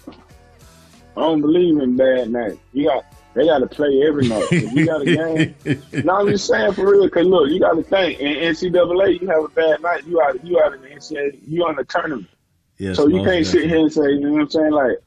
I 1.17 1.21
don't 1.21 1.41
believe 1.41 1.79
in 1.79 1.97
bad 1.97 2.31
nights. 2.31 2.59
You 2.73 2.87
got 2.89 3.05
they 3.35 3.47
got 3.47 3.59
to 3.59 3.67
play 3.67 4.03
every 4.07 4.29
night. 4.29 4.47
If 4.53 4.73
you 4.73 4.87
got 4.87 5.03
a 5.03 5.05
game, 5.05 5.55
no, 6.05 6.17
I'm 6.21 6.29
just 6.29 6.47
saying 6.47 6.73
for 6.73 6.89
real. 6.91 7.09
Cause 7.11 7.27
look, 7.27 7.51
you 7.51 7.59
got 7.59 7.75
to 7.75 7.83
think 7.83 8.21
in 8.21 8.35
NCAA, 8.37 9.21
you 9.21 9.27
have 9.29 9.45
a 9.45 9.49
bad 9.49 9.83
night, 9.83 10.07
you 10.07 10.21
out, 10.23 10.45
you 10.45 10.61
out 10.61 10.73
in 10.75 10.83
the 10.83 10.89
NCAA, 10.89 11.41
you 11.47 11.65
on 11.65 11.75
the 11.77 11.85
tournament. 11.85 12.29
Yes, 12.79 12.97
so 12.97 13.09
you 13.09 13.23
can't 13.25 13.45
sit 13.47 13.69
here 13.69 13.79
and 13.79 13.93
say, 13.93 14.03
you 14.13 14.21
know 14.21 14.33
what 14.33 14.43
I'm 14.43 14.51
saying? 14.51 14.71
Like, 14.73 14.99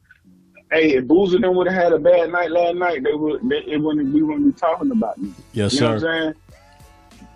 hey, 0.71 0.95
if 0.95 1.05
Boozer 1.05 1.39
them 1.39 1.55
would 1.55 1.67
have 1.67 1.81
had 1.83 1.93
a 1.93 1.99
bad 1.99 2.29
night 2.31 2.51
last 2.51 2.75
night, 2.75 3.03
they 3.03 3.13
would. 3.13 3.47
They, 3.47 3.59
it 3.59 3.77
wouldn't. 3.81 4.13
We 4.13 4.21
wouldn't 4.23 4.55
be 4.55 4.59
talking 4.59 4.91
about 4.91 5.17
you. 5.17 5.33
Yes, 5.53 5.73
you 5.73 5.81
know 5.81 5.97
sir. 5.99 6.05
what 6.07 6.15
I'm 6.15 6.21
saying? 6.23 6.33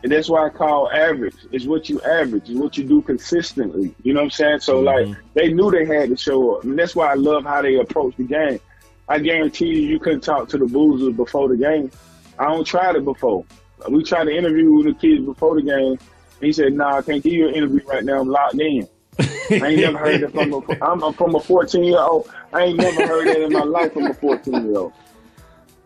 And 0.03 0.11
that's 0.11 0.29
why 0.29 0.47
I 0.47 0.49
call 0.49 0.89
average. 0.91 1.35
It's 1.51 1.65
what 1.65 1.87
you 1.89 2.01
average. 2.01 2.49
It's 2.49 2.59
what 2.59 2.75
you 2.77 2.83
do 2.85 3.01
consistently. 3.03 3.93
You 4.03 4.13
know 4.13 4.21
what 4.21 4.25
I'm 4.25 4.31
saying? 4.31 4.59
So 4.61 4.81
Mm-hmm. 4.81 4.85
like 5.11 5.17
they 5.35 5.53
knew 5.53 5.69
they 5.69 5.85
had 5.85 6.09
to 6.09 6.17
show 6.17 6.55
up. 6.55 6.63
And 6.63 6.77
that's 6.77 6.95
why 6.95 7.11
I 7.11 7.15
love 7.15 7.43
how 7.43 7.61
they 7.61 7.75
approach 7.75 8.15
the 8.17 8.23
game. 8.23 8.59
I 9.07 9.19
guarantee 9.19 9.67
you, 9.67 9.81
you 9.87 9.99
couldn't 9.99 10.21
talk 10.21 10.49
to 10.49 10.57
the 10.57 10.65
Boozers 10.65 11.15
before 11.15 11.49
the 11.49 11.57
game. 11.57 11.91
I 12.39 12.45
don't 12.45 12.65
try 12.65 12.91
it 12.95 13.03
before. 13.05 13.45
We 13.89 14.03
tried 14.03 14.25
to 14.25 14.35
interview 14.35 14.83
the 14.83 14.93
kids 14.93 15.23
before 15.25 15.55
the 15.55 15.63
game. 15.63 15.99
He 16.39 16.51
said, 16.51 16.73
"Nah, 16.73 16.97
I 16.97 17.01
can't 17.01 17.21
give 17.23 17.33
you 17.33 17.47
an 17.49 17.55
interview 17.55 17.81
right 17.87 18.03
now. 18.03 18.21
I'm 18.21 18.27
locked 18.29 18.59
in." 18.59 18.87
I 19.19 19.67
ain't 19.67 19.81
never 19.81 19.97
heard 19.97 20.21
that 20.21 20.31
from 20.31 20.53
a. 20.53 20.61
I'm, 20.83 21.03
I'm 21.03 21.13
from 21.13 21.35
a 21.35 21.39
14 21.39 21.83
year 21.83 21.99
old. 21.99 22.27
I 22.53 22.63
ain't 22.63 22.79
never 22.79 23.05
heard 23.05 23.27
that 23.27 23.41
in 23.43 23.51
my 23.51 23.63
life 23.63 23.93
from 23.93 24.09
a 24.09 24.13
14 24.13 24.65
year 24.65 24.77
old. 24.77 24.93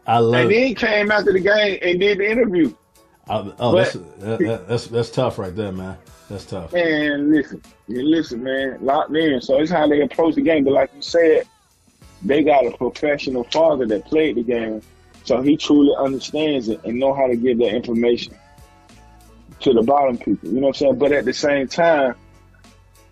I 0.07 0.19
love 0.19 0.43
And 0.43 0.51
it. 0.51 0.55
then 0.55 0.75
came 0.75 1.11
after 1.11 1.33
the 1.33 1.39
game 1.39 1.79
and 1.81 1.99
did 1.99 2.19
the 2.19 2.29
interview. 2.29 2.73
I, 3.27 3.37
oh, 3.37 3.53
but- 3.57 3.75
that's, 3.75 3.93
that, 3.93 4.39
that, 4.39 4.67
that's 4.67 4.87
that's 4.87 5.09
tough 5.09 5.39
right 5.39 5.55
there, 5.55 5.71
man. 5.71 5.97
That's 6.29 6.45
tough. 6.45 6.73
Man, 6.73 7.31
listen, 7.31 7.61
you 7.87 8.03
listen, 8.03 8.43
man, 8.43 8.77
locked 8.81 9.15
in. 9.15 9.41
So 9.41 9.59
it's 9.59 9.71
how 9.71 9.87
they 9.87 10.01
approach 10.01 10.35
the 10.35 10.41
game. 10.41 10.63
But 10.63 10.73
like 10.73 10.91
you 10.95 11.01
said, 11.01 11.47
they 12.23 12.43
got 12.43 12.65
a 12.65 12.75
professional 12.77 13.43
father 13.45 13.85
that 13.87 14.05
played 14.05 14.37
the 14.37 14.43
game, 14.43 14.81
so 15.23 15.41
he 15.41 15.55
truly 15.57 15.93
understands 15.97 16.69
it 16.69 16.83
and 16.83 16.99
know 16.99 17.13
how 17.13 17.27
to 17.27 17.35
give 17.35 17.59
that 17.59 17.75
information 17.75 18.35
to 19.61 19.73
the 19.73 19.81
bottom 19.81 20.17
people. 20.17 20.49
You 20.49 20.61
know 20.61 20.67
what 20.67 20.77
I'm 20.77 20.79
saying? 20.79 20.97
But 20.97 21.11
at 21.11 21.25
the 21.25 21.33
same 21.33 21.67
time, 21.67 22.15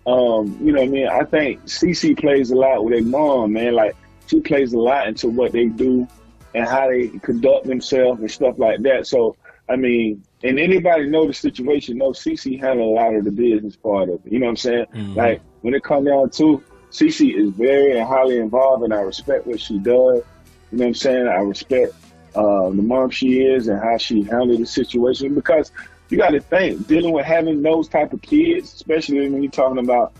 um, 0.06 0.58
you 0.60 0.72
know 0.72 0.80
what 0.80 0.88
I 0.88 0.90
mean? 0.90 1.08
I 1.08 1.24
think 1.24 1.64
CC 1.64 2.18
plays 2.18 2.50
a 2.50 2.56
lot 2.56 2.84
with 2.84 2.94
their 2.94 3.02
mom, 3.02 3.52
man. 3.54 3.74
Like 3.74 3.96
she 4.26 4.40
plays 4.40 4.72
a 4.72 4.78
lot 4.78 5.08
into 5.08 5.28
what 5.28 5.52
they 5.52 5.66
do 5.66 6.06
and 6.54 6.66
how 6.68 6.88
they 6.88 7.08
conduct 7.08 7.66
themselves 7.66 8.20
and 8.20 8.30
stuff 8.30 8.58
like 8.58 8.82
that. 8.82 9.06
So 9.06 9.36
I 9.68 9.76
mean, 9.76 10.22
and 10.42 10.58
anybody 10.58 11.08
know 11.08 11.26
the 11.26 11.32
situation 11.32 11.96
knows 11.98 12.22
CC 12.22 12.60
handle 12.60 12.90
a 12.90 12.94
lot 12.94 13.14
of 13.14 13.24
the 13.24 13.30
business 13.30 13.76
part 13.76 14.10
of 14.10 14.24
it. 14.26 14.32
You 14.32 14.38
know 14.38 14.46
what 14.46 14.50
I'm 14.50 14.56
saying? 14.56 14.86
Mhm. 14.94 15.16
Like 15.16 15.40
when 15.62 15.74
it 15.74 15.82
comes 15.82 16.06
down 16.06 16.30
to 16.30 16.62
CC 16.90 17.34
is 17.34 17.50
very 17.50 17.98
and 17.98 18.06
highly 18.06 18.38
involved, 18.38 18.84
and 18.84 18.92
I 18.92 19.00
respect 19.00 19.46
what 19.46 19.60
she 19.60 19.78
does. 19.78 20.22
You 20.70 20.78
know 20.78 20.84
what 20.84 20.86
I'm 20.88 20.94
saying? 20.94 21.28
I 21.28 21.38
respect 21.38 21.94
uh, 22.34 22.68
the 22.68 22.82
mom 22.82 23.10
she 23.10 23.42
is 23.42 23.68
and 23.68 23.80
how 23.80 23.96
she 23.96 24.22
handled 24.22 24.60
the 24.60 24.66
situation 24.66 25.34
because 25.34 25.72
you 26.10 26.18
got 26.18 26.30
to 26.30 26.40
think 26.40 26.86
dealing 26.86 27.12
with 27.12 27.24
having 27.24 27.62
those 27.62 27.88
type 27.88 28.12
of 28.12 28.20
kids, 28.22 28.72
especially 28.74 29.28
when 29.30 29.42
you're 29.42 29.50
talking 29.50 29.78
about 29.78 30.12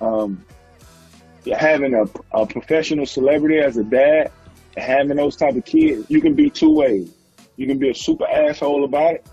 um, 0.00 0.44
having 1.56 1.94
a, 1.94 2.04
a 2.32 2.46
professional 2.46 3.06
celebrity 3.06 3.58
as 3.58 3.76
a 3.76 3.84
dad, 3.84 4.30
having 4.76 5.16
those 5.16 5.36
type 5.36 5.54
of 5.54 5.64
kids, 5.64 6.06
you 6.10 6.20
can 6.20 6.34
be 6.34 6.50
two 6.50 6.74
ways. 6.74 7.10
You 7.56 7.66
can 7.66 7.78
be 7.78 7.90
a 7.90 7.94
super 7.94 8.26
asshole 8.26 8.84
about 8.84 9.14
it, 9.14 9.26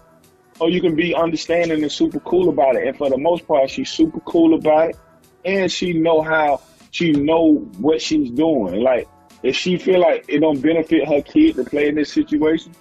or 0.59 0.69
you 0.69 0.81
can 0.81 0.95
be 0.95 1.15
understanding 1.15 1.81
and 1.81 1.91
super 1.91 2.19
cool 2.19 2.49
about 2.49 2.75
it. 2.75 2.87
And 2.87 2.97
for 2.97 3.09
the 3.09 3.17
most 3.17 3.47
part, 3.47 3.69
she's 3.69 3.89
super 3.89 4.19
cool 4.21 4.53
about 4.53 4.89
it, 4.89 4.97
and 5.45 5.71
she 5.71 5.93
know 5.93 6.21
how 6.21 6.61
she 6.91 7.11
know 7.11 7.55
what 7.77 8.01
she's 8.01 8.29
doing. 8.31 8.81
Like 8.81 9.07
if 9.43 9.55
she 9.55 9.77
feel 9.77 9.99
like 9.99 10.25
it 10.27 10.39
don't 10.39 10.61
benefit 10.61 11.07
her 11.07 11.21
kid 11.21 11.55
to 11.55 11.63
play 11.63 11.89
in 11.89 11.95
this 11.95 12.13
situation, 12.13 12.73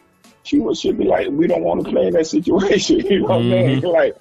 she 0.43 0.59
would 0.59 0.77
should 0.77 0.99
be 0.99 1.05
like, 1.05 1.29
we 1.29 1.47
don't 1.47 1.63
want 1.63 1.85
to 1.85 1.91
play 1.91 2.09
in 2.09 2.15
that 2.15 2.27
situation. 2.27 3.01
You 3.11 3.21
know 3.21 3.27
what 3.29 3.39
I 3.39 3.43
mean? 3.43 3.81
Like 3.81 4.17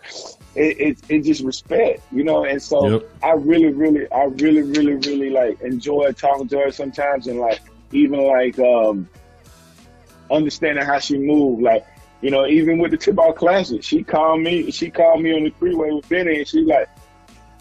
it, 0.55 0.79
it, 0.79 0.97
it 1.09 1.21
just 1.21 1.43
respect, 1.43 2.01
you 2.11 2.23
know. 2.23 2.45
And 2.45 2.61
so 2.61 2.87
Yep. 2.87 3.09
I 3.23 3.31
really, 3.31 3.73
really, 3.73 4.11
I 4.11 4.23
really, 4.25 4.61
really, 4.61 4.95
really 4.95 5.29
like 5.29 5.61
enjoy 5.61 6.11
talking 6.13 6.47
to 6.49 6.59
her 6.59 6.71
sometimes, 6.71 7.27
and 7.27 7.39
like 7.39 7.61
even 7.91 8.19
like 8.19 8.57
um 8.59 9.09
understanding 10.31 10.85
how 10.85 10.99
she 10.99 11.17
moved. 11.17 11.61
Like 11.61 11.85
you 12.21 12.31
know, 12.31 12.45
even 12.47 12.79
with 12.79 12.91
the 12.91 12.97
tip 12.97 13.17
off 13.17 13.35
classic, 13.35 13.83
she 13.83 14.03
called 14.03 14.41
me. 14.41 14.71
She 14.71 14.89
called 14.89 15.21
me 15.21 15.33
on 15.35 15.43
the 15.43 15.51
freeway 15.51 15.91
with 15.91 16.07
Benny, 16.09 16.39
and 16.39 16.47
she 16.47 16.61
like. 16.61 16.87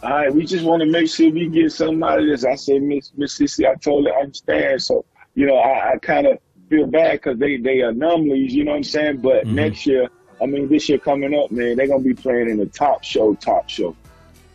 All 0.01 0.11
right, 0.11 0.33
we 0.33 0.47
just 0.47 0.65
want 0.65 0.81
to 0.81 0.87
make 0.87 1.09
sure 1.11 1.29
we 1.33 1.49
get 1.49 1.73
something 1.73 2.01
out 2.05 2.21
of 2.21 2.27
this. 2.27 2.45
I 2.45 2.55
said, 2.55 2.83
Miss 2.83 3.11
Miss 3.17 3.37
Sissy, 3.37 3.69
I 3.69 3.75
totally 3.75 4.13
understand. 4.13 4.81
So, 4.81 5.05
you 5.35 5.45
know, 5.45 5.57
I, 5.57 5.95
I 5.95 5.99
kind 5.99 6.29
of 6.29 6.39
feel 6.71 6.87
bad 6.87 7.15
because 7.15 7.37
they 7.41 7.57
they 7.57 7.81
are 7.81 7.89
anomalies. 7.89 8.55
You 8.55 8.63
know 8.63 8.71
what 8.71 8.77
I'm 8.77 8.85
saying? 8.85 9.17
But 9.17 9.45
Mhm. 9.47 9.55
next 9.55 9.87
year, 9.87 10.09
I 10.41 10.47
mean, 10.47 10.69
this 10.69 10.89
year 10.89 10.99
coming 10.99 11.35
up, 11.37 11.51
man, 11.51 11.75
they're 11.77 11.89
gonna 11.89 12.05
be 12.05 12.15
playing 12.15 12.49
in 12.49 12.59
the 12.59 12.67
top 12.67 13.03
show, 13.03 13.35
top 13.35 13.69
show. 13.69 13.97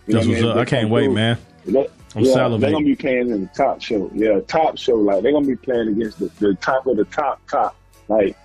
You 0.07 0.14
That's 0.14 0.28
what's 0.28 0.39
mean? 0.39 0.49
up. 0.49 0.55
They 0.55 0.61
I 0.61 0.66
can't 0.66 0.89
wait, 0.89 1.05
through. 1.07 1.14
man. 1.14 1.38
They- 1.66 1.88
I'm 2.16 2.24
yeah, 2.24 2.32
salivating. 2.38 2.59
They're 2.61 2.72
gonna 2.72 2.86
be 2.86 2.95
playing 2.95 3.30
in 3.30 3.41
the 3.41 3.49
top 3.53 3.82
show. 3.82 4.09
Yeah, 4.16 4.39
top 4.47 4.78
show. 4.78 4.95
Like 4.95 5.24
they're 5.24 5.34
gonna 5.34 5.45
be 5.45 5.57
playing 5.57 5.89
against 5.89 6.20
the, 6.20 6.32
the 6.39 6.53
top 6.55 6.88
of 6.88 6.95
the 6.95 7.03
top, 7.03 7.41
top. 7.49 7.76
Like, 8.14 8.36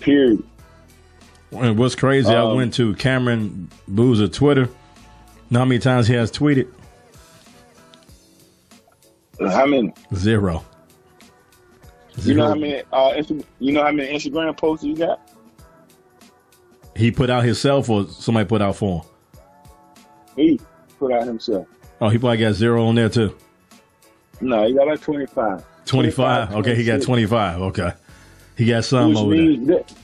period. 0.00 0.42
And 1.52 1.78
what's 1.78 1.94
crazy, 1.94 2.28
I 2.30 2.40
Um, 2.42 2.56
went 2.56 2.74
to 2.74 2.94
Cameron 2.94 3.68
Boozer 3.86 4.28
Twitter. 4.28 4.68
Know 5.50 5.60
how 5.60 5.64
many 5.64 5.78
times 5.80 6.08
he 6.08 6.14
has 6.14 6.32
tweeted? 6.32 6.66
How 9.40 9.66
many? 9.66 9.92
Zero. 10.14 10.64
You 12.16 12.34
know 12.34 12.44
Zero. 12.44 12.48
how 12.48 12.54
many? 12.54 12.82
Uh, 12.92 13.22
you 13.58 13.72
know 13.72 13.82
how 13.82 13.92
many 13.92 14.12
Instagram 14.14 14.56
posts 14.56 14.84
you 14.84 14.96
got? 14.96 15.20
He 16.94 17.10
put 17.10 17.30
out 17.30 17.44
himself 17.44 17.88
or 17.88 18.06
somebody 18.08 18.46
put 18.46 18.60
out 18.62 18.76
for 18.76 19.00
him? 19.02 19.08
He 20.36 20.60
put 20.98 21.12
out 21.12 21.24
himself. 21.26 21.66
Oh, 22.00 22.08
he 22.08 22.18
probably 22.18 22.38
got 22.38 22.52
zero 22.54 22.84
on 22.86 22.94
there 22.94 23.08
too. 23.08 23.34
No, 24.40 24.66
he 24.66 24.74
got 24.74 24.86
like 24.86 25.00
twenty 25.00 25.26
five. 25.26 25.64
25. 25.84 26.54
Okay, 26.54 26.76
he 26.76 26.84
got 26.84 27.02
25. 27.02 27.60
Okay. 27.60 27.92
He 28.56 28.66
got 28.66 28.84
some 28.84 29.16
over 29.16 29.34
there. 29.34 29.44
means 29.44 29.66
that, 29.68 29.94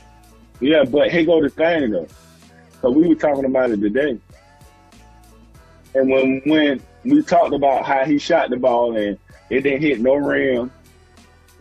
yeah, 0.60 0.84
but 0.84 1.10
here 1.10 1.24
go 1.24 1.42
the 1.42 1.50
thing 1.50 1.90
though. 1.90 2.08
So 2.80 2.90
we 2.90 3.08
were 3.08 3.14
talking 3.14 3.44
about 3.44 3.70
it 3.70 3.80
today, 3.80 4.18
and 5.94 6.10
when 6.10 6.40
when 6.46 6.80
we 7.04 7.22
talked 7.22 7.54
about 7.54 7.84
how 7.84 8.04
he 8.04 8.18
shot 8.18 8.50
the 8.50 8.56
ball 8.56 8.96
and 8.96 9.18
it 9.50 9.62
didn't 9.62 9.82
hit 9.82 10.00
no 10.00 10.14
rim, 10.14 10.70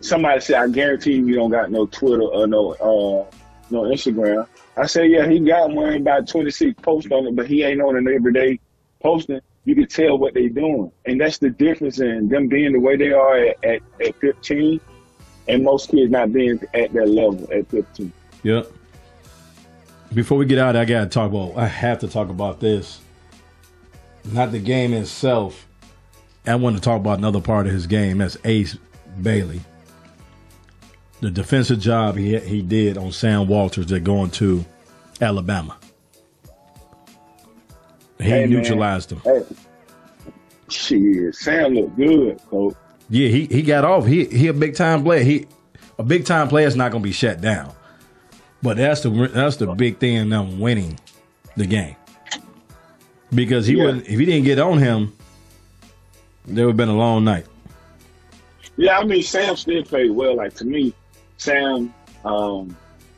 somebody 0.00 0.40
said, 0.40 0.56
"I 0.56 0.68
guarantee 0.68 1.14
you, 1.14 1.26
you 1.26 1.34
don't 1.34 1.50
got 1.50 1.70
no 1.70 1.86
Twitter 1.86 2.22
or 2.22 2.46
no 2.46 2.72
uh 2.72 3.34
no 3.70 3.82
Instagram." 3.82 4.46
I 4.76 4.86
said, 4.86 5.10
"Yeah, 5.10 5.28
he 5.28 5.40
got 5.40 5.70
one 5.70 5.94
about 5.94 6.28
twenty 6.28 6.50
six 6.50 6.80
posts 6.80 7.10
on 7.10 7.26
it, 7.26 7.36
but 7.36 7.46
he 7.46 7.62
ain't 7.62 7.80
on 7.80 7.96
it 7.96 8.12
every 8.14 8.32
day 8.32 8.60
posting." 9.02 9.40
You 9.64 9.74
can 9.74 9.86
tell 9.86 10.16
what 10.16 10.32
they 10.32 10.48
doing, 10.48 10.90
and 11.04 11.20
that's 11.20 11.38
the 11.38 11.50
difference 11.50 12.00
in 12.00 12.28
them 12.28 12.48
being 12.48 12.72
the 12.72 12.80
way 12.80 12.96
they 12.96 13.12
are 13.12 13.36
at, 13.36 13.64
at, 13.64 13.82
at 14.00 14.18
fifteen, 14.18 14.80
and 15.48 15.64
most 15.64 15.90
kids 15.90 16.10
not 16.10 16.32
being 16.32 16.60
at 16.74 16.92
that 16.92 17.08
level 17.08 17.48
at 17.52 17.68
fifteen. 17.68 18.12
Yep. 18.42 18.70
Before 20.14 20.38
we 20.38 20.46
get 20.46 20.58
out, 20.58 20.74
I 20.76 20.84
got 20.84 21.00
to 21.00 21.06
talk 21.08 21.30
about, 21.30 21.56
I 21.56 21.66
have 21.66 21.98
to 21.98 22.08
talk 22.08 22.30
about 22.30 22.60
this. 22.60 23.00
Not 24.24 24.52
the 24.52 24.58
game 24.58 24.92
itself. 24.94 25.66
I 26.46 26.54
want 26.54 26.76
to 26.76 26.82
talk 26.82 26.98
about 26.98 27.18
another 27.18 27.40
part 27.42 27.66
of 27.66 27.72
his 27.72 27.86
game. 27.86 28.18
That's 28.18 28.38
Ace 28.44 28.78
Bailey. 29.20 29.60
The 31.20 31.30
defensive 31.30 31.80
job 31.80 32.16
he, 32.16 32.38
he 32.38 32.62
did 32.62 32.96
on 32.96 33.12
Sam 33.12 33.48
Walters 33.48 33.86
that 33.88 34.00
going 34.00 34.30
to 34.32 34.64
Alabama. 35.20 35.76
He 38.18 38.24
Hey, 38.24 38.40
man. 38.46 38.50
neutralized 38.50 39.12
him. 39.12 39.20
Hey, 39.24 39.42
shit, 40.68 41.34
Sam 41.34 41.74
looked 41.74 41.96
good, 41.96 42.40
coach. 42.48 42.74
Yeah, 43.10 43.28
he, 43.28 43.46
he 43.46 43.62
got 43.62 43.84
off. 43.84 44.06
He 44.06 44.24
he 44.26 44.48
a 44.48 44.52
big 44.52 44.74
time 44.74 45.02
player. 45.02 45.22
He 45.24 45.46
a 45.98 46.02
big 46.02 46.24
time 46.26 46.48
player 46.48 46.66
is 46.66 46.76
not 46.76 46.92
going 46.92 47.02
to 47.02 47.08
be 47.08 47.12
shut 47.12 47.40
down. 47.40 47.72
But 48.62 48.76
that's 48.76 49.00
the 49.02 49.10
that's 49.32 49.56
the 49.56 49.66
big 49.74 49.98
thing 49.98 50.14
in 50.16 50.28
them 50.28 50.58
winning 50.60 50.98
the 51.56 51.66
game. 51.66 51.96
Because 53.34 53.66
he 53.66 53.74
Yeah. 53.76 53.84
wouldn't 53.84 54.04
if 54.06 54.18
he 54.18 54.24
didn't 54.24 54.44
get 54.44 54.58
on 54.58 54.78
him, 54.78 55.12
there 56.46 56.66
would 56.66 56.72
have 56.72 56.76
been 56.76 56.88
a 56.88 56.96
long 56.96 57.24
night. 57.24 57.46
Yeah, 58.76 58.98
I 58.98 59.04
mean 59.04 59.22
Sam 59.22 59.56
still 59.56 59.82
played 59.84 60.10
well. 60.10 60.36
Like 60.36 60.54
to 60.56 60.64
me, 60.64 60.92
Sam, 61.36 61.92
um, 62.24 62.76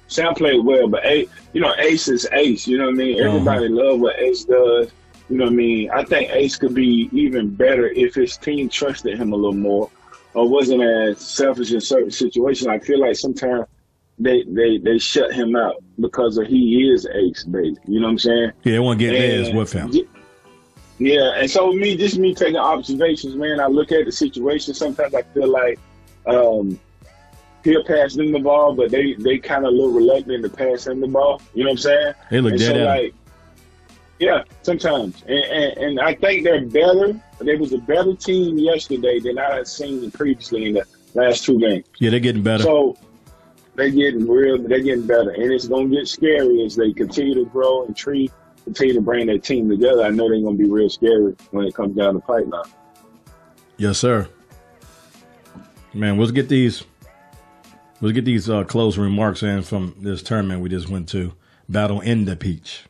Sam 0.09 0.34
played 0.34 0.64
well, 0.64 0.88
but 0.88 1.05
A, 1.05 1.28
you 1.53 1.61
know, 1.61 1.74
Ace 1.78 2.09
is 2.09 2.26
Ace. 2.32 2.66
You 2.66 2.78
know 2.78 2.86
what 2.86 2.95
I 2.95 2.97
mean? 2.97 3.20
Everybody 3.20 3.68
love 3.68 4.01
what 4.01 4.18
Ace 4.18 4.45
does. 4.45 4.91
You 5.31 5.37
know 5.37 5.45
what 5.45 5.53
I 5.53 5.57
mean? 5.57 5.91
I 5.91 6.05
think 6.05 6.31
Ace 6.31 6.57
could 6.57 6.74
be 6.74 7.09
even 7.12 7.55
better 7.55 7.87
if 7.89 8.16
his 8.16 8.37
team 8.37 8.68
trusted 8.68 9.16
him 9.16 9.33
a 9.33 9.37
little 9.37 9.53
more, 9.53 9.89
or 10.35 10.49
wasn't 10.49 10.83
as 10.83 11.20
selfish 11.20 11.72
in 11.72 11.81
certain 11.81 12.11
situations. 12.11 12.66
I 12.66 12.81
feel 12.81 13.01
like 13.01 13.14
sometimes 13.14 13.66
they 14.18 14.43
they 14.49 14.78
they 14.78 14.99
shut 14.99 15.33
him 15.33 15.55
out 15.55 15.76
because 16.01 16.37
of 16.37 16.49
he 16.49 16.91
is 16.93 17.07
Ace, 17.07 17.45
baby. 17.45 17.76
You 17.87 18.01
know 18.01 18.07
what 18.07 18.12
I'm 18.12 18.18
saying? 18.18 18.53
Yeah, 18.64 18.72
they 18.72 18.78
want 18.81 18.99
to 18.99 19.07
get 19.07 19.12
theirs 19.12 19.53
with 19.53 19.72
him. 19.72 19.93
Yeah, 20.99 21.33
and 21.37 21.51
so 21.51 21.72
me, 21.72 21.97
just 21.97 22.18
me 22.18 22.35
taking 22.35 22.57
observations, 22.57 23.35
man. 23.35 23.61
I 23.61 23.66
look 23.66 23.93
at 23.93 24.05
the 24.05 24.12
situation. 24.12 24.74
Sometimes 24.74 25.14
I 25.14 25.22
feel 25.22 25.49
like 25.49 25.78
um, 26.26 26.78
he'll 27.64 27.85
pass 27.85 28.14
them 28.14 28.33
the 28.33 28.39
ball, 28.41 28.74
but 28.74 28.91
they 28.91 29.14
they 29.14 29.39
kind 29.39 29.64
of 29.64 29.72
a 29.72 29.74
little 29.74 29.93
reluctant 29.93 30.43
to 30.43 30.51
pass 30.51 30.87
him 30.87 31.01
the 31.01 31.07
ball. 31.07 31.41
You 31.55 31.64
know 31.64 31.70
what 31.70 31.74
I'm 31.74 31.78
saying? 31.78 32.14
They 32.31 32.41
look 32.41 32.53
and 32.53 32.61
dead 32.61 32.74
so 32.74 32.85
like, 32.85 33.14
Yeah, 34.21 34.45
sometimes, 34.61 35.25
and, 35.27 35.45
and, 35.45 35.79
and 35.79 36.01
I 36.01 36.14
think 36.14 36.45
they're 36.45 36.66
better. 36.66 37.18
They 37.41 37.57
was 37.57 37.73
a 37.73 37.79
better 37.79 38.14
team 38.14 38.59
yesterday 38.59 39.18
than 39.18 39.39
I 39.39 39.57
had 39.57 39.66
seen 39.66 40.11
previously 40.11 40.66
in 40.66 40.75
the 40.75 40.87
last 41.14 41.43
two 41.45 41.59
games. 41.59 41.87
Yeah, 41.99 42.11
they're 42.11 42.21
getting 42.21 42.43
better. 42.43 42.62
So 42.62 42.99
they're 43.77 43.89
getting 43.89 44.29
real. 44.29 44.59
They're 44.59 44.81
getting 44.81 45.07
better, 45.07 45.31
and 45.31 45.51
it's 45.51 45.68
going 45.68 45.89
to 45.89 45.97
get 45.97 46.07
scary 46.07 46.62
as 46.66 46.77
they 46.77 46.93
continue 46.93 47.35
to 47.37 47.47
grow 47.47 47.87
and 47.87 47.97
treat, 47.97 48.31
continue 48.64 48.93
to 48.93 49.01
bring 49.01 49.27
their 49.27 49.39
team 49.39 49.71
together. 49.71 50.05
I 50.05 50.11
know 50.11 50.29
they're 50.29 50.43
going 50.43 50.59
to 50.59 50.62
be 50.62 50.68
real 50.68 50.91
scary 50.91 51.35
when 51.51 51.64
it 51.64 51.75
comes 51.75 51.97
down 51.97 52.12
to 52.12 52.18
the 52.18 52.21
pipeline. 52.21 52.71
Yes, 53.79 53.97
sir. 53.97 54.29
Man, 55.95 56.18
let's 56.18 56.31
get 56.31 56.51
these. 56.51 56.85
Let's 58.03 58.14
get 58.14 58.27
these 58.27 58.51
uh, 58.51 58.64
closing 58.64 59.03
remarks 59.03 59.43
in 59.43 59.62
from 59.62 59.95
this 59.99 60.23
tournament 60.23 60.61
we 60.61 60.68
just 60.68 60.91
went 60.91 61.09
to. 61.11 61.33
Battle 61.71 62.03
in 62.03 62.27
the 62.27 62.37
Peach. 62.37 62.85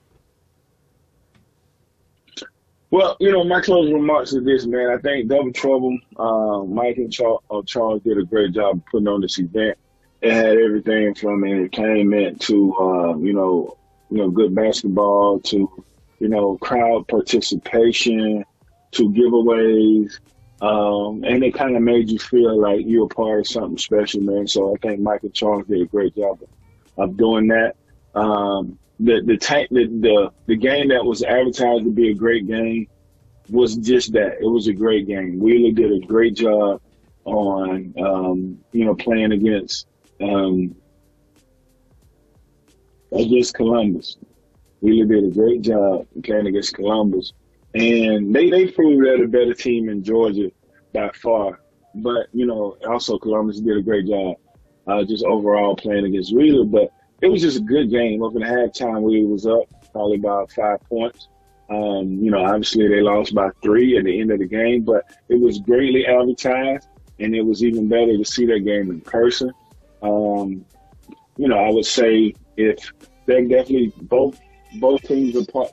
Well, 2.91 3.16
you 3.20 3.30
know, 3.30 3.45
my 3.45 3.61
closing 3.61 3.95
remarks 3.95 4.32
is 4.32 4.45
this, 4.45 4.66
man. 4.66 4.91
I 4.91 4.99
think 4.99 5.28
Double 5.28 5.53
Trouble, 5.53 5.97
uh, 6.16 6.64
Mike 6.64 6.97
and 6.97 7.12
Charles, 7.12 7.43
uh, 7.49 7.62
Charles 7.62 8.03
did 8.03 8.18
a 8.18 8.24
great 8.24 8.53
job 8.53 8.82
putting 8.91 9.07
on 9.07 9.20
this 9.20 9.38
event. 9.38 9.78
It 10.20 10.32
had 10.32 10.59
everything 10.59 11.14
from 11.14 11.45
entertainment 11.45 12.41
to, 12.43 12.76
uh, 12.76 13.16
you 13.18 13.32
know, 13.32 13.76
you 14.11 14.18
know, 14.18 14.30
good 14.30 14.55
basketball 14.57 15.38
to, 15.41 15.84
you 16.18 16.28
know, 16.28 16.59
crowd 16.59 17.07
participation 17.07 18.45
to 18.91 19.11
giveaways. 19.11 20.18
Um, 20.61 21.22
and 21.24 21.45
it 21.45 21.55
kind 21.55 21.76
of 21.76 21.82
made 21.82 22.11
you 22.11 22.18
feel 22.18 22.61
like 22.61 22.84
you're 22.84 23.07
a 23.07 23.09
part 23.09 23.41
of 23.41 23.47
something 23.47 23.78
special, 23.78 24.20
man. 24.20 24.49
So 24.49 24.74
I 24.74 24.78
think 24.78 25.01
Mike 25.01 25.22
and 25.22 25.32
Charles 25.32 25.66
did 25.66 25.80
a 25.80 25.86
great 25.86 26.16
job 26.16 26.41
of, 26.43 27.11
of 27.11 27.16
doing 27.16 27.47
that. 27.49 27.76
Um, 28.16 28.78
the 29.01 29.22
the, 29.24 29.36
tank, 29.36 29.68
the 29.70 29.86
the 29.86 30.30
the 30.46 30.57
game 30.57 30.88
that 30.88 31.05
was 31.05 31.22
advertised 31.22 31.84
to 31.84 31.90
be 31.90 32.11
a 32.11 32.14
great 32.14 32.46
game 32.46 32.86
was 33.48 33.76
just 33.76 34.12
that. 34.12 34.38
It 34.40 34.46
was 34.46 34.68
a 34.68 34.72
great 34.72 35.07
game. 35.07 35.38
Wheeler 35.38 35.72
did 35.72 35.92
a 35.92 36.07
great 36.07 36.34
job 36.34 36.80
on 37.24 37.94
um, 37.98 38.59
you 38.72 38.84
know 38.84 38.94
playing 38.94 39.32
against 39.32 39.86
um, 40.20 40.74
against 43.12 43.55
Columbus. 43.55 44.18
Wheeler 44.80 45.07
did 45.07 45.24
a 45.24 45.34
great 45.34 45.62
job 45.62 46.07
playing 46.22 46.46
against 46.46 46.74
Columbus, 46.74 47.32
and 47.74 48.34
they 48.34 48.51
they 48.51 48.66
proved 48.68 49.05
they're 49.05 49.18
the 49.18 49.26
better 49.26 49.55
team 49.55 49.88
in 49.88 50.05
Georgia 50.05 50.53
by 50.92 51.11
far. 51.14 51.61
But 51.94 52.26
you 52.32 52.46
know, 52.46 52.76
also 52.86 53.18
Columbus 53.18 53.61
did 53.61 53.78
a 53.78 53.82
great 53.82 54.07
job 54.07 54.36
uh, 54.86 55.05
just 55.05 55.24
overall 55.24 55.74
playing 55.74 56.05
against 56.05 56.34
Wheeler. 56.34 56.64
But 56.64 56.92
it 57.23 57.29
was 57.29 57.43
just 57.43 57.59
a 57.59 57.62
good 57.62 57.91
game. 57.91 58.23
Up 58.23 58.35
in 58.35 58.43
halftime, 58.43 59.03
we 59.03 59.25
was 59.25 59.47
up 59.47 59.64
probably 59.93 60.16
about 60.16 60.51
five 60.53 60.81
points. 60.89 61.29
Um, 61.68 62.18
you 62.21 62.31
know, 62.31 62.45
obviously 62.45 62.89
they 62.89 63.01
lost 63.01 63.35
by 63.35 63.51
three 63.62 63.97
at 63.97 64.05
the 64.05 64.21
end 64.21 64.33
of 64.33 64.41
the 64.41 64.47
game, 64.47 64.83
but 64.83 65.05
it 65.29 65.41
was 65.41 65.61
greatly 65.61 66.07
advertised, 66.07 66.89
and 67.21 67.35
it 67.35 67.43
was 67.43 67.62
even 67.62 67.89
better 67.89 68.16
to 68.16 68.25
see 68.25 68.47
that 68.47 68.61
game 68.61 68.91
in 68.91 69.01
person. 69.01 69.53
Um, 70.03 70.64
you 71.37 71.49
know, 71.49 71.59
I 71.59 71.71
would 71.71 71.87
say 71.87 72.35
if 72.57 72.93
they're 73.27 73.43
definitely 73.43 73.93
both 74.03 74.41
both 74.81 75.03
teams 75.03 75.37
are 75.37 75.45
part, 75.47 75.71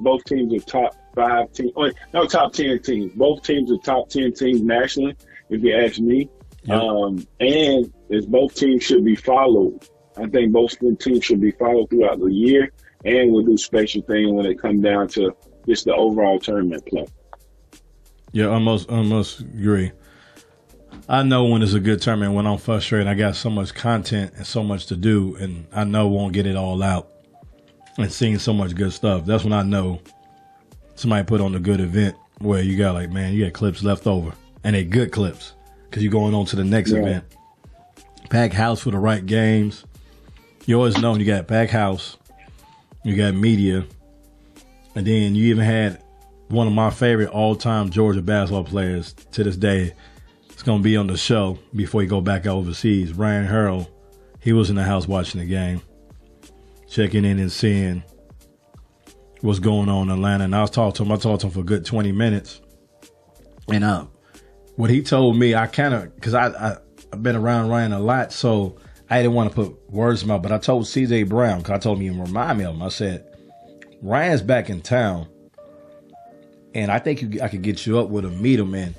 both 0.00 0.24
teams 0.24 0.52
are 0.54 0.66
top 0.66 0.94
five 1.14 1.52
teams, 1.52 1.72
oh, 1.76 1.90
no 2.12 2.26
top 2.26 2.52
ten 2.52 2.80
teams. 2.82 3.12
Both 3.14 3.42
teams 3.42 3.70
are 3.72 3.78
top 3.78 4.08
ten 4.08 4.32
teams 4.32 4.60
nationally, 4.60 5.16
if 5.48 5.62
you 5.62 5.74
ask 5.74 5.98
me. 5.98 6.28
Yep. 6.64 6.80
Um, 6.80 7.26
and 7.40 7.92
as 8.12 8.26
both 8.26 8.54
teams 8.54 8.84
should 8.84 9.04
be 9.04 9.16
followed 9.16 9.84
I 10.16 10.26
think 10.26 10.52
both 10.52 10.78
good 10.78 11.00
teams 11.00 11.24
should 11.24 11.40
be 11.40 11.52
followed 11.52 11.90
throughout 11.90 12.20
the 12.20 12.26
year, 12.26 12.70
and 13.04 13.32
we'll 13.32 13.44
do 13.44 13.56
special 13.56 14.02
things 14.02 14.30
when 14.30 14.46
it 14.46 14.60
comes 14.60 14.82
down 14.82 15.08
to 15.08 15.34
just 15.66 15.84
the 15.84 15.94
overall 15.94 16.38
tournament 16.38 16.84
play. 16.86 17.06
Yeah, 18.32 18.46
I 18.46 18.54
almost 18.54 18.88
almost 18.88 19.40
agree. 19.40 19.92
I 21.08 21.22
know 21.22 21.44
when 21.46 21.62
it's 21.62 21.74
a 21.74 21.80
good 21.80 22.00
tournament 22.00 22.34
when 22.34 22.46
I'm 22.46 22.58
frustrated. 22.58 23.08
I 23.08 23.14
got 23.14 23.36
so 23.36 23.50
much 23.50 23.74
content 23.74 24.34
and 24.36 24.46
so 24.46 24.62
much 24.62 24.86
to 24.86 24.96
do, 24.96 25.36
and 25.36 25.66
I 25.72 25.84
know 25.84 26.08
won't 26.08 26.32
get 26.32 26.46
it 26.46 26.56
all 26.56 26.82
out. 26.82 27.10
And 27.98 28.10
seeing 28.10 28.38
so 28.38 28.52
much 28.52 28.74
good 28.74 28.92
stuff, 28.92 29.26
that's 29.26 29.44
when 29.44 29.52
I 29.52 29.62
know 29.62 30.00
somebody 30.94 31.24
put 31.24 31.40
on 31.40 31.54
a 31.54 31.60
good 31.60 31.80
event 31.80 32.16
where 32.38 32.62
you 32.62 32.76
got 32.76 32.94
like, 32.94 33.10
man, 33.10 33.34
you 33.34 33.44
got 33.44 33.52
clips 33.52 33.82
left 33.82 34.06
over, 34.06 34.32
and 34.64 34.74
they 34.74 34.84
good 34.84 35.12
clips 35.12 35.54
because 35.84 36.02
you're 36.02 36.12
going 36.12 36.34
on 36.34 36.46
to 36.46 36.56
the 36.56 36.64
next 36.64 36.90
yeah. 36.90 37.00
event. 37.00 37.24
Pack 38.30 38.52
house 38.52 38.80
for 38.80 38.90
the 38.90 38.98
right 38.98 39.24
games 39.26 39.84
you 40.66 40.76
always 40.76 40.98
know 40.98 41.14
you 41.16 41.24
got 41.24 41.46
back 41.46 41.70
house, 41.70 42.16
you 43.04 43.16
got 43.16 43.34
media, 43.34 43.84
and 44.94 45.06
then 45.06 45.34
you 45.34 45.46
even 45.46 45.64
had 45.64 46.02
one 46.48 46.66
of 46.66 46.72
my 46.72 46.90
favorite 46.90 47.30
all 47.30 47.56
time 47.56 47.90
Georgia 47.90 48.22
basketball 48.22 48.64
players 48.64 49.14
to 49.32 49.42
this 49.42 49.56
day. 49.56 49.92
It's 50.50 50.62
gonna 50.62 50.82
be 50.82 50.96
on 50.96 51.06
the 51.06 51.16
show 51.16 51.58
before 51.74 52.02
he 52.02 52.06
go 52.06 52.20
back 52.20 52.46
overseas. 52.46 53.12
Ryan 53.12 53.46
Harrow, 53.46 53.88
he 54.40 54.52
was 54.52 54.70
in 54.70 54.76
the 54.76 54.84
house 54.84 55.08
watching 55.08 55.40
the 55.40 55.46
game, 55.46 55.80
checking 56.88 57.24
in 57.24 57.38
and 57.38 57.50
seeing 57.50 58.02
what's 59.40 59.58
going 59.58 59.88
on 59.88 60.08
in 60.08 60.14
Atlanta. 60.14 60.44
And 60.44 60.54
I 60.54 60.60
was 60.60 60.70
talking 60.70 60.92
to 60.96 61.02
him. 61.02 61.12
I 61.12 61.16
talked 61.16 61.40
to 61.40 61.46
him 61.48 61.52
for 61.52 61.60
a 61.60 61.64
good 61.64 61.84
twenty 61.84 62.12
minutes, 62.12 62.60
and 63.68 63.82
uh, 63.82 64.06
what 64.76 64.90
he 64.90 65.02
told 65.02 65.36
me, 65.36 65.54
I 65.54 65.66
kind 65.66 65.94
of 65.94 66.14
because 66.14 66.34
I, 66.34 66.48
I 66.48 66.76
I've 67.12 67.22
been 67.22 67.36
around 67.36 67.68
Ryan 67.68 67.92
a 67.92 68.00
lot, 68.00 68.32
so 68.32 68.76
I 69.12 69.20
didn't 69.20 69.34
want 69.34 69.50
to 69.50 69.54
put 69.54 69.90
words 69.90 70.22
in 70.22 70.28
my 70.28 70.34
mouth, 70.34 70.42
but 70.42 70.52
I 70.52 70.58
told 70.58 70.84
CJ 70.84 71.28
Brown, 71.28 71.58
because 71.58 71.74
I 71.74 71.78
told 71.78 71.98
him 71.98 72.14
he 72.14 72.18
remind 72.18 72.56
me 72.56 72.64
of 72.64 72.74
him. 72.74 72.80
I 72.82 72.88
said, 72.88 73.26
Ryan's 74.00 74.40
back 74.40 74.70
in 74.70 74.80
town, 74.80 75.28
and 76.72 76.90
I 76.90 76.98
think 76.98 77.20
you, 77.20 77.42
I 77.42 77.48
could 77.48 77.60
get 77.60 77.84
you 77.84 77.98
up 77.98 78.08
with 78.08 78.24
him, 78.24 78.40
meet 78.40 78.58
him, 78.58 78.72
and 78.74 78.94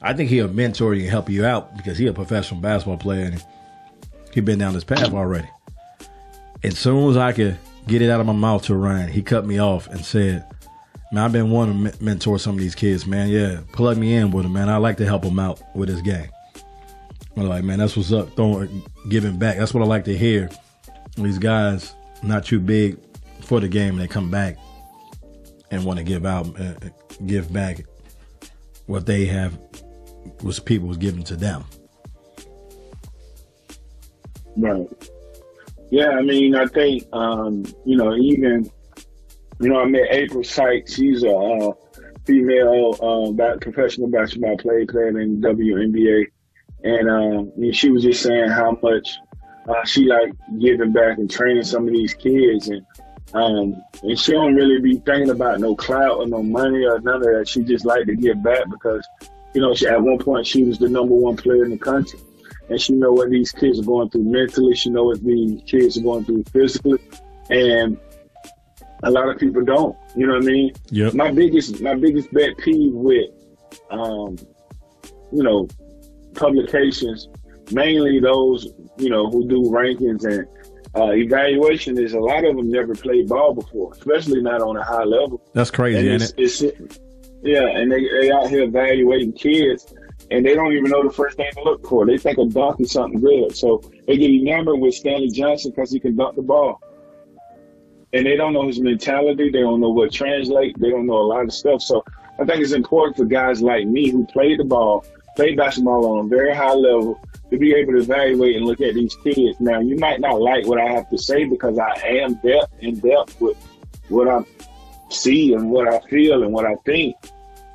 I 0.00 0.14
think 0.14 0.30
he'll 0.30 0.48
mentor 0.48 0.94
you 0.94 1.02
and 1.02 1.10
help 1.10 1.28
you 1.28 1.44
out 1.44 1.76
because 1.76 1.98
he's 1.98 2.08
a 2.08 2.14
professional 2.14 2.62
basketball 2.62 2.96
player 2.96 3.26
and 3.26 3.44
he 4.32 4.40
been 4.40 4.58
down 4.58 4.72
this 4.72 4.84
path 4.84 5.12
already. 5.12 5.50
As 6.64 6.78
soon 6.78 7.10
as 7.10 7.18
I 7.18 7.32
could 7.32 7.58
get 7.86 8.00
it 8.00 8.08
out 8.08 8.20
of 8.20 8.26
my 8.26 8.32
mouth 8.32 8.62
to 8.64 8.74
Ryan, 8.74 9.10
he 9.10 9.20
cut 9.20 9.44
me 9.44 9.58
off 9.58 9.86
and 9.88 10.02
said, 10.02 10.46
Man, 11.12 11.24
I've 11.24 11.32
been 11.32 11.50
wanting 11.50 11.90
to 11.90 12.02
mentor 12.02 12.38
some 12.38 12.54
of 12.54 12.60
these 12.60 12.74
kids, 12.74 13.06
man. 13.06 13.28
Yeah, 13.28 13.60
plug 13.72 13.98
me 13.98 14.14
in 14.14 14.30
with 14.30 14.44
them, 14.44 14.54
man. 14.54 14.70
I 14.70 14.78
like 14.78 14.96
to 14.96 15.04
help 15.04 15.24
them 15.24 15.38
out 15.38 15.60
with 15.76 15.90
this 15.90 16.00
game. 16.00 16.30
I'm 17.36 17.48
like, 17.48 17.64
man, 17.64 17.78
that's 17.78 17.96
what's 17.96 18.12
up. 18.12 18.34
Throwing, 18.34 18.82
giving 19.08 19.38
back. 19.38 19.58
That's 19.58 19.72
what 19.72 19.82
I 19.82 19.86
like 19.86 20.04
to 20.04 20.16
hear. 20.16 20.50
These 21.16 21.38
guys 21.38 21.94
not 22.22 22.44
too 22.44 22.60
big 22.60 22.98
for 23.42 23.60
the 23.60 23.68
game, 23.68 23.90
and 23.90 24.00
they 24.00 24.08
come 24.08 24.30
back 24.30 24.56
and 25.70 25.84
want 25.84 25.98
to 25.98 26.04
give 26.04 26.26
out, 26.26 26.58
uh, 26.60 26.74
give 27.26 27.52
back 27.52 27.84
what 28.86 29.06
they 29.06 29.26
have 29.26 29.58
was 30.42 30.58
people 30.58 30.88
was 30.88 30.96
given 30.96 31.22
to 31.24 31.36
them. 31.36 31.64
Right. 34.56 34.88
Yeah, 35.90 36.10
I 36.10 36.22
mean, 36.22 36.54
I 36.54 36.66
think 36.66 37.04
um, 37.12 37.64
you 37.84 37.96
know, 37.96 38.14
even 38.16 38.70
you 39.60 39.68
know, 39.68 39.80
I 39.80 39.86
met 39.86 40.08
April 40.10 40.44
Sykes. 40.44 40.94
She's 40.94 41.22
a 41.22 41.30
uh, 41.30 41.72
female 42.24 42.94
uh, 43.00 43.56
professional 43.60 44.08
basketball 44.08 44.56
player 44.58 44.86
playing 44.86 45.16
in 45.16 45.40
WNBA 45.40 46.26
and 46.84 47.10
um, 47.10 47.52
mean, 47.56 47.72
she 47.72 47.90
was 47.90 48.02
just 48.02 48.22
saying 48.22 48.48
how 48.48 48.78
much 48.82 49.18
uh, 49.68 49.84
she 49.84 50.04
like 50.04 50.32
giving 50.58 50.92
back 50.92 51.18
and 51.18 51.30
training 51.30 51.64
some 51.64 51.86
of 51.86 51.92
these 51.92 52.14
kids, 52.14 52.68
and 52.68 52.84
um, 53.34 53.82
and 54.02 54.18
she 54.18 54.32
don't 54.32 54.54
really 54.54 54.80
be 54.80 54.96
thinking 54.98 55.30
about 55.30 55.60
no 55.60 55.74
clout 55.74 56.18
or 56.18 56.26
no 56.26 56.42
money 56.42 56.84
or 56.84 57.00
none 57.00 57.16
of 57.16 57.22
that. 57.22 57.48
She 57.48 57.62
just 57.62 57.84
like 57.84 58.06
to 58.06 58.14
give 58.14 58.42
back 58.42 58.64
because 58.70 59.06
you 59.54 59.60
know 59.60 59.74
she, 59.74 59.86
at 59.86 60.00
one 60.00 60.18
point 60.18 60.46
she 60.46 60.64
was 60.64 60.78
the 60.78 60.88
number 60.88 61.14
one 61.14 61.36
player 61.36 61.64
in 61.64 61.70
the 61.72 61.78
country, 61.78 62.20
and 62.70 62.80
she 62.80 62.94
know 62.94 63.12
what 63.12 63.30
these 63.30 63.52
kids 63.52 63.80
are 63.80 63.84
going 63.84 64.08
through 64.10 64.24
mentally. 64.24 64.74
She 64.74 64.90
know 64.90 65.04
what 65.04 65.22
these 65.22 65.60
kids 65.66 65.98
are 65.98 66.02
going 66.02 66.24
through 66.24 66.44
physically, 66.44 67.00
and 67.50 67.98
a 69.02 69.10
lot 69.10 69.28
of 69.28 69.38
people 69.38 69.64
don't. 69.64 69.96
You 70.16 70.26
know 70.26 70.34
what 70.34 70.44
I 70.44 70.46
mean? 70.46 70.72
Yeah. 70.90 71.10
My 71.12 71.30
biggest 71.30 71.80
my 71.80 71.94
biggest 71.94 72.32
pet 72.32 72.56
peeve 72.58 72.92
with 72.92 73.30
um, 73.90 74.36
you 75.32 75.42
know 75.42 75.68
publications, 76.38 77.28
mainly 77.72 78.20
those 78.20 78.68
you 78.96 79.10
know 79.10 79.30
who 79.30 79.48
do 79.48 79.62
rankings 79.70 80.24
and 80.24 80.46
uh, 80.96 81.12
evaluation, 81.12 81.98
is 81.98 82.14
a 82.14 82.20
lot 82.20 82.44
of 82.44 82.56
them 82.56 82.70
never 82.70 82.94
played 82.94 83.28
ball 83.28 83.54
before, 83.54 83.92
especially 83.92 84.40
not 84.40 84.60
on 84.60 84.76
a 84.76 84.82
high 84.82 85.04
level. 85.04 85.42
That's 85.52 85.70
crazy, 85.70 85.98
and 85.98 86.22
isn't 86.22 86.38
it's, 86.38 86.62
it? 86.62 86.76
It's, 86.78 87.00
yeah, 87.42 87.66
and 87.66 87.90
they 87.90 88.08
they 88.20 88.30
out 88.30 88.48
here 88.48 88.64
evaluating 88.64 89.32
kids, 89.32 89.94
and 90.30 90.44
they 90.44 90.54
don't 90.54 90.72
even 90.72 90.90
know 90.90 91.02
the 91.02 91.12
first 91.12 91.36
thing 91.36 91.50
to 91.54 91.62
look 91.62 91.86
for. 91.86 92.06
They 92.06 92.18
think 92.18 92.38
a 92.38 92.46
dunk 92.46 92.80
is 92.80 92.92
something 92.92 93.20
good, 93.20 93.56
so 93.56 93.82
they 94.06 94.16
get 94.16 94.30
enamored 94.30 94.80
with 94.80 94.94
Stanley 94.94 95.30
Johnson 95.30 95.72
because 95.74 95.92
he 95.92 96.00
can 96.00 96.16
dunk 96.16 96.36
the 96.36 96.42
ball. 96.42 96.80
And 98.14 98.24
they 98.24 98.36
don't 98.36 98.54
know 98.54 98.66
his 98.66 98.80
mentality. 98.80 99.50
They 99.50 99.60
don't 99.60 99.80
know 99.80 99.90
what 99.90 100.10
translate. 100.10 100.78
They 100.78 100.88
don't 100.88 101.06
know 101.06 101.18
a 101.18 101.28
lot 101.28 101.44
of 101.44 101.52
stuff. 101.52 101.82
So 101.82 102.02
I 102.40 102.44
think 102.46 102.62
it's 102.62 102.72
important 102.72 103.18
for 103.18 103.26
guys 103.26 103.60
like 103.60 103.86
me 103.86 104.08
who 104.08 104.24
play 104.26 104.56
the 104.56 104.64
ball 104.64 105.04
play 105.38 105.54
basketball 105.54 106.04
on 106.18 106.24
a 106.26 106.28
very 106.28 106.52
high 106.52 106.72
level 106.72 107.20
to 107.48 107.56
be 107.56 107.72
able 107.72 107.92
to 107.92 108.00
evaluate 108.00 108.56
and 108.56 108.64
look 108.64 108.80
at 108.80 108.94
these 108.94 109.14
kids. 109.22 109.60
Now, 109.60 109.78
you 109.78 109.94
might 109.94 110.18
not 110.18 110.40
like 110.40 110.66
what 110.66 110.80
I 110.80 110.90
have 110.90 111.08
to 111.10 111.16
say 111.16 111.44
because 111.44 111.78
I 111.78 111.92
am 112.24 112.34
depth 112.44 112.72
in 112.80 112.98
depth 112.98 113.40
with 113.40 113.56
what 114.08 114.26
I'm 114.26 114.44
see 115.10 115.54
and 115.54 115.70
what 115.70 115.86
I 115.86 116.00
feel 116.08 116.42
and 116.42 116.52
what 116.52 116.66
I 116.66 116.74
think. 116.84 117.14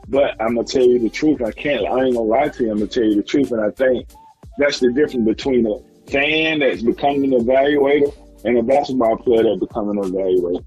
But 0.10 0.36
I'm 0.42 0.56
gonna 0.56 0.68
tell 0.68 0.84
you 0.86 1.00
the 1.00 1.10
truth. 1.10 1.42
I 1.42 1.52
can't. 1.52 1.86
I 1.86 2.04
ain't 2.04 2.16
gonna 2.16 2.20
lie 2.20 2.50
to 2.50 2.64
you. 2.66 2.72
I'm 2.72 2.80
gonna 2.80 2.88
tell 2.90 3.06
you 3.06 3.16
the 3.16 3.24
truth, 3.24 3.54
and 3.54 3.62
I 3.62 3.72
think 3.72 4.10
that's 4.58 4.82
the 4.82 4.92
difference 4.92 5.26
between 5.26 5.66
a 5.66 5.80
fan 6.12 6.60
that's 6.60 6.82
becoming 6.82 7.34
an 7.34 7.40
evaluator 7.46 8.14
and 8.44 8.58
a 8.58 8.62
basketball 8.64 9.16
player 9.16 9.44
that's 9.44 9.62
becoming 9.62 10.04
an 10.04 10.12
evaluator. 10.12 10.62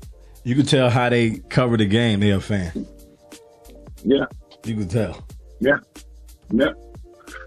You 0.45 0.55
can 0.55 0.65
tell 0.65 0.89
how 0.89 1.11
they 1.11 1.41
cover 1.51 1.77
the 1.77 1.85
game. 1.85 2.21
They're 2.21 2.39
a 2.39 2.41
fan. 2.41 2.87
Yeah, 4.03 4.25
You 4.65 4.77
can 4.77 4.89
tell. 4.89 5.27
yeah, 5.61 5.77
yeah. 6.51 6.73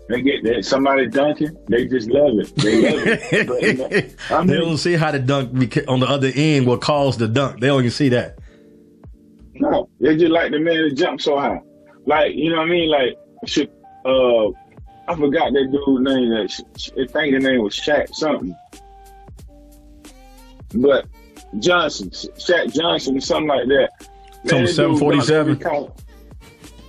They 0.10 0.24
get 0.24 0.43
that 0.43 0.66
somebody 0.66 1.07
dunking, 1.07 1.55
they 1.68 1.86
just 1.86 2.10
love 2.10 2.39
it. 2.39 2.55
They 2.55 2.82
love 2.82 3.03
it. 3.05 3.47
But, 3.47 3.62
you 3.62 3.74
know, 3.74 4.10
I 4.39 4.43
they 4.43 4.57
don't 4.57 4.78
see 4.78 4.93
how 4.95 5.12
the 5.12 5.20
dunk 5.20 5.78
on 5.88 5.99
the 5.99 6.07
other 6.07 6.32
end 6.34 6.66
will 6.66 6.80
cause 6.80 7.18
the 7.18 7.28
dunk. 7.28 7.60
They 7.60 7.68
don't 7.68 7.82
even 7.82 7.91
see 7.91 8.10
that. 8.10 8.39
No, 9.53 9.88
they 9.99 10.18
just 10.18 10.32
like 10.32 10.51
the 10.51 10.57
man 10.57 10.89
that 10.89 10.95
jump 10.95 11.22
so 11.22 11.38
high. 11.38 11.62
Like, 12.07 12.34
you 12.34 12.49
know 12.49 12.57
what 12.57 12.70
I 12.70 12.72
mean? 12.72 12.89
Like, 12.89 13.18
shit, 13.45 13.72
uh, 14.03 14.47
I 15.07 15.16
forgot 15.16 15.53
that 15.53 15.70
dude's 15.72 16.01
name. 16.01 16.30
That 16.30 16.64
I 16.97 17.05
think 17.05 17.36
the 17.36 17.39
name 17.47 17.62
was 17.62 17.76
Shaq 17.76 18.12
something. 18.16 18.55
But 20.74 21.05
Johnson, 21.60 22.10
Sh- 22.10 22.26
Shaq 22.39 22.74
Johnson 22.74 23.22
something 23.22 23.47
like 23.47 23.68
that. 23.68 23.89
Some 24.47 24.66
that 24.66 24.66
dude 24.66 24.97
747? 24.97 25.99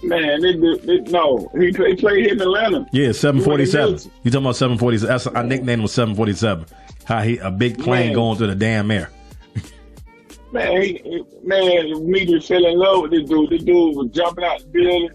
Dunked 0.03 0.13
every 0.13 0.21
count. 0.21 0.23
Man, 0.23 0.41
they, 0.41 0.53
do- 0.55 0.79
they, 1.05 1.11
no, 1.11 1.51
he, 1.59 1.67
he 1.67 1.73
played 1.97 1.99
here 2.25 2.33
in 2.33 2.41
Atlanta. 2.41 2.87
Yeah, 2.93 3.13
seven 3.13 3.41
forty 3.43 3.67
seven. 3.67 3.99
You 4.23 4.31
talking 4.31 4.45
about 4.47 4.57
seven 4.57 4.79
forty 4.79 4.99
seven? 4.99 5.09
That's 5.13 5.27
our 5.27 5.45
nickname 5.45 5.83
was 5.83 5.93
seven 5.93 6.15
forty 6.15 6.33
seven. 6.33 6.67
How 7.05 7.21
he 7.23 7.39
a 7.39 7.51
big 7.51 7.79
plane 7.79 8.09
Man. 8.09 8.15
going 8.15 8.39
through 8.39 8.49
the 8.49 8.55
damn 8.55 8.91
air. 8.91 9.11
Man, 10.53 10.83
he- 10.83 11.25
man, 11.45 12.11
me 12.11 12.27
just 12.27 12.49
fell 12.49 12.65
in 12.65 12.77
love 12.79 13.03
with 13.03 13.11
this 13.13 13.29
dude. 13.29 13.51
This 13.51 13.63
dude 13.63 13.97
was 13.97 14.09
jumping 14.13 14.45
out 14.45 14.61
the 14.61 14.67
building, 14.67 15.11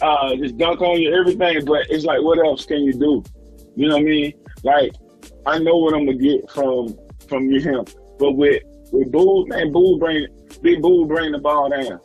uh, 0.00 0.34
just 0.36 0.56
dunk 0.56 0.80
on 0.80 0.98
you, 1.00 1.14
everything. 1.14 1.64
But 1.66 1.86
it's 1.90 2.04
like, 2.04 2.22
what 2.22 2.38
else 2.38 2.64
can 2.64 2.82
you 2.82 2.92
do? 2.94 3.22
You 3.76 3.88
know 3.88 3.96
what 3.96 4.02
I 4.02 4.04
mean? 4.04 4.32
Like, 4.64 4.92
I 5.46 5.58
know 5.58 5.76
what 5.76 5.94
I'm 5.94 6.06
gonna 6.06 6.16
get 6.18 6.50
from 6.50 6.96
from 7.28 7.50
you 7.50 7.60
him. 7.60 7.84
But 8.18 8.32
with 8.32 8.62
with 8.92 9.12
Boo, 9.12 9.46
man, 9.48 9.72
Boo 9.72 9.98
bring 9.98 10.26
big 10.62 10.80
Boo 10.82 11.06
bring 11.06 11.32
the 11.32 11.38
ball 11.38 11.68
down. 11.70 12.00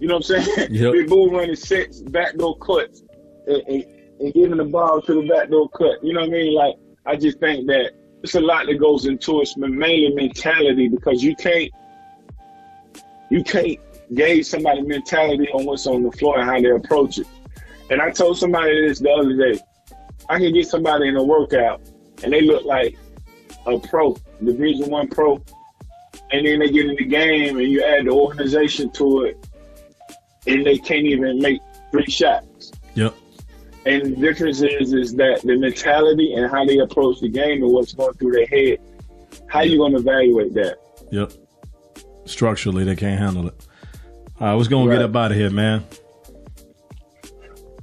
You 0.00 0.08
know 0.08 0.16
what 0.16 0.30
I'm 0.30 0.44
saying? 0.44 0.74
Yep. 0.74 0.92
Big 0.94 1.08
Boo 1.08 1.30
running 1.30 1.54
six 1.54 2.00
backdoor 2.00 2.56
cuts 2.58 3.02
and, 3.46 3.62
and, 3.68 3.84
and 4.20 4.34
giving 4.34 4.56
the 4.56 4.64
ball 4.64 5.02
to 5.02 5.14
the 5.14 5.28
backdoor 5.28 5.68
cut. 5.70 6.02
You 6.02 6.14
know 6.14 6.20
what 6.20 6.30
I 6.30 6.32
mean? 6.32 6.54
Like, 6.54 6.74
I 7.06 7.16
just 7.16 7.38
think 7.38 7.66
that 7.66 7.92
it's 8.22 8.34
a 8.34 8.40
lot 8.40 8.66
that 8.66 8.74
goes 8.74 9.06
into 9.06 9.40
it, 9.42 9.48
mainly 9.56 10.14
mentality 10.14 10.88
because 10.88 11.22
you 11.22 11.36
can't 11.36 11.70
you 13.30 13.44
can't 13.44 13.78
gauge 14.14 14.46
somebody's 14.46 14.86
mentality 14.86 15.48
on 15.50 15.64
what's 15.64 15.86
on 15.86 16.02
the 16.02 16.12
floor 16.12 16.38
and 16.38 16.48
how 16.48 16.60
they 16.60 16.70
approach 16.70 17.18
it. 17.18 17.26
And 17.90 18.00
I 18.00 18.10
told 18.10 18.38
somebody 18.38 18.88
this 18.88 19.00
the 19.00 19.10
other 19.10 19.36
day. 19.36 19.60
I 20.28 20.38
can 20.38 20.52
get 20.52 20.68
somebody 20.68 21.08
in 21.08 21.16
a 21.16 21.22
workout 21.22 21.80
and 22.22 22.32
they 22.32 22.40
look 22.40 22.64
like 22.64 22.96
a 23.66 23.78
pro, 23.78 24.16
Division 24.44 24.90
One 24.90 25.08
pro, 25.08 25.42
and 26.32 26.46
then 26.46 26.60
they 26.60 26.70
get 26.70 26.86
in 26.86 26.96
the 26.96 27.04
game 27.04 27.58
and 27.58 27.68
you 27.68 27.82
add 27.82 28.06
the 28.06 28.10
organization 28.10 28.90
to 28.92 29.24
it, 29.24 29.46
and 30.46 30.66
they 30.66 30.78
can't 30.78 31.06
even 31.06 31.38
make 31.38 31.60
three 31.90 32.06
shots. 32.06 32.72
Yep. 32.94 33.14
And 33.86 34.12
the 34.12 34.16
difference 34.16 34.60
is 34.60 34.92
is 34.92 35.14
that 35.14 35.40
the 35.42 35.56
mentality 35.56 36.34
and 36.34 36.50
how 36.50 36.64
they 36.64 36.78
approach 36.78 37.20
the 37.20 37.28
game 37.28 37.62
and 37.62 37.72
what's 37.72 37.92
going 37.92 38.14
through 38.14 38.32
their 38.32 38.46
head. 38.46 38.78
How 39.46 39.62
you 39.62 39.78
going 39.78 39.92
to 39.92 39.98
evaluate 39.98 40.54
that? 40.54 40.76
Yep. 41.10 41.32
Structurally, 42.26 42.84
they 42.84 42.96
can't 42.96 43.18
handle 43.18 43.48
it. 43.48 43.54
All 44.38 44.46
right, 44.46 44.54
what's 44.54 44.68
going 44.68 44.88
to 44.88 44.94
get 44.94 45.02
up 45.02 45.14
out 45.16 45.32
of 45.32 45.36
here, 45.36 45.50
man? 45.50 45.84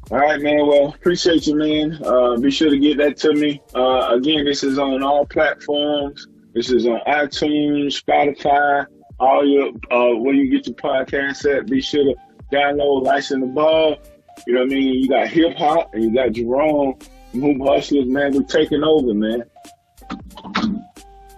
All 0.09 0.17
right, 0.17 0.41
man. 0.41 0.65
Well, 0.65 0.87
appreciate 0.87 1.47
you, 1.47 1.55
man. 1.55 1.99
Uh, 2.03 2.37
be 2.37 2.49
sure 2.49 2.69
to 2.69 2.79
get 2.79 2.97
that 2.97 3.17
to 3.17 3.33
me. 3.33 3.61
Uh, 3.75 4.15
again, 4.15 4.45
this 4.45 4.63
is 4.63 4.79
on 4.79 5.03
all 5.03 5.25
platforms. 5.25 6.27
This 6.53 6.71
is 6.71 6.87
on 6.87 7.01
iTunes, 7.07 8.01
Spotify, 8.01 8.85
all 9.19 9.45
your 9.45 9.67
uh, 9.91 10.15
where 10.17 10.33
you 10.33 10.49
get 10.49 10.65
your 10.65 10.75
podcast 10.75 11.45
at. 11.53 11.67
Be 11.67 11.81
sure 11.81 12.05
to 12.05 12.15
download 12.51 13.03
License 13.03 13.41
to 13.41 13.47
Ball. 13.47 13.97
You 14.45 14.53
know 14.53 14.59
what 14.61 14.65
I 14.67 14.75
mean? 14.75 14.93
You 14.93 15.09
got 15.09 15.27
hip 15.27 15.57
hop 15.57 15.93
and 15.93 16.03
you 16.03 16.13
got 16.13 16.31
Jerome, 16.31 16.97
Move 17.33 17.57
Hustlers, 17.61 18.07
man. 18.07 18.33
We're 18.33 18.43
taking 18.43 18.83
over, 18.83 19.13
man. 19.13 19.43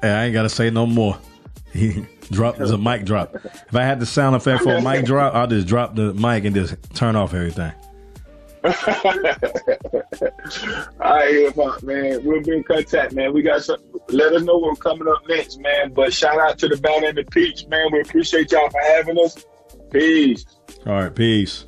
Hey, 0.01 0.09
I 0.11 0.25
ain't 0.25 0.33
got 0.33 0.43
to 0.43 0.49
say 0.49 0.69
no 0.69 0.85
more. 0.85 1.17
He 1.71 2.03
dropped 2.31 2.59
as 2.61 2.71
a 2.71 2.79
mic 2.79 3.05
drop. 3.05 3.35
If 3.35 3.75
I 3.75 3.83
had 3.83 3.99
the 3.99 4.05
sound 4.07 4.35
effect 4.35 4.63
for 4.63 4.73
a 4.75 4.81
mic 4.81 5.05
drop, 5.05 5.35
I'll 5.35 5.45
just 5.45 5.67
drop 5.67 5.93
the 5.93 6.15
mic 6.15 6.43
and 6.45 6.55
just 6.55 6.75
turn 6.95 7.15
off 7.15 7.35
everything. 7.35 7.71
All 8.63 8.71
right, 10.99 11.31
hip 11.31 11.55
hop, 11.55 11.83
man. 11.83 12.25
We'll 12.25 12.41
be 12.41 12.57
in 12.57 12.63
contact, 12.63 13.13
man. 13.13 13.33
We 13.33 13.43
got 13.43 13.63
some. 13.63 13.77
Let 14.09 14.33
us 14.33 14.41
know 14.41 14.57
what's 14.57 14.81
coming 14.81 15.07
up 15.07 15.21
next, 15.29 15.59
man. 15.59 15.93
But 15.93 16.11
shout 16.11 16.39
out 16.39 16.57
to 16.57 16.67
the 16.67 16.77
Battle 16.77 17.07
in 17.07 17.15
the 17.15 17.23
Peach, 17.23 17.67
man. 17.67 17.89
We 17.91 18.01
appreciate 18.01 18.51
y'all 18.51 18.69
for 18.69 18.81
having 18.81 19.19
us. 19.19 19.45
Peace. 19.91 20.45
All 20.85 20.93
right, 20.93 21.13
peace. 21.15 21.65